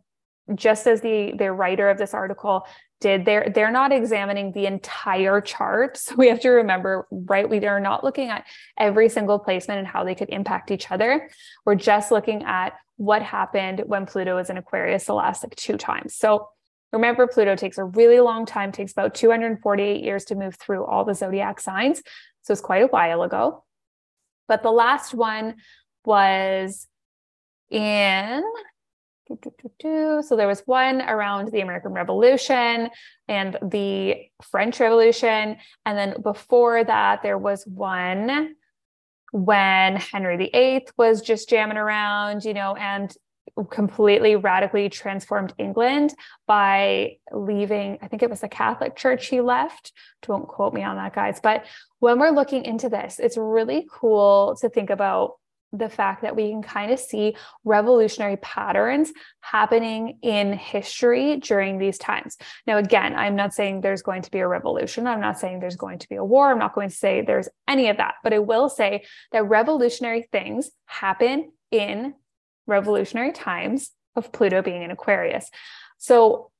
just 0.55 0.87
as 0.87 1.01
the 1.01 1.33
the 1.37 1.51
writer 1.51 1.89
of 1.89 1.97
this 1.97 2.13
article 2.13 2.65
did 2.99 3.25
they're 3.25 3.51
they're 3.53 3.71
not 3.71 3.91
examining 3.91 4.51
the 4.51 4.65
entire 4.65 5.41
chart. 5.41 5.97
So 6.07 6.15
we 6.15 6.29
have 6.29 6.39
to 6.41 6.49
remember 6.49 7.07
right 7.11 7.49
we 7.49 7.65
are 7.65 7.79
not 7.79 8.03
looking 8.03 8.29
at 8.29 8.45
every 8.77 9.09
single 9.09 9.39
placement 9.39 9.79
and 9.79 9.87
how 9.87 10.03
they 10.03 10.15
could 10.15 10.29
impact 10.29 10.71
each 10.71 10.89
other. 10.91 11.29
We're 11.65 11.75
just 11.75 12.11
looking 12.11 12.43
at 12.43 12.73
what 12.95 13.21
happened 13.21 13.83
when 13.85 14.05
pluto 14.05 14.35
was 14.35 14.49
in 14.49 14.57
aquarius 14.57 15.05
the 15.05 15.13
last 15.13 15.43
like 15.43 15.55
two 15.55 15.77
times. 15.77 16.15
So 16.15 16.47
remember 16.93 17.27
pluto 17.27 17.55
takes 17.55 17.77
a 17.77 17.83
really 17.83 18.19
long 18.19 18.45
time 18.45 18.71
takes 18.71 18.93
about 18.93 19.13
248 19.13 20.03
years 20.03 20.25
to 20.25 20.35
move 20.35 20.55
through 20.55 20.85
all 20.85 21.03
the 21.03 21.13
zodiac 21.13 21.59
signs. 21.59 22.01
So 22.43 22.53
it's 22.53 22.61
quite 22.61 22.83
a 22.83 22.87
while 22.87 23.23
ago. 23.23 23.63
But 24.47 24.63
the 24.63 24.71
last 24.71 25.13
one 25.13 25.55
was 26.05 26.87
in 27.69 28.43
so 30.23 30.35
there 30.35 30.47
was 30.47 30.63
one 30.65 31.01
around 31.01 31.51
the 31.51 31.61
American 31.61 31.91
Revolution 31.91 32.89
and 33.27 33.57
the 33.61 34.15
French 34.41 34.79
Revolution. 34.79 35.57
And 35.85 35.97
then 35.97 36.21
before 36.21 36.83
that, 36.83 37.23
there 37.23 37.37
was 37.37 37.65
one 37.65 38.55
when 39.33 39.97
Henry 39.97 40.37
VIII 40.37 40.87
was 40.97 41.21
just 41.21 41.49
jamming 41.49 41.77
around, 41.77 42.45
you 42.45 42.53
know, 42.53 42.75
and 42.75 43.13
completely 43.71 44.35
radically 44.35 44.89
transformed 44.89 45.53
England 45.57 46.13
by 46.45 47.17
leaving, 47.31 47.97
I 48.01 48.07
think 48.07 48.21
it 48.23 48.29
was 48.29 48.41
the 48.41 48.47
Catholic 48.47 48.95
Church 48.95 49.27
he 49.27 49.41
left. 49.41 49.91
Don't 50.21 50.47
quote 50.47 50.73
me 50.73 50.83
on 50.83 50.95
that, 50.97 51.15
guys. 51.15 51.39
But 51.41 51.65
when 51.99 52.19
we're 52.19 52.31
looking 52.31 52.65
into 52.65 52.89
this, 52.89 53.19
it's 53.19 53.37
really 53.37 53.87
cool 53.91 54.55
to 54.61 54.69
think 54.69 54.89
about 54.89 55.33
the 55.73 55.89
fact 55.89 56.21
that 56.21 56.35
we 56.35 56.49
can 56.49 56.61
kind 56.61 56.91
of 56.91 56.99
see 56.99 57.35
revolutionary 57.63 58.37
patterns 58.37 59.11
happening 59.41 60.17
in 60.21 60.53
history 60.53 61.37
during 61.37 61.77
these 61.77 61.97
times. 61.97 62.37
Now, 62.65 62.77
again, 62.77 63.15
I'm 63.15 63.35
not 63.35 63.53
saying 63.53 63.81
there's 63.81 64.01
going 64.01 64.21
to 64.21 64.31
be 64.31 64.39
a 64.39 64.47
revolution. 64.47 65.07
I'm 65.07 65.19
not 65.19 65.39
saying 65.39 65.59
there's 65.59 65.75
going 65.75 65.99
to 65.99 66.09
be 66.09 66.15
a 66.15 66.23
war. 66.23 66.51
I'm 66.51 66.59
not 66.59 66.73
going 66.73 66.89
to 66.89 66.95
say 66.95 67.21
there's 67.21 67.49
any 67.67 67.89
of 67.89 67.97
that, 67.97 68.15
but 68.23 68.33
I 68.33 68.39
will 68.39 68.69
say 68.69 69.03
that 69.31 69.43
revolutionary 69.43 70.27
things 70.31 70.71
happen 70.85 71.51
in 71.71 72.13
revolutionary 72.65 73.33
times 73.33 73.91
of 74.15 74.31
Pluto 74.31 74.61
being 74.61 74.83
in 74.83 74.91
Aquarius. 74.91 75.49
So, 75.97 76.51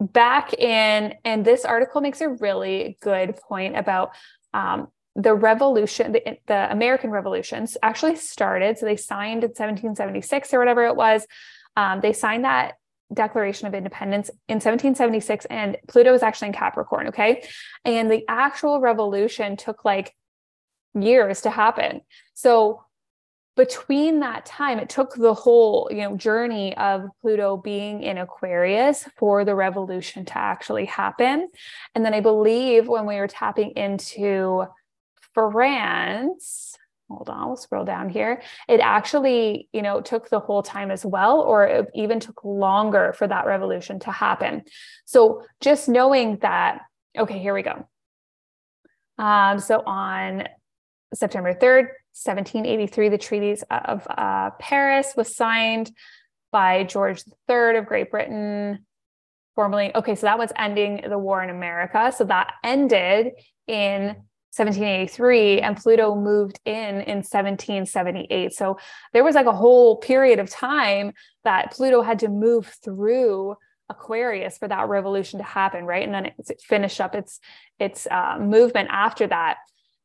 back 0.00 0.52
in, 0.54 1.14
and 1.24 1.44
this 1.44 1.64
article 1.64 2.00
makes 2.00 2.20
a 2.20 2.28
really 2.28 2.98
good 3.00 3.36
point 3.36 3.76
about 3.76 4.10
um, 4.52 4.88
the 5.16 5.34
revolution, 5.34 6.12
the, 6.12 6.38
the 6.46 6.70
American 6.72 7.10
revolutions 7.10 7.76
actually 7.82 8.16
started. 8.16 8.78
So 8.78 8.86
they 8.86 8.96
signed 8.96 9.44
in 9.44 9.50
1776 9.50 10.52
or 10.52 10.58
whatever 10.58 10.84
it 10.86 10.96
was. 10.96 11.26
Um, 11.76 12.00
they 12.00 12.12
signed 12.12 12.44
that 12.44 12.74
Declaration 13.12 13.68
of 13.68 13.74
Independence 13.74 14.30
in 14.48 14.56
1776, 14.56 15.44
and 15.46 15.76
Pluto 15.88 16.10
was 16.10 16.22
actually 16.22 16.48
in 16.48 16.54
Capricorn. 16.54 17.08
Okay. 17.08 17.44
And 17.84 18.10
the 18.10 18.24
actual 18.28 18.80
revolution 18.80 19.56
took 19.56 19.84
like 19.84 20.14
years 20.94 21.42
to 21.42 21.50
happen. 21.50 22.00
So 22.34 22.84
between 23.56 24.20
that 24.20 24.44
time 24.44 24.78
it 24.78 24.88
took 24.88 25.14
the 25.14 25.34
whole 25.34 25.88
you 25.90 25.98
know 25.98 26.16
journey 26.16 26.76
of 26.76 27.06
pluto 27.20 27.56
being 27.56 28.02
in 28.02 28.18
aquarius 28.18 29.08
for 29.16 29.44
the 29.44 29.54
revolution 29.54 30.24
to 30.24 30.36
actually 30.36 30.84
happen 30.84 31.48
and 31.94 32.04
then 32.04 32.12
i 32.12 32.20
believe 32.20 32.88
when 32.88 33.06
we 33.06 33.16
were 33.16 33.28
tapping 33.28 33.70
into 33.76 34.64
France, 35.34 36.76
hold 37.08 37.28
on, 37.28 37.48
we'll 37.48 37.56
scroll 37.56 37.84
down 37.84 38.08
here. 38.08 38.42
It 38.68 38.80
actually, 38.80 39.68
you 39.72 39.82
know, 39.82 40.00
took 40.00 40.30
the 40.30 40.40
whole 40.40 40.62
time 40.62 40.90
as 40.90 41.04
well, 41.04 41.40
or 41.40 41.64
it 41.64 41.90
even 41.94 42.20
took 42.20 42.44
longer 42.44 43.12
for 43.12 43.26
that 43.26 43.46
revolution 43.46 43.98
to 44.00 44.10
happen. 44.10 44.62
So 45.04 45.44
just 45.60 45.88
knowing 45.88 46.38
that, 46.38 46.80
okay, 47.16 47.38
here 47.38 47.54
we 47.54 47.62
go. 47.62 47.86
Um, 49.18 49.58
so 49.58 49.82
on 49.84 50.48
September 51.14 51.52
3rd, 51.52 51.88
1783, 52.14 53.08
the 53.08 53.18
Treaties 53.18 53.64
of 53.70 54.06
uh, 54.08 54.50
Paris 54.58 55.14
was 55.16 55.34
signed 55.34 55.90
by 56.52 56.84
George 56.84 57.22
III 57.50 57.78
of 57.78 57.86
Great 57.86 58.10
Britain. 58.10 58.86
Formally, 59.56 59.94
okay, 59.94 60.14
so 60.14 60.26
that 60.26 60.38
was 60.38 60.52
ending 60.56 61.04
the 61.08 61.18
war 61.18 61.42
in 61.42 61.50
America. 61.50 62.12
So 62.16 62.24
that 62.24 62.54
ended 62.64 63.32
in 63.66 64.16
1783 64.56 65.60
and 65.60 65.76
Pluto 65.76 66.14
moved 66.14 66.60
in 66.64 67.00
in 67.00 67.18
1778. 67.18 68.52
So 68.52 68.78
there 69.12 69.24
was 69.24 69.34
like 69.34 69.46
a 69.46 69.52
whole 69.52 69.96
period 69.96 70.38
of 70.38 70.48
time 70.48 71.12
that 71.44 71.72
Pluto 71.72 72.02
had 72.02 72.20
to 72.20 72.28
move 72.28 72.74
through 72.84 73.56
Aquarius 73.90 74.56
for 74.56 74.68
that 74.68 74.88
revolution 74.88 75.38
to 75.38 75.44
happen, 75.44 75.84
right? 75.84 76.04
And 76.04 76.14
then 76.14 76.26
it, 76.26 76.62
finished 76.62 77.00
up 77.00 77.14
its 77.14 77.40
its 77.78 78.06
uh, 78.10 78.38
movement 78.40 78.88
after 78.90 79.26
that. 79.26 79.58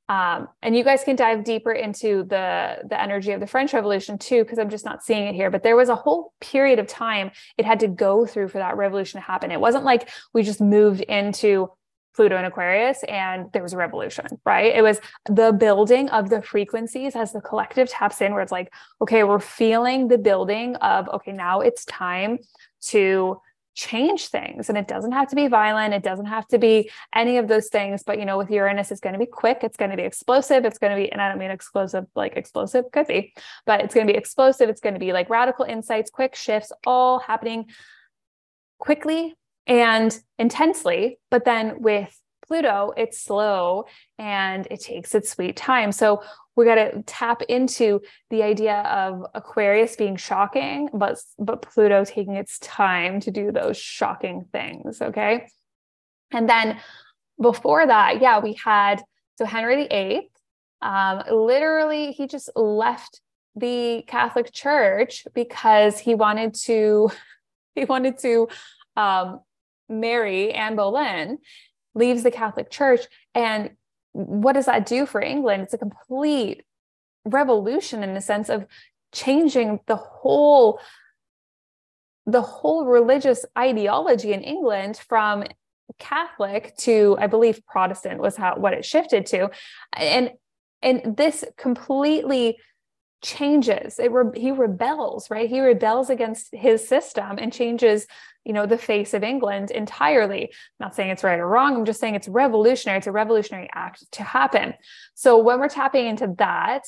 Um, 0.10 0.48
and 0.64 0.76
you 0.76 0.84
guys 0.84 1.04
can 1.04 1.16
dive 1.16 1.44
deeper 1.44 1.72
into 1.72 2.24
the 2.24 2.80
the 2.90 3.00
energy 3.00 3.32
of 3.32 3.40
the 3.40 3.48
French 3.48 3.74
Revolution 3.74 4.18
too, 4.18 4.44
because 4.44 4.58
I'm 4.58 4.70
just 4.70 4.84
not 4.84 5.04
seeing 5.04 5.28
it 5.28 5.36
here. 5.36 5.52
But 5.52 5.64
there 5.64 5.76
was 5.76 5.90
a 5.90 5.96
whole 5.96 6.34
period 6.42 6.80
of 6.80 6.88
time 6.88 7.32
it 7.58 7.66
had 7.66 7.80
to 7.82 7.88
go 7.88 8.26
through 8.26 8.48
for 8.48 8.58
that 8.58 8.76
revolution 8.76 9.20
to 9.22 9.26
happen. 9.26 9.52
It 9.52 9.62
wasn't 9.62 9.86
like 9.86 10.10
we 10.34 10.44
just 10.44 10.60
moved 10.60 11.02
into 11.02 11.70
Pluto 12.15 12.36
and 12.36 12.45
Aquarius, 12.45 13.04
and 13.04 13.52
there 13.54 13.63
was 13.63 13.74
a 13.74 13.78
revolution, 13.78 14.26
right? 14.45 14.76
It 14.76 14.82
was 14.82 15.00
the 15.28 15.52
building 15.52 16.10
of 16.10 16.30
the 16.30 16.41
frequencies 16.41 17.15
as 17.15 17.32
the 17.32 17.41
collective 17.41 17.89
taps 17.89 18.22
in, 18.22 18.34
where 18.34 18.41
it's 18.41 18.52
like, 18.52 18.74
okay, 19.02 19.24
we're 19.24 19.39
feeling 19.39 20.08
the 20.08 20.17
building 20.17 20.76
of, 20.78 21.08
okay, 21.10 21.32
now 21.32 21.62
it's 21.62 21.86
time 21.86 22.39
to 22.88 23.39
change 23.76 24.28
things. 24.28 24.67
And 24.67 24.78
it 24.78 24.89
doesn't 24.89 25.13
have 25.13 25.30
to 25.30 25.36
be 25.36 25.48
violent, 25.48 25.93
it 25.93 26.04
doesn't 26.04 26.26
have 26.26 26.45
to 26.50 26.58
be 26.58 26.91
any 27.15 27.38
of 27.38 27.48
those 27.48 27.69
things. 27.69 28.04
But, 28.04 28.19
you 28.19 28.26
know, 28.26 28.38
with 28.38 28.50
Uranus, 28.50 28.91
it's 28.91 29.00
going 29.00 29.13
to 29.13 29.19
be 29.19 29.26
quick, 29.26 29.60
it's 29.63 29.78
going 29.78 29.91
to 29.91 29.98
be 29.98 30.04
explosive, 30.04 30.65
it's 30.65 30.78
going 30.78 30.91
to 30.91 31.02
be, 31.02 31.10
and 31.10 31.22
I 31.22 31.30
don't 31.30 31.39
mean 31.39 31.52
explosive 31.52 32.06
like 32.15 32.36
explosive, 32.36 32.86
could 32.91 33.08
be, 33.08 33.34
but 33.65 33.82
it's 33.82 33.93
going 33.93 34.06
to 34.06 34.12
be 34.12 34.17
explosive, 34.17 34.67
it's 34.67 34.82
going 34.82 34.95
to 34.95 35.00
be 35.00 35.13
like 35.13 35.30
radical 35.30 35.63
insights, 35.63 36.10
quick 36.10 36.36
shifts, 36.36 36.74
all 36.86 37.19
happening 37.19 37.67
quickly 38.80 39.36
and 39.70 40.20
intensely. 40.38 41.20
But 41.30 41.46
then 41.46 41.82
with 41.82 42.20
Pluto, 42.46 42.92
it's 42.98 43.22
slow 43.22 43.86
and 44.18 44.68
it 44.72 44.82
takes 44.82 45.14
its 45.14 45.30
sweet 45.30 45.56
time. 45.56 45.92
So 45.92 46.24
we 46.56 46.66
got 46.66 46.76
to 46.76 47.04
tap 47.04 47.44
into 47.44 48.02
the 48.32 48.44
idea 48.44 48.82
of 48.82 49.24
Aquarius 49.34 49.96
being 49.96 50.18
shocking, 50.18 50.90
but 50.92 51.20
but 51.38 51.62
Pluto 51.62 52.04
taking 52.04 52.36
its 52.36 52.60
time 52.60 53.22
to 53.22 53.32
do 53.32 53.52
those 53.52 53.78
shocking 53.78 54.46
things. 54.52 55.02
Okay. 55.02 55.48
And 56.32 56.50
then 56.50 56.80
before 57.40 57.86
that, 57.88 58.22
yeah, 58.22 58.40
we 58.40 58.58
had 58.64 59.02
so 59.38 59.46
Henry 59.46 59.88
VIII. 59.88 60.30
Um, 60.82 61.24
literally, 61.32 62.12
he 62.12 62.28
just 62.28 62.50
left 62.56 63.22
the 63.56 64.04
Catholic 64.08 64.52
Church 64.52 65.26
because 65.34 66.00
he 66.00 66.16
wanted 66.16 66.56
to 66.66 67.12
he 67.76 67.86
wanted 67.86 68.18
to 68.20 68.48
um, 68.98 69.40
marry 69.89 70.54
Anne 70.54 70.75
Boleyn, 70.75 71.39
leaves 71.95 72.23
the 72.23 72.32
Catholic 72.32 72.69
Church. 72.69 73.02
And 73.34 73.71
what 74.13 74.54
does 74.54 74.65
that 74.65 74.86
do 74.86 75.06
for 75.06 75.21
England? 75.21 75.63
It's 75.63 75.73
a 75.73 75.78
complete 75.78 76.63
revolution 77.25 78.04
in 78.04 78.13
the 78.13 78.21
sense 78.21 78.49
of 78.49 78.65
changing 79.12 79.80
the 79.88 79.95
whole 79.95 80.80
the 82.25 82.41
whole 82.41 82.86
religious 82.86 83.43
ideology 83.58 84.34
in 84.34 84.43
England 84.43 85.02
from 85.10 85.43
Catholic 85.97 86.75
to 86.78 87.17
I 87.19 87.28
believe 87.28 87.65
Protestant 87.65 88.19
was 88.19 88.36
how 88.36 88.56
what 88.58 88.73
it 88.73 88.86
shifted 88.86 89.25
to 89.28 89.49
and 89.93 90.32
and 90.82 91.17
this 91.17 91.43
completely 91.58 92.58
changes 93.21 93.99
it 93.99 94.12
re- 94.12 94.39
he 94.39 94.52
rebels 94.52 95.30
right 95.30 95.49
he 95.49 95.60
rebels 95.60 96.10
against 96.10 96.54
his 96.54 96.88
system 96.88 97.38
and 97.38 97.52
changes 97.52 98.06
you 98.50 98.54
know 98.54 98.66
the 98.66 98.80
face 98.80 99.14
of 99.14 99.24
england 99.24 99.70
entirely. 99.70 100.46
I'm 100.46 100.86
not 100.86 100.96
saying 100.96 101.12
it's 101.12 101.24
right 101.24 101.40
or 101.40 101.48
wrong 101.48 101.76
i'm 101.76 101.86
just 101.86 102.00
saying 102.00 102.16
it's 102.16 102.28
revolutionary 102.28 102.98
it's 102.98 103.08
a 103.08 103.12
revolutionary 103.12 103.70
act 103.74 104.12
to 104.14 104.24
happen. 104.24 104.74
So 105.14 105.38
when 105.38 105.60
we're 105.60 105.70
tapping 105.70 106.08
into 106.08 106.34
that 106.40 106.84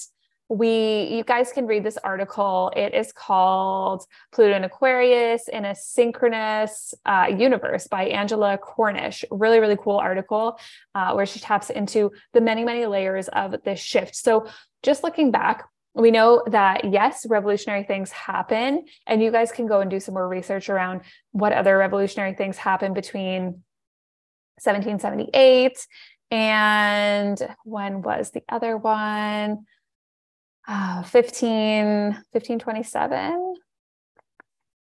we 0.49 1.03
you 1.03 1.23
guys 1.23 1.53
can 1.53 1.65
read 1.65 1.83
this 1.85 1.97
article. 2.03 2.73
It 2.75 2.93
is 2.93 3.13
called 3.13 4.03
pluto 4.33 4.53
and 4.53 4.65
aquarius 4.65 5.47
in 5.47 5.63
a 5.63 5.73
synchronous 5.73 6.93
uh, 7.05 7.27
universe 7.29 7.87
by 7.87 8.07
angela 8.07 8.57
cornish. 8.57 9.23
Really 9.29 9.59
really 9.59 9.77
cool 9.77 9.97
article 9.97 10.59
uh, 10.95 11.13
where 11.13 11.27
she 11.27 11.39
taps 11.39 11.69
into 11.69 12.11
the 12.33 12.41
many 12.41 12.65
many 12.65 12.85
layers 12.87 13.27
of 13.29 13.55
this 13.63 13.79
shift. 13.79 14.15
So 14.15 14.47
just 14.83 15.03
looking 15.03 15.29
back 15.31 15.65
we 15.93 16.11
know 16.11 16.43
that 16.47 16.85
yes, 16.91 17.25
revolutionary 17.27 17.83
things 17.83 18.11
happen, 18.11 18.85
and 19.07 19.21
you 19.21 19.31
guys 19.31 19.51
can 19.51 19.67
go 19.67 19.81
and 19.81 19.91
do 19.91 19.99
some 19.99 20.13
more 20.13 20.27
research 20.27 20.69
around 20.69 21.01
what 21.31 21.51
other 21.51 21.77
revolutionary 21.77 22.33
things 22.33 22.57
happen 22.57 22.93
between 22.93 23.63
1778 24.63 25.85
and 26.29 27.55
when 27.65 28.01
was 28.01 28.31
the 28.31 28.43
other 28.47 28.77
one? 28.77 29.65
Uh, 30.67 31.03
15, 31.03 32.13
1527, 32.31 33.55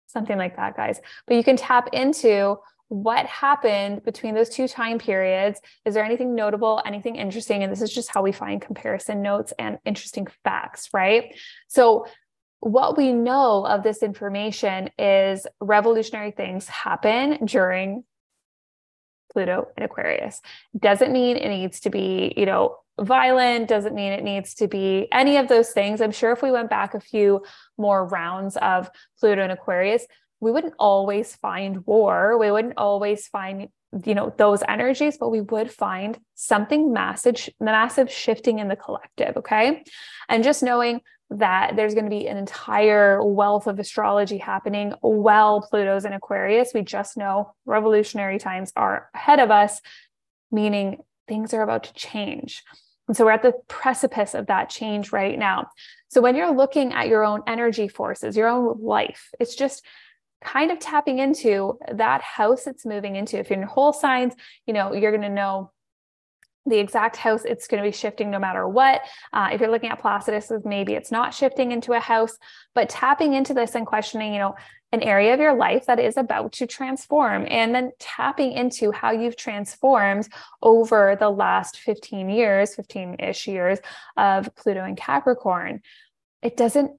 something 0.07 0.39
like 0.39 0.57
that, 0.57 0.77
guys. 0.77 1.01
But 1.27 1.37
you 1.37 1.43
can 1.43 1.57
tap 1.57 1.89
into 1.93 2.57
what 2.91 3.25
happened 3.27 4.03
between 4.03 4.35
those 4.35 4.49
two 4.49 4.67
time 4.67 4.99
periods? 4.99 5.61
Is 5.85 5.95
there 5.95 6.05
anything 6.05 6.35
notable, 6.35 6.83
anything 6.85 7.15
interesting? 7.15 7.63
And 7.63 7.71
this 7.71 7.83
is 7.83 7.95
just 7.95 8.11
how 8.13 8.21
we 8.21 8.33
find 8.33 8.61
comparison 8.61 9.23
notes 9.23 9.53
and 9.61 9.79
interesting 9.85 10.27
facts, 10.43 10.89
right? 10.93 11.33
So, 11.69 12.07
what 12.59 12.99
we 12.99 13.13
know 13.13 13.65
of 13.65 13.85
this 13.85 14.03
information 14.03 14.91
is 14.99 15.47
revolutionary 15.61 16.33
things 16.33 16.67
happen 16.67 17.47
during 17.47 18.05
Pluto 19.33 19.69
and 19.77 19.85
Aquarius. 19.85 20.43
Doesn't 20.77 21.13
mean 21.13 21.37
it 21.37 21.49
needs 21.49 21.81
to 21.81 21.91
be, 21.91 22.35
you 22.37 22.45
know, 22.45 22.77
violent, 23.01 23.69
doesn't 23.69 23.95
mean 23.95 24.13
it 24.13 24.25
needs 24.25 24.55
to 24.55 24.67
be 24.67 25.07
any 25.13 25.37
of 25.37 25.47
those 25.47 25.71
things. 25.71 26.01
I'm 26.01 26.11
sure 26.11 26.33
if 26.33 26.43
we 26.43 26.51
went 26.51 26.69
back 26.69 26.95
a 26.95 27.01
few 27.01 27.45
more 27.79 28.05
rounds 28.05 28.57
of 28.57 28.91
Pluto 29.21 29.43
and 29.43 29.53
Aquarius, 29.53 30.07
we 30.41 30.51
wouldn't 30.51 30.75
always 30.79 31.37
find 31.37 31.87
war 31.87 32.39
we 32.39 32.51
wouldn't 32.51 32.75
always 32.77 33.29
find 33.29 33.69
you 34.05 34.15
know 34.15 34.33
those 34.39 34.63
energies 34.69 35.19
but 35.19 35.31
we 35.31 35.41
would 35.41 35.71
find 35.71 36.19
something 36.35 36.93
massive 36.93 37.49
massive 37.59 38.11
shifting 38.11 38.59
in 38.59 38.69
the 38.69 38.77
collective 38.77 39.37
okay? 39.37 39.83
And 40.29 40.45
just 40.45 40.63
knowing 40.63 41.01
that 41.33 41.77
there's 41.77 41.95
going 41.95 42.07
to 42.07 42.11
be 42.11 42.27
an 42.27 42.37
entire 42.37 43.25
wealth 43.25 43.69
of 43.69 43.79
astrology 43.79 44.39
happening 44.39 44.93
while 45.01 45.61
pluto's 45.61 46.05
in 46.05 46.13
aquarius 46.13 46.73
we 46.75 46.83
just 46.83 47.17
know 47.17 47.53
revolutionary 47.67 48.39
times 48.39 48.73
are 48.77 49.09
ahead 49.15 49.39
of 49.39 49.51
us 49.51 49.81
meaning 50.51 50.99
things 51.31 51.55
are 51.55 51.63
about 51.63 51.85
to 51.85 51.95
change. 51.95 52.65
And 53.07 53.17
so 53.17 53.25
we're 53.25 53.33
at 53.33 53.43
the 53.43 53.55
precipice 53.69 54.35
of 54.35 54.47
that 54.47 54.69
change 54.69 55.13
right 55.13 55.39
now. 55.39 55.69
So 56.09 56.21
when 56.21 56.35
you're 56.35 56.55
looking 56.55 56.93
at 56.93 57.09
your 57.09 57.25
own 57.25 57.43
energy 57.47 57.87
forces 57.89 58.37
your 58.37 58.49
own 58.49 58.83
life 58.83 59.29
it's 59.39 59.55
just 59.55 59.85
kind 60.43 60.71
of 60.71 60.79
tapping 60.79 61.19
into 61.19 61.79
that 61.93 62.23
house 62.23 62.67
it's 62.67 62.87
moving 62.87 63.17
into. 63.17 63.39
If 63.39 63.51
you're 63.51 63.61
in 63.61 63.67
whole 63.67 63.93
signs, 63.93 64.35
you 64.67 64.75
know, 64.75 64.95
you're 64.95 65.13
going 65.13 65.23
to 65.23 65.29
know 65.29 65.71
the 66.67 66.79
exact 66.79 67.17
house 67.17 67.45
it's 67.45 67.67
going 67.67 67.83
to 67.83 67.89
be 67.89 67.97
shifting 67.97 68.31
no 68.31 68.39
matter 68.39 68.69
what 68.69 69.01
uh, 69.33 69.49
if 69.53 69.61
you're 69.61 69.71
looking 69.71 69.91
at 69.91 70.01
placidus 70.01 70.53
maybe 70.65 70.93
it's 70.93 71.11
not 71.11 71.33
shifting 71.33 71.73
into 71.73 71.93
a 71.93 72.01
house 72.01 72.37
but 72.75 72.89
tapping 72.89 73.33
into 73.33 73.55
this 73.55 73.75
and 73.75 73.87
questioning 73.87 74.33
you 74.35 74.39
know 74.39 74.55
an 74.93 75.03
area 75.03 75.33
of 75.33 75.41
your 75.41 75.55
life 75.55 75.87
that 75.87 75.99
is 75.99 76.17
about 76.17 76.53
to 76.53 76.67
transform 76.67 77.47
and 77.49 77.75
then 77.75 77.93
tapping 77.99 78.53
into 78.53 78.91
how 78.91 79.11
you've 79.11 79.37
transformed 79.37 80.29
over 80.63 81.17
the 81.19 81.31
last 81.31 81.79
15 81.79 82.29
years 82.29 82.77
15-ish 82.77 83.49
years 83.49 83.79
of 84.17 84.55
pluto 84.55 84.85
and 84.85 84.97
capricorn 84.97 85.81
it 86.43 86.57
doesn't 86.57 86.93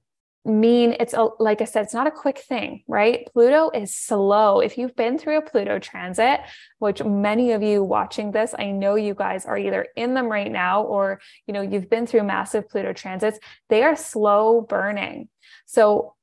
mean 0.44 0.96
it's 0.98 1.14
a, 1.14 1.28
like 1.38 1.60
I 1.60 1.64
said, 1.64 1.84
it's 1.84 1.94
not 1.94 2.06
a 2.06 2.10
quick 2.10 2.38
thing, 2.38 2.82
right? 2.88 3.28
Pluto 3.32 3.70
is 3.70 3.94
slow. 3.94 4.60
If 4.60 4.76
you've 4.76 4.96
been 4.96 5.18
through 5.18 5.38
a 5.38 5.42
Pluto 5.42 5.78
transit, 5.78 6.40
which 6.78 7.02
many 7.02 7.52
of 7.52 7.62
you 7.62 7.84
watching 7.84 8.32
this, 8.32 8.54
I 8.58 8.70
know 8.72 8.96
you 8.96 9.14
guys 9.14 9.46
are 9.46 9.56
either 9.56 9.86
in 9.96 10.14
them 10.14 10.26
right 10.26 10.50
now 10.50 10.82
or, 10.82 11.20
you 11.46 11.54
know, 11.54 11.62
you've 11.62 11.88
been 11.88 12.06
through 12.06 12.24
massive 12.24 12.68
Pluto 12.68 12.92
transits, 12.92 13.38
they 13.68 13.84
are 13.84 13.94
slow 13.94 14.60
burning. 14.60 15.28
So 15.66 16.14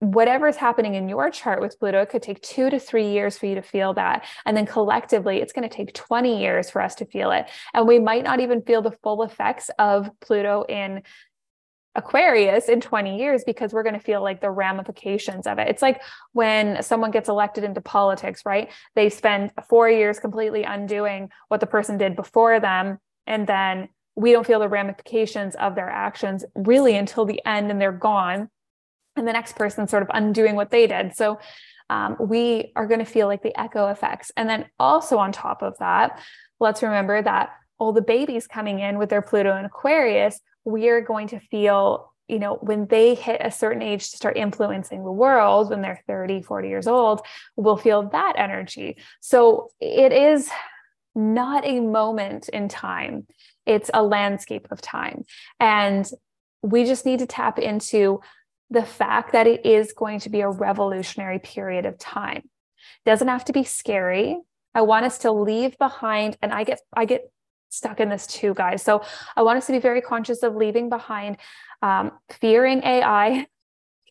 whatever 0.00 0.46
is 0.46 0.56
happening 0.56 0.94
in 0.94 1.08
your 1.08 1.30
chart 1.30 1.60
with 1.60 1.78
Pluto, 1.78 2.00
it 2.02 2.10
could 2.10 2.22
take 2.22 2.42
two 2.42 2.70
to 2.70 2.78
three 2.78 3.08
years 3.08 3.38
for 3.38 3.46
you 3.46 3.54
to 3.54 3.62
feel 3.62 3.94
that. 3.94 4.24
And 4.44 4.56
then 4.56 4.66
collectively, 4.66 5.40
it's 5.40 5.52
going 5.52 5.68
to 5.68 5.74
take 5.74 5.94
20 5.94 6.40
years 6.40 6.70
for 6.70 6.82
us 6.82 6.94
to 6.96 7.06
feel 7.06 7.30
it. 7.30 7.50
And 7.72 7.86
we 7.86 7.98
might 7.98 8.24
not 8.24 8.40
even 8.40 8.62
feel 8.62 8.82
the 8.82 8.96
full 9.02 9.22
effects 9.22 9.70
of 9.78 10.10
Pluto 10.20 10.64
in 10.68 11.02
Aquarius 11.96 12.68
in 12.68 12.80
20 12.80 13.18
years 13.18 13.42
because 13.44 13.72
we're 13.72 13.82
going 13.82 13.94
to 13.94 14.00
feel 14.00 14.22
like 14.22 14.40
the 14.40 14.50
ramifications 14.50 15.46
of 15.46 15.58
it. 15.58 15.68
It's 15.68 15.82
like 15.82 16.02
when 16.32 16.82
someone 16.82 17.10
gets 17.10 17.28
elected 17.28 17.64
into 17.64 17.80
politics, 17.80 18.42
right? 18.44 18.70
They 18.94 19.08
spend 19.08 19.50
four 19.68 19.88
years 19.88 20.20
completely 20.20 20.62
undoing 20.62 21.30
what 21.48 21.60
the 21.60 21.66
person 21.66 21.98
did 21.98 22.14
before 22.14 22.60
them. 22.60 22.98
And 23.26 23.46
then 23.46 23.88
we 24.14 24.32
don't 24.32 24.46
feel 24.46 24.60
the 24.60 24.68
ramifications 24.68 25.54
of 25.56 25.74
their 25.74 25.88
actions 25.88 26.44
really 26.54 26.96
until 26.96 27.24
the 27.24 27.44
end 27.46 27.70
and 27.70 27.80
they're 27.80 27.92
gone. 27.92 28.50
And 29.16 29.26
the 29.26 29.32
next 29.32 29.56
person 29.56 29.88
sort 29.88 30.02
of 30.02 30.10
undoing 30.12 30.54
what 30.54 30.70
they 30.70 30.86
did. 30.86 31.16
So 31.16 31.38
um, 31.88 32.16
we 32.20 32.72
are 32.76 32.86
going 32.86 33.00
to 33.00 33.06
feel 33.06 33.26
like 33.26 33.42
the 33.42 33.58
echo 33.58 33.88
effects. 33.88 34.30
And 34.36 34.48
then 34.48 34.66
also 34.78 35.18
on 35.18 35.32
top 35.32 35.62
of 35.62 35.78
that, 35.78 36.20
let's 36.60 36.82
remember 36.82 37.22
that 37.22 37.50
all 37.78 37.92
the 37.92 38.02
babies 38.02 38.46
coming 38.46 38.80
in 38.80 38.98
with 38.98 39.08
their 39.08 39.22
Pluto 39.22 39.52
and 39.52 39.66
Aquarius 39.66 40.40
we 40.66 40.88
are 40.88 41.00
going 41.00 41.28
to 41.28 41.40
feel 41.40 42.12
you 42.28 42.38
know 42.38 42.54
when 42.60 42.86
they 42.86 43.14
hit 43.14 43.40
a 43.42 43.50
certain 43.50 43.82
age 43.82 44.10
to 44.10 44.16
start 44.16 44.36
influencing 44.36 45.04
the 45.04 45.12
world 45.12 45.70
when 45.70 45.80
they're 45.80 46.02
30 46.06 46.42
40 46.42 46.68
years 46.68 46.86
old 46.86 47.22
we'll 47.56 47.76
feel 47.76 48.08
that 48.10 48.34
energy. 48.36 48.96
So 49.20 49.70
it 49.80 50.12
is 50.12 50.50
not 51.14 51.66
a 51.66 51.80
moment 51.80 52.48
in 52.50 52.68
time. 52.68 53.26
It's 53.64 53.90
a 53.92 54.02
landscape 54.02 54.68
of 54.70 54.80
time. 54.80 55.24
And 55.58 56.08
we 56.62 56.84
just 56.84 57.06
need 57.06 57.20
to 57.20 57.26
tap 57.26 57.58
into 57.58 58.20
the 58.70 58.84
fact 58.84 59.32
that 59.32 59.46
it 59.46 59.64
is 59.64 59.92
going 59.92 60.20
to 60.20 60.30
be 60.30 60.42
a 60.42 60.48
revolutionary 60.48 61.38
period 61.38 61.86
of 61.86 61.98
time. 61.98 62.48
Doesn't 63.04 63.28
have 63.28 63.44
to 63.46 63.52
be 63.52 63.64
scary. 63.64 64.38
I 64.74 64.82
want 64.82 65.06
us 65.06 65.18
to 65.18 65.32
leave 65.32 65.78
behind 65.78 66.36
and 66.42 66.52
i 66.52 66.62
get 66.64 66.80
i 66.94 67.06
get 67.06 67.30
stuck 67.68 68.00
in 68.00 68.08
this 68.08 68.26
too, 68.26 68.54
guys. 68.54 68.82
So 68.82 69.02
I 69.36 69.42
want 69.42 69.58
us 69.58 69.66
to 69.66 69.72
be 69.72 69.78
very 69.78 70.00
conscious 70.00 70.42
of 70.42 70.54
leaving 70.56 70.88
behind 70.88 71.38
um, 71.82 72.12
fearing 72.40 72.82
AI. 72.82 73.46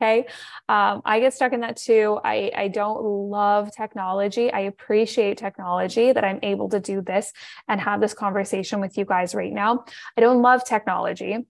Okay. 0.01 0.25
Um, 0.67 1.01
I 1.05 1.21
get 1.21 1.33
stuck 1.33 1.53
in 1.53 1.61
that 1.61 1.77
too. 1.77 2.19
I, 2.21 2.51
I 2.53 2.67
don't 2.67 3.01
love 3.01 3.71
technology. 3.73 4.51
I 4.51 4.59
appreciate 4.59 5.37
technology 5.37 6.11
that 6.11 6.25
I'm 6.25 6.39
able 6.43 6.67
to 6.71 6.81
do 6.81 7.01
this 7.01 7.31
and 7.69 7.79
have 7.79 8.01
this 8.01 8.13
conversation 8.13 8.81
with 8.81 8.97
you 8.97 9.05
guys 9.05 9.33
right 9.33 9.53
now. 9.53 9.85
I 10.17 10.19
don't 10.19 10.41
love 10.41 10.65
technology. 10.65 11.47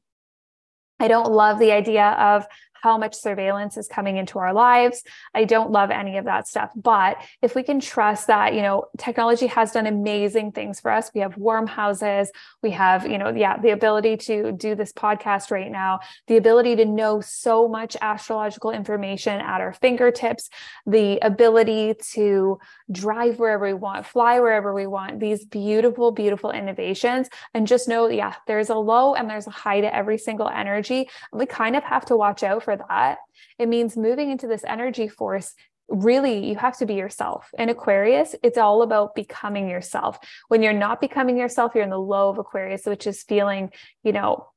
I 0.99 1.07
don't 1.07 1.31
love 1.31 1.57
the 1.57 1.71
idea 1.71 2.05
of 2.11 2.45
how 2.81 2.97
much 2.97 3.15
surveillance 3.15 3.77
is 3.77 3.87
coming 3.87 4.17
into 4.17 4.39
our 4.39 4.53
lives. 4.53 5.03
I 5.33 5.45
don't 5.45 5.71
love 5.71 5.91
any 5.91 6.17
of 6.17 6.25
that 6.25 6.47
stuff. 6.47 6.71
But 6.75 7.17
if 7.41 7.55
we 7.55 7.63
can 7.63 7.79
trust 7.79 8.27
that, 8.27 8.53
you 8.53 8.61
know, 8.61 8.85
technology 8.97 9.47
has 9.47 9.71
done 9.71 9.87
amazing 9.87 10.51
things 10.51 10.79
for 10.79 10.91
us. 10.91 11.09
We 11.13 11.21
have 11.21 11.37
warm 11.37 11.67
houses. 11.67 12.31
We 12.61 12.71
have, 12.71 13.07
you 13.07 13.17
know, 13.17 13.29
yeah, 13.29 13.57
the 13.59 13.71
ability 13.71 14.17
to 14.17 14.51
do 14.51 14.75
this 14.75 14.93
podcast 14.93 15.51
right 15.51 15.71
now, 15.71 15.99
the 16.27 16.37
ability 16.37 16.75
to 16.77 16.85
know 16.85 17.21
so 17.21 17.67
much 17.67 17.97
astrological 18.01 18.71
information 18.71 19.39
at 19.41 19.61
our 19.61 19.73
fingertips, 19.73 20.49
the 20.85 21.17
ability 21.21 21.95
to 22.13 22.59
drive 22.91 23.39
wherever 23.39 23.65
we 23.65 23.73
want, 23.73 24.05
fly 24.05 24.39
wherever 24.39 24.73
we 24.73 24.85
want, 24.85 25.19
these 25.19 25.45
beautiful, 25.45 26.11
beautiful 26.11 26.51
innovations. 26.51 27.29
And 27.53 27.67
just 27.67 27.87
know, 27.87 28.09
yeah, 28.09 28.35
there's 28.47 28.69
a 28.69 28.75
low 28.75 29.15
and 29.15 29.29
there's 29.29 29.47
a 29.47 29.51
high 29.51 29.81
to 29.81 29.95
every 29.95 30.17
single 30.17 30.49
energy. 30.49 31.09
We 31.31 31.45
kind 31.45 31.75
of 31.75 31.83
have 31.83 32.05
to 32.05 32.15
watch 32.15 32.43
out 32.43 32.63
for 32.63 32.74
that, 32.77 33.17
it 33.59 33.67
means 33.67 33.97
moving 33.97 34.31
into 34.31 34.47
this 34.47 34.63
energy 34.65 35.07
force 35.07 35.53
really 35.87 36.47
you 36.47 36.55
have 36.55 36.77
to 36.77 36.85
be 36.85 36.95
yourself. 36.95 37.49
In 37.57 37.69
aquarius 37.69 38.35
it's 38.43 38.57
all 38.57 38.81
about 38.81 39.15
becoming 39.15 39.69
yourself. 39.69 40.17
When 40.47 40.63
you're 40.63 40.73
not 40.73 41.01
becoming 41.01 41.37
yourself 41.37 41.73
you're 41.75 41.83
in 41.83 41.89
the 41.89 41.99
low 41.99 42.29
of 42.29 42.37
aquarius 42.37 42.85
which 42.85 43.07
is 43.07 43.23
feeling 43.23 43.71
you 44.03 44.11
know 44.11 44.47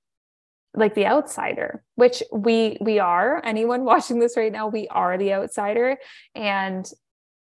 like 0.75 0.95
the 0.95 1.07
outsider 1.07 1.83
which 1.97 2.23
we 2.33 2.79
we 2.81 2.99
are. 2.99 3.43
Anyone 3.45 3.85
watching 3.93 4.19
this 4.19 4.37
right 4.37 4.53
now 4.53 4.69
we 4.69 4.89
are 4.89 5.19
the 5.19 5.35
outsider 5.35 5.99
and 6.35 6.91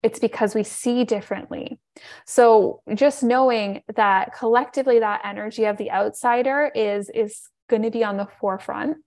it's 0.02 0.20
because 0.20 0.56
we 0.56 0.64
see 0.64 1.04
differently. 1.04 1.78
So 2.26 2.82
just 2.94 3.22
knowing 3.22 3.84
that 3.96 4.34
collectively 4.34 5.00
that 5.00 5.22
energy 5.26 5.66
of 5.66 5.78
the 5.78 5.92
outsider 5.92 6.72
is 6.74 7.10
is 7.10 7.42
going 7.70 7.84
to 7.84 7.92
be 7.92 8.04
on 8.04 8.18
the 8.18 8.28
forefront 8.40 8.98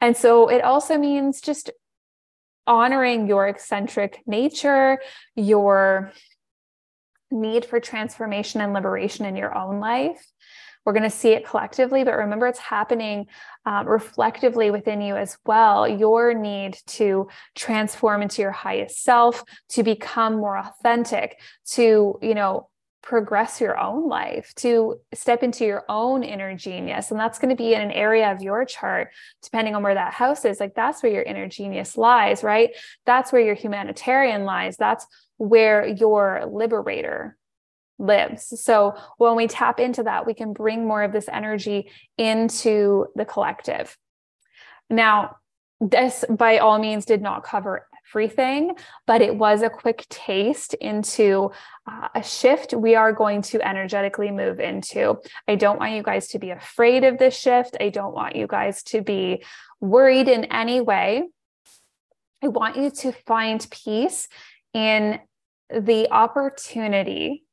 and 0.00 0.16
so 0.16 0.48
it 0.48 0.62
also 0.62 0.98
means 0.98 1.40
just 1.40 1.70
honoring 2.66 3.26
your 3.26 3.48
eccentric 3.48 4.20
nature, 4.26 4.98
your 5.34 6.12
need 7.30 7.64
for 7.64 7.80
transformation 7.80 8.60
and 8.60 8.72
liberation 8.72 9.24
in 9.24 9.36
your 9.36 9.56
own 9.56 9.80
life. 9.80 10.24
We're 10.84 10.92
going 10.92 11.02
to 11.02 11.10
see 11.10 11.30
it 11.30 11.44
collectively, 11.46 12.04
but 12.04 12.16
remember 12.16 12.46
it's 12.46 12.58
happening 12.58 13.26
uh, 13.66 13.84
reflectively 13.86 14.70
within 14.70 15.02
you 15.02 15.16
as 15.16 15.36
well. 15.44 15.86
Your 15.86 16.32
need 16.32 16.78
to 16.86 17.28
transform 17.54 18.22
into 18.22 18.40
your 18.40 18.52
highest 18.52 19.02
self, 19.02 19.44
to 19.70 19.82
become 19.82 20.36
more 20.36 20.56
authentic, 20.56 21.38
to, 21.72 22.18
you 22.22 22.34
know, 22.34 22.68
progress 23.02 23.60
your 23.60 23.78
own 23.78 24.08
life, 24.08 24.52
to 24.56 25.00
step 25.14 25.42
into 25.42 25.64
your 25.64 25.84
own 25.88 26.22
inner 26.22 26.56
genius. 26.56 27.10
And 27.10 27.18
that's 27.18 27.38
going 27.38 27.50
to 27.50 27.56
be 27.56 27.74
in 27.74 27.80
an 27.80 27.92
area 27.92 28.30
of 28.32 28.42
your 28.42 28.64
chart, 28.64 29.08
depending 29.42 29.74
on 29.74 29.82
where 29.82 29.94
that 29.94 30.12
house 30.12 30.44
is. 30.44 30.60
Like 30.60 30.74
that's 30.74 31.02
where 31.02 31.12
your 31.12 31.22
inner 31.22 31.48
genius 31.48 31.96
lies, 31.96 32.42
right? 32.42 32.70
That's 33.06 33.32
where 33.32 33.42
your 33.42 33.54
humanitarian 33.54 34.44
lies. 34.44 34.76
That's 34.76 35.06
where 35.36 35.86
your 35.86 36.44
liberator 36.50 37.36
lives. 37.98 38.60
So 38.62 38.94
when 39.16 39.36
we 39.36 39.46
tap 39.46 39.80
into 39.80 40.02
that, 40.04 40.26
we 40.26 40.34
can 40.34 40.52
bring 40.52 40.86
more 40.86 41.02
of 41.02 41.12
this 41.12 41.28
energy 41.28 41.90
into 42.16 43.06
the 43.14 43.24
collective. 43.24 43.96
Now, 44.90 45.36
this 45.80 46.24
by 46.28 46.58
all 46.58 46.78
means 46.78 47.04
did 47.04 47.22
not 47.22 47.44
cover 47.44 47.86
everything, 48.08 48.74
but 49.06 49.22
it 49.22 49.36
was 49.36 49.62
a 49.62 49.70
quick 49.70 50.06
taste 50.08 50.74
into 50.74 51.50
uh, 51.86 52.08
a 52.14 52.22
shift 52.22 52.74
we 52.74 52.94
are 52.94 53.12
going 53.12 53.42
to 53.42 53.66
energetically 53.66 54.30
move 54.30 54.60
into. 54.60 55.16
I 55.46 55.54
don't 55.54 55.78
want 55.78 55.92
you 55.92 56.02
guys 56.02 56.28
to 56.28 56.38
be 56.38 56.50
afraid 56.50 57.04
of 57.04 57.18
this 57.18 57.38
shift. 57.38 57.76
I 57.80 57.88
don't 57.88 58.14
want 58.14 58.36
you 58.36 58.46
guys 58.46 58.82
to 58.84 59.02
be 59.02 59.44
worried 59.80 60.28
in 60.28 60.44
any 60.44 60.80
way. 60.80 61.24
I 62.42 62.48
want 62.48 62.76
you 62.76 62.90
to 62.90 63.12
find 63.12 63.66
peace 63.70 64.28
in 64.72 65.18
the 65.70 66.10
opportunity 66.10 67.44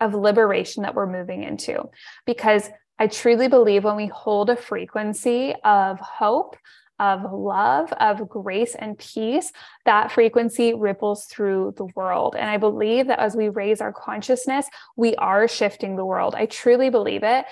of 0.00 0.14
liberation 0.14 0.84
that 0.84 0.94
we're 0.94 1.10
moving 1.10 1.42
into 1.42 1.90
because 2.24 2.70
I 3.00 3.08
truly 3.08 3.48
believe 3.48 3.84
when 3.84 3.96
we 3.96 4.06
hold 4.06 4.50
a 4.50 4.56
frequency 4.56 5.54
of 5.64 5.98
hope, 6.00 6.56
of 6.98 7.32
love, 7.32 7.92
of 7.92 8.28
grace 8.28 8.74
and 8.74 8.98
peace, 8.98 9.52
that 9.84 10.12
frequency 10.12 10.74
ripples 10.74 11.24
through 11.26 11.74
the 11.76 11.86
world. 11.94 12.34
And 12.36 12.50
I 12.50 12.56
believe 12.56 13.06
that 13.06 13.20
as 13.20 13.36
we 13.36 13.48
raise 13.48 13.80
our 13.80 13.92
consciousness, 13.92 14.66
we 14.96 15.14
are 15.16 15.48
shifting 15.48 15.96
the 15.96 16.04
world. 16.04 16.34
I 16.34 16.46
truly 16.46 16.90
believe 16.90 17.22
it. 17.22 17.44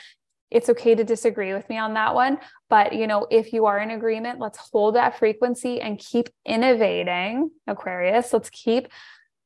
It's 0.50 0.68
okay 0.68 0.94
to 0.94 1.04
disagree 1.04 1.52
with 1.52 1.68
me 1.68 1.78
on 1.78 1.94
that 1.94 2.14
one. 2.14 2.38
But, 2.70 2.92
you 2.92 3.06
know, 3.06 3.26
if 3.30 3.52
you 3.52 3.66
are 3.66 3.78
in 3.78 3.90
agreement, 3.90 4.38
let's 4.38 4.58
hold 4.70 4.94
that 4.94 5.18
frequency 5.18 5.80
and 5.80 5.98
keep 5.98 6.28
innovating, 6.44 7.50
Aquarius. 7.66 8.32
Let's 8.32 8.50
keep 8.50 8.88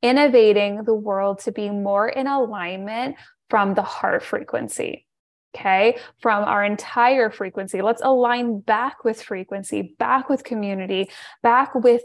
innovating 0.03 0.85
the 0.85 0.95
world 0.95 1.41
to 1.41 1.53
be 1.53 1.71
more 1.71 2.09
in 2.09 2.27
alignment 2.27 3.17
from 3.49 3.75
the 3.75 3.83
heart 3.83 4.23
frequency 4.23 5.07
okay, 5.55 5.99
from 6.21 6.45
our 6.45 6.65
entire 6.65 7.31
frequency. 7.31 7.83
Let's 7.83 8.03
align 8.03 8.61
back 8.61 9.05
with 9.05 9.23
frequency, 9.23 9.95
back 9.99 10.29
with 10.29 10.45
community, 10.45 11.11
back 11.43 11.75
with 11.75 12.03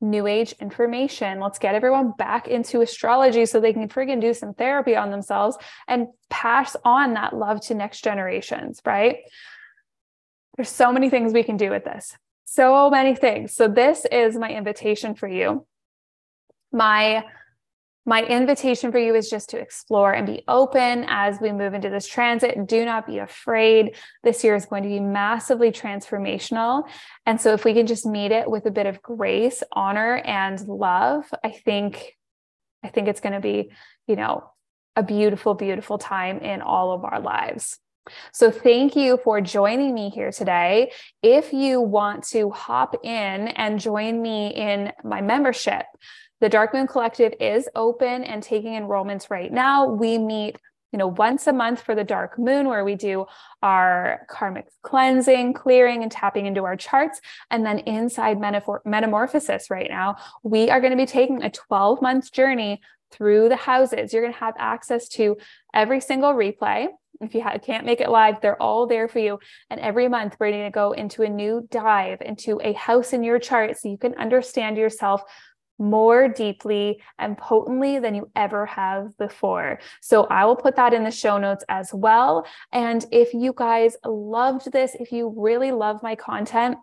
new 0.00 0.26
age 0.26 0.54
information. 0.60 1.40
Let's 1.40 1.58
get 1.58 1.74
everyone 1.74 2.12
back 2.18 2.48
into 2.48 2.82
astrology 2.82 3.46
so 3.46 3.60
they 3.60 3.72
can 3.72 3.88
friggin' 3.88 4.20
do 4.20 4.34
some 4.34 4.54
therapy 4.54 4.94
on 4.94 5.10
themselves 5.10 5.56
and 5.88 6.08
pass 6.28 6.76
on 6.84 7.14
that 7.14 7.34
love 7.34 7.60
to 7.62 7.74
next 7.74 8.04
generations, 8.04 8.80
right? 8.84 9.18
There's 10.56 10.68
so 10.68 10.92
many 10.92 11.10
things 11.10 11.32
we 11.32 11.42
can 11.42 11.56
do 11.56 11.70
with 11.70 11.84
this. 11.84 12.16
So 12.44 12.90
many 12.90 13.14
things. 13.14 13.54
So 13.54 13.68
this 13.68 14.06
is 14.10 14.36
my 14.36 14.50
invitation 14.50 15.14
for 15.14 15.28
you. 15.28 15.66
My 16.72 17.24
my 18.08 18.22
invitation 18.22 18.92
for 18.92 18.98
you 18.98 19.16
is 19.16 19.28
just 19.28 19.50
to 19.50 19.58
explore 19.58 20.12
and 20.12 20.26
be 20.26 20.44
open 20.46 21.04
as 21.08 21.40
we 21.40 21.50
move 21.50 21.74
into 21.74 21.90
this 21.90 22.06
transit. 22.06 22.66
Do 22.68 22.84
not 22.84 23.04
be 23.04 23.18
afraid. 23.18 23.96
This 24.22 24.44
year 24.44 24.54
is 24.54 24.64
going 24.64 24.84
to 24.84 24.88
be 24.88 25.00
massively 25.00 25.72
transformational. 25.72 26.84
And 27.26 27.40
so, 27.40 27.52
if 27.52 27.64
we 27.64 27.74
can 27.74 27.88
just 27.88 28.06
meet 28.06 28.30
it 28.30 28.48
with 28.48 28.64
a 28.66 28.70
bit 28.70 28.86
of 28.86 29.02
grace, 29.02 29.64
honor, 29.72 30.22
and 30.24 30.60
love, 30.68 31.24
I 31.42 31.50
think, 31.50 32.16
I 32.84 32.88
think 32.88 33.08
it's 33.08 33.20
going 33.20 33.32
to 33.32 33.40
be, 33.40 33.72
you 34.06 34.14
know, 34.14 34.52
a 34.94 35.02
beautiful, 35.02 35.54
beautiful 35.54 35.98
time 35.98 36.38
in 36.38 36.62
all 36.62 36.92
of 36.92 37.04
our 37.04 37.20
lives. 37.20 37.76
So, 38.32 38.52
thank 38.52 38.94
you 38.94 39.18
for 39.24 39.40
joining 39.40 39.92
me 39.92 40.10
here 40.10 40.30
today. 40.30 40.92
If 41.24 41.52
you 41.52 41.80
want 41.80 42.22
to 42.28 42.50
hop 42.50 43.04
in 43.04 43.48
and 43.48 43.80
join 43.80 44.22
me 44.22 44.54
in 44.54 44.92
my 45.02 45.22
membership, 45.22 45.86
the 46.40 46.48
Dark 46.48 46.74
Moon 46.74 46.86
Collective 46.86 47.34
is 47.40 47.68
open 47.74 48.24
and 48.24 48.42
taking 48.42 48.74
enrollments 48.74 49.30
right 49.30 49.52
now. 49.52 49.86
We 49.86 50.18
meet 50.18 50.58
you 50.92 50.98
know 50.98 51.08
once 51.08 51.46
a 51.46 51.52
month 51.52 51.82
for 51.82 51.94
the 51.94 52.04
dark 52.04 52.38
moon 52.38 52.68
where 52.68 52.84
we 52.84 52.94
do 52.94 53.26
our 53.62 54.24
karmic 54.30 54.66
cleansing 54.82 55.52
clearing 55.52 56.02
and 56.02 56.12
tapping 56.12 56.46
into 56.46 56.64
our 56.64 56.76
charts 56.76 57.20
and 57.50 57.66
then 57.66 57.80
inside 57.80 58.38
metamorphosis 58.40 59.68
right 59.68 59.90
now 59.90 60.16
we 60.42 60.70
are 60.70 60.80
going 60.80 60.92
to 60.92 60.96
be 60.96 61.04
taking 61.04 61.42
a 61.42 61.50
12 61.50 62.00
month 62.00 62.32
journey 62.32 62.80
through 63.10 63.48
the 63.48 63.56
houses 63.56 64.12
you're 64.12 64.22
going 64.22 64.32
to 64.32 64.38
have 64.38 64.54
access 64.58 65.08
to 65.08 65.36
every 65.74 66.00
single 66.00 66.32
replay 66.32 66.88
if 67.20 67.34
you 67.34 67.42
can't 67.62 67.86
make 67.86 68.00
it 68.00 68.10
live, 68.10 68.40
they're 68.40 68.60
all 68.60 68.86
there 68.86 69.08
for 69.08 69.18
you. 69.18 69.38
And 69.70 69.80
every 69.80 70.08
month, 70.08 70.36
we're 70.38 70.50
going 70.50 70.64
to 70.64 70.70
go 70.70 70.92
into 70.92 71.22
a 71.22 71.28
new 71.28 71.66
dive 71.70 72.20
into 72.20 72.60
a 72.62 72.72
house 72.74 73.12
in 73.12 73.24
your 73.24 73.38
chart 73.38 73.78
so 73.78 73.88
you 73.88 73.96
can 73.96 74.14
understand 74.16 74.76
yourself 74.76 75.22
more 75.78 76.28
deeply 76.28 77.02
and 77.18 77.36
potently 77.36 77.98
than 77.98 78.14
you 78.14 78.30
ever 78.36 78.66
have 78.66 79.16
before. 79.18 79.78
So 80.00 80.24
I 80.24 80.44
will 80.44 80.56
put 80.56 80.76
that 80.76 80.94
in 80.94 81.04
the 81.04 81.10
show 81.10 81.38
notes 81.38 81.64
as 81.68 81.92
well. 81.92 82.46
And 82.72 83.04
if 83.12 83.34
you 83.34 83.52
guys 83.56 83.96
loved 84.04 84.72
this, 84.72 84.96
if 84.98 85.12
you 85.12 85.34
really 85.36 85.72
love 85.72 86.02
my 86.02 86.14
content, 86.14 86.76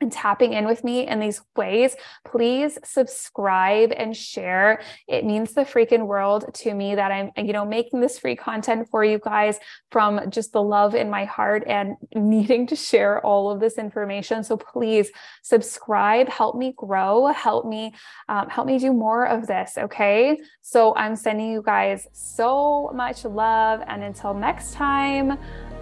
and 0.00 0.12
tapping 0.12 0.52
in 0.52 0.66
with 0.66 0.84
me 0.84 1.06
in 1.06 1.18
these 1.18 1.40
ways, 1.56 1.96
please 2.24 2.78
subscribe 2.84 3.92
and 3.96 4.16
share. 4.16 4.80
It 5.08 5.24
means 5.24 5.54
the 5.54 5.62
freaking 5.62 6.06
world 6.06 6.52
to 6.54 6.74
me 6.74 6.94
that 6.94 7.10
I'm, 7.10 7.32
you 7.36 7.52
know, 7.52 7.64
making 7.64 8.00
this 8.00 8.18
free 8.18 8.36
content 8.36 8.88
for 8.90 9.04
you 9.04 9.18
guys 9.18 9.58
from 9.90 10.30
just 10.30 10.52
the 10.52 10.62
love 10.62 10.94
in 10.94 11.10
my 11.10 11.24
heart 11.24 11.64
and 11.66 11.96
needing 12.14 12.66
to 12.68 12.76
share 12.76 13.24
all 13.24 13.50
of 13.50 13.60
this 13.60 13.78
information. 13.78 14.44
So 14.44 14.56
please 14.56 15.10
subscribe, 15.42 16.28
help 16.28 16.56
me 16.56 16.74
grow, 16.76 17.26
help 17.26 17.66
me, 17.66 17.94
um, 18.28 18.48
help 18.48 18.66
me 18.66 18.78
do 18.78 18.92
more 18.92 19.26
of 19.26 19.46
this. 19.46 19.76
Okay. 19.76 20.38
So 20.62 20.94
I'm 20.96 21.16
sending 21.16 21.50
you 21.50 21.62
guys 21.62 22.06
so 22.12 22.92
much 22.94 23.24
love. 23.24 23.82
And 23.86 24.02
until 24.02 24.34
next 24.34 24.74
time, 24.74 25.38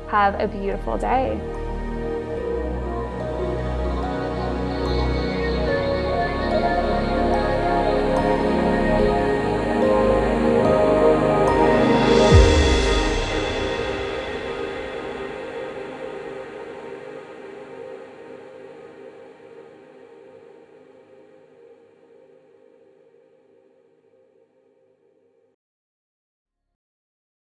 have 0.08 0.40
a 0.40 0.46
beautiful 0.46 0.96
day. 0.96 1.75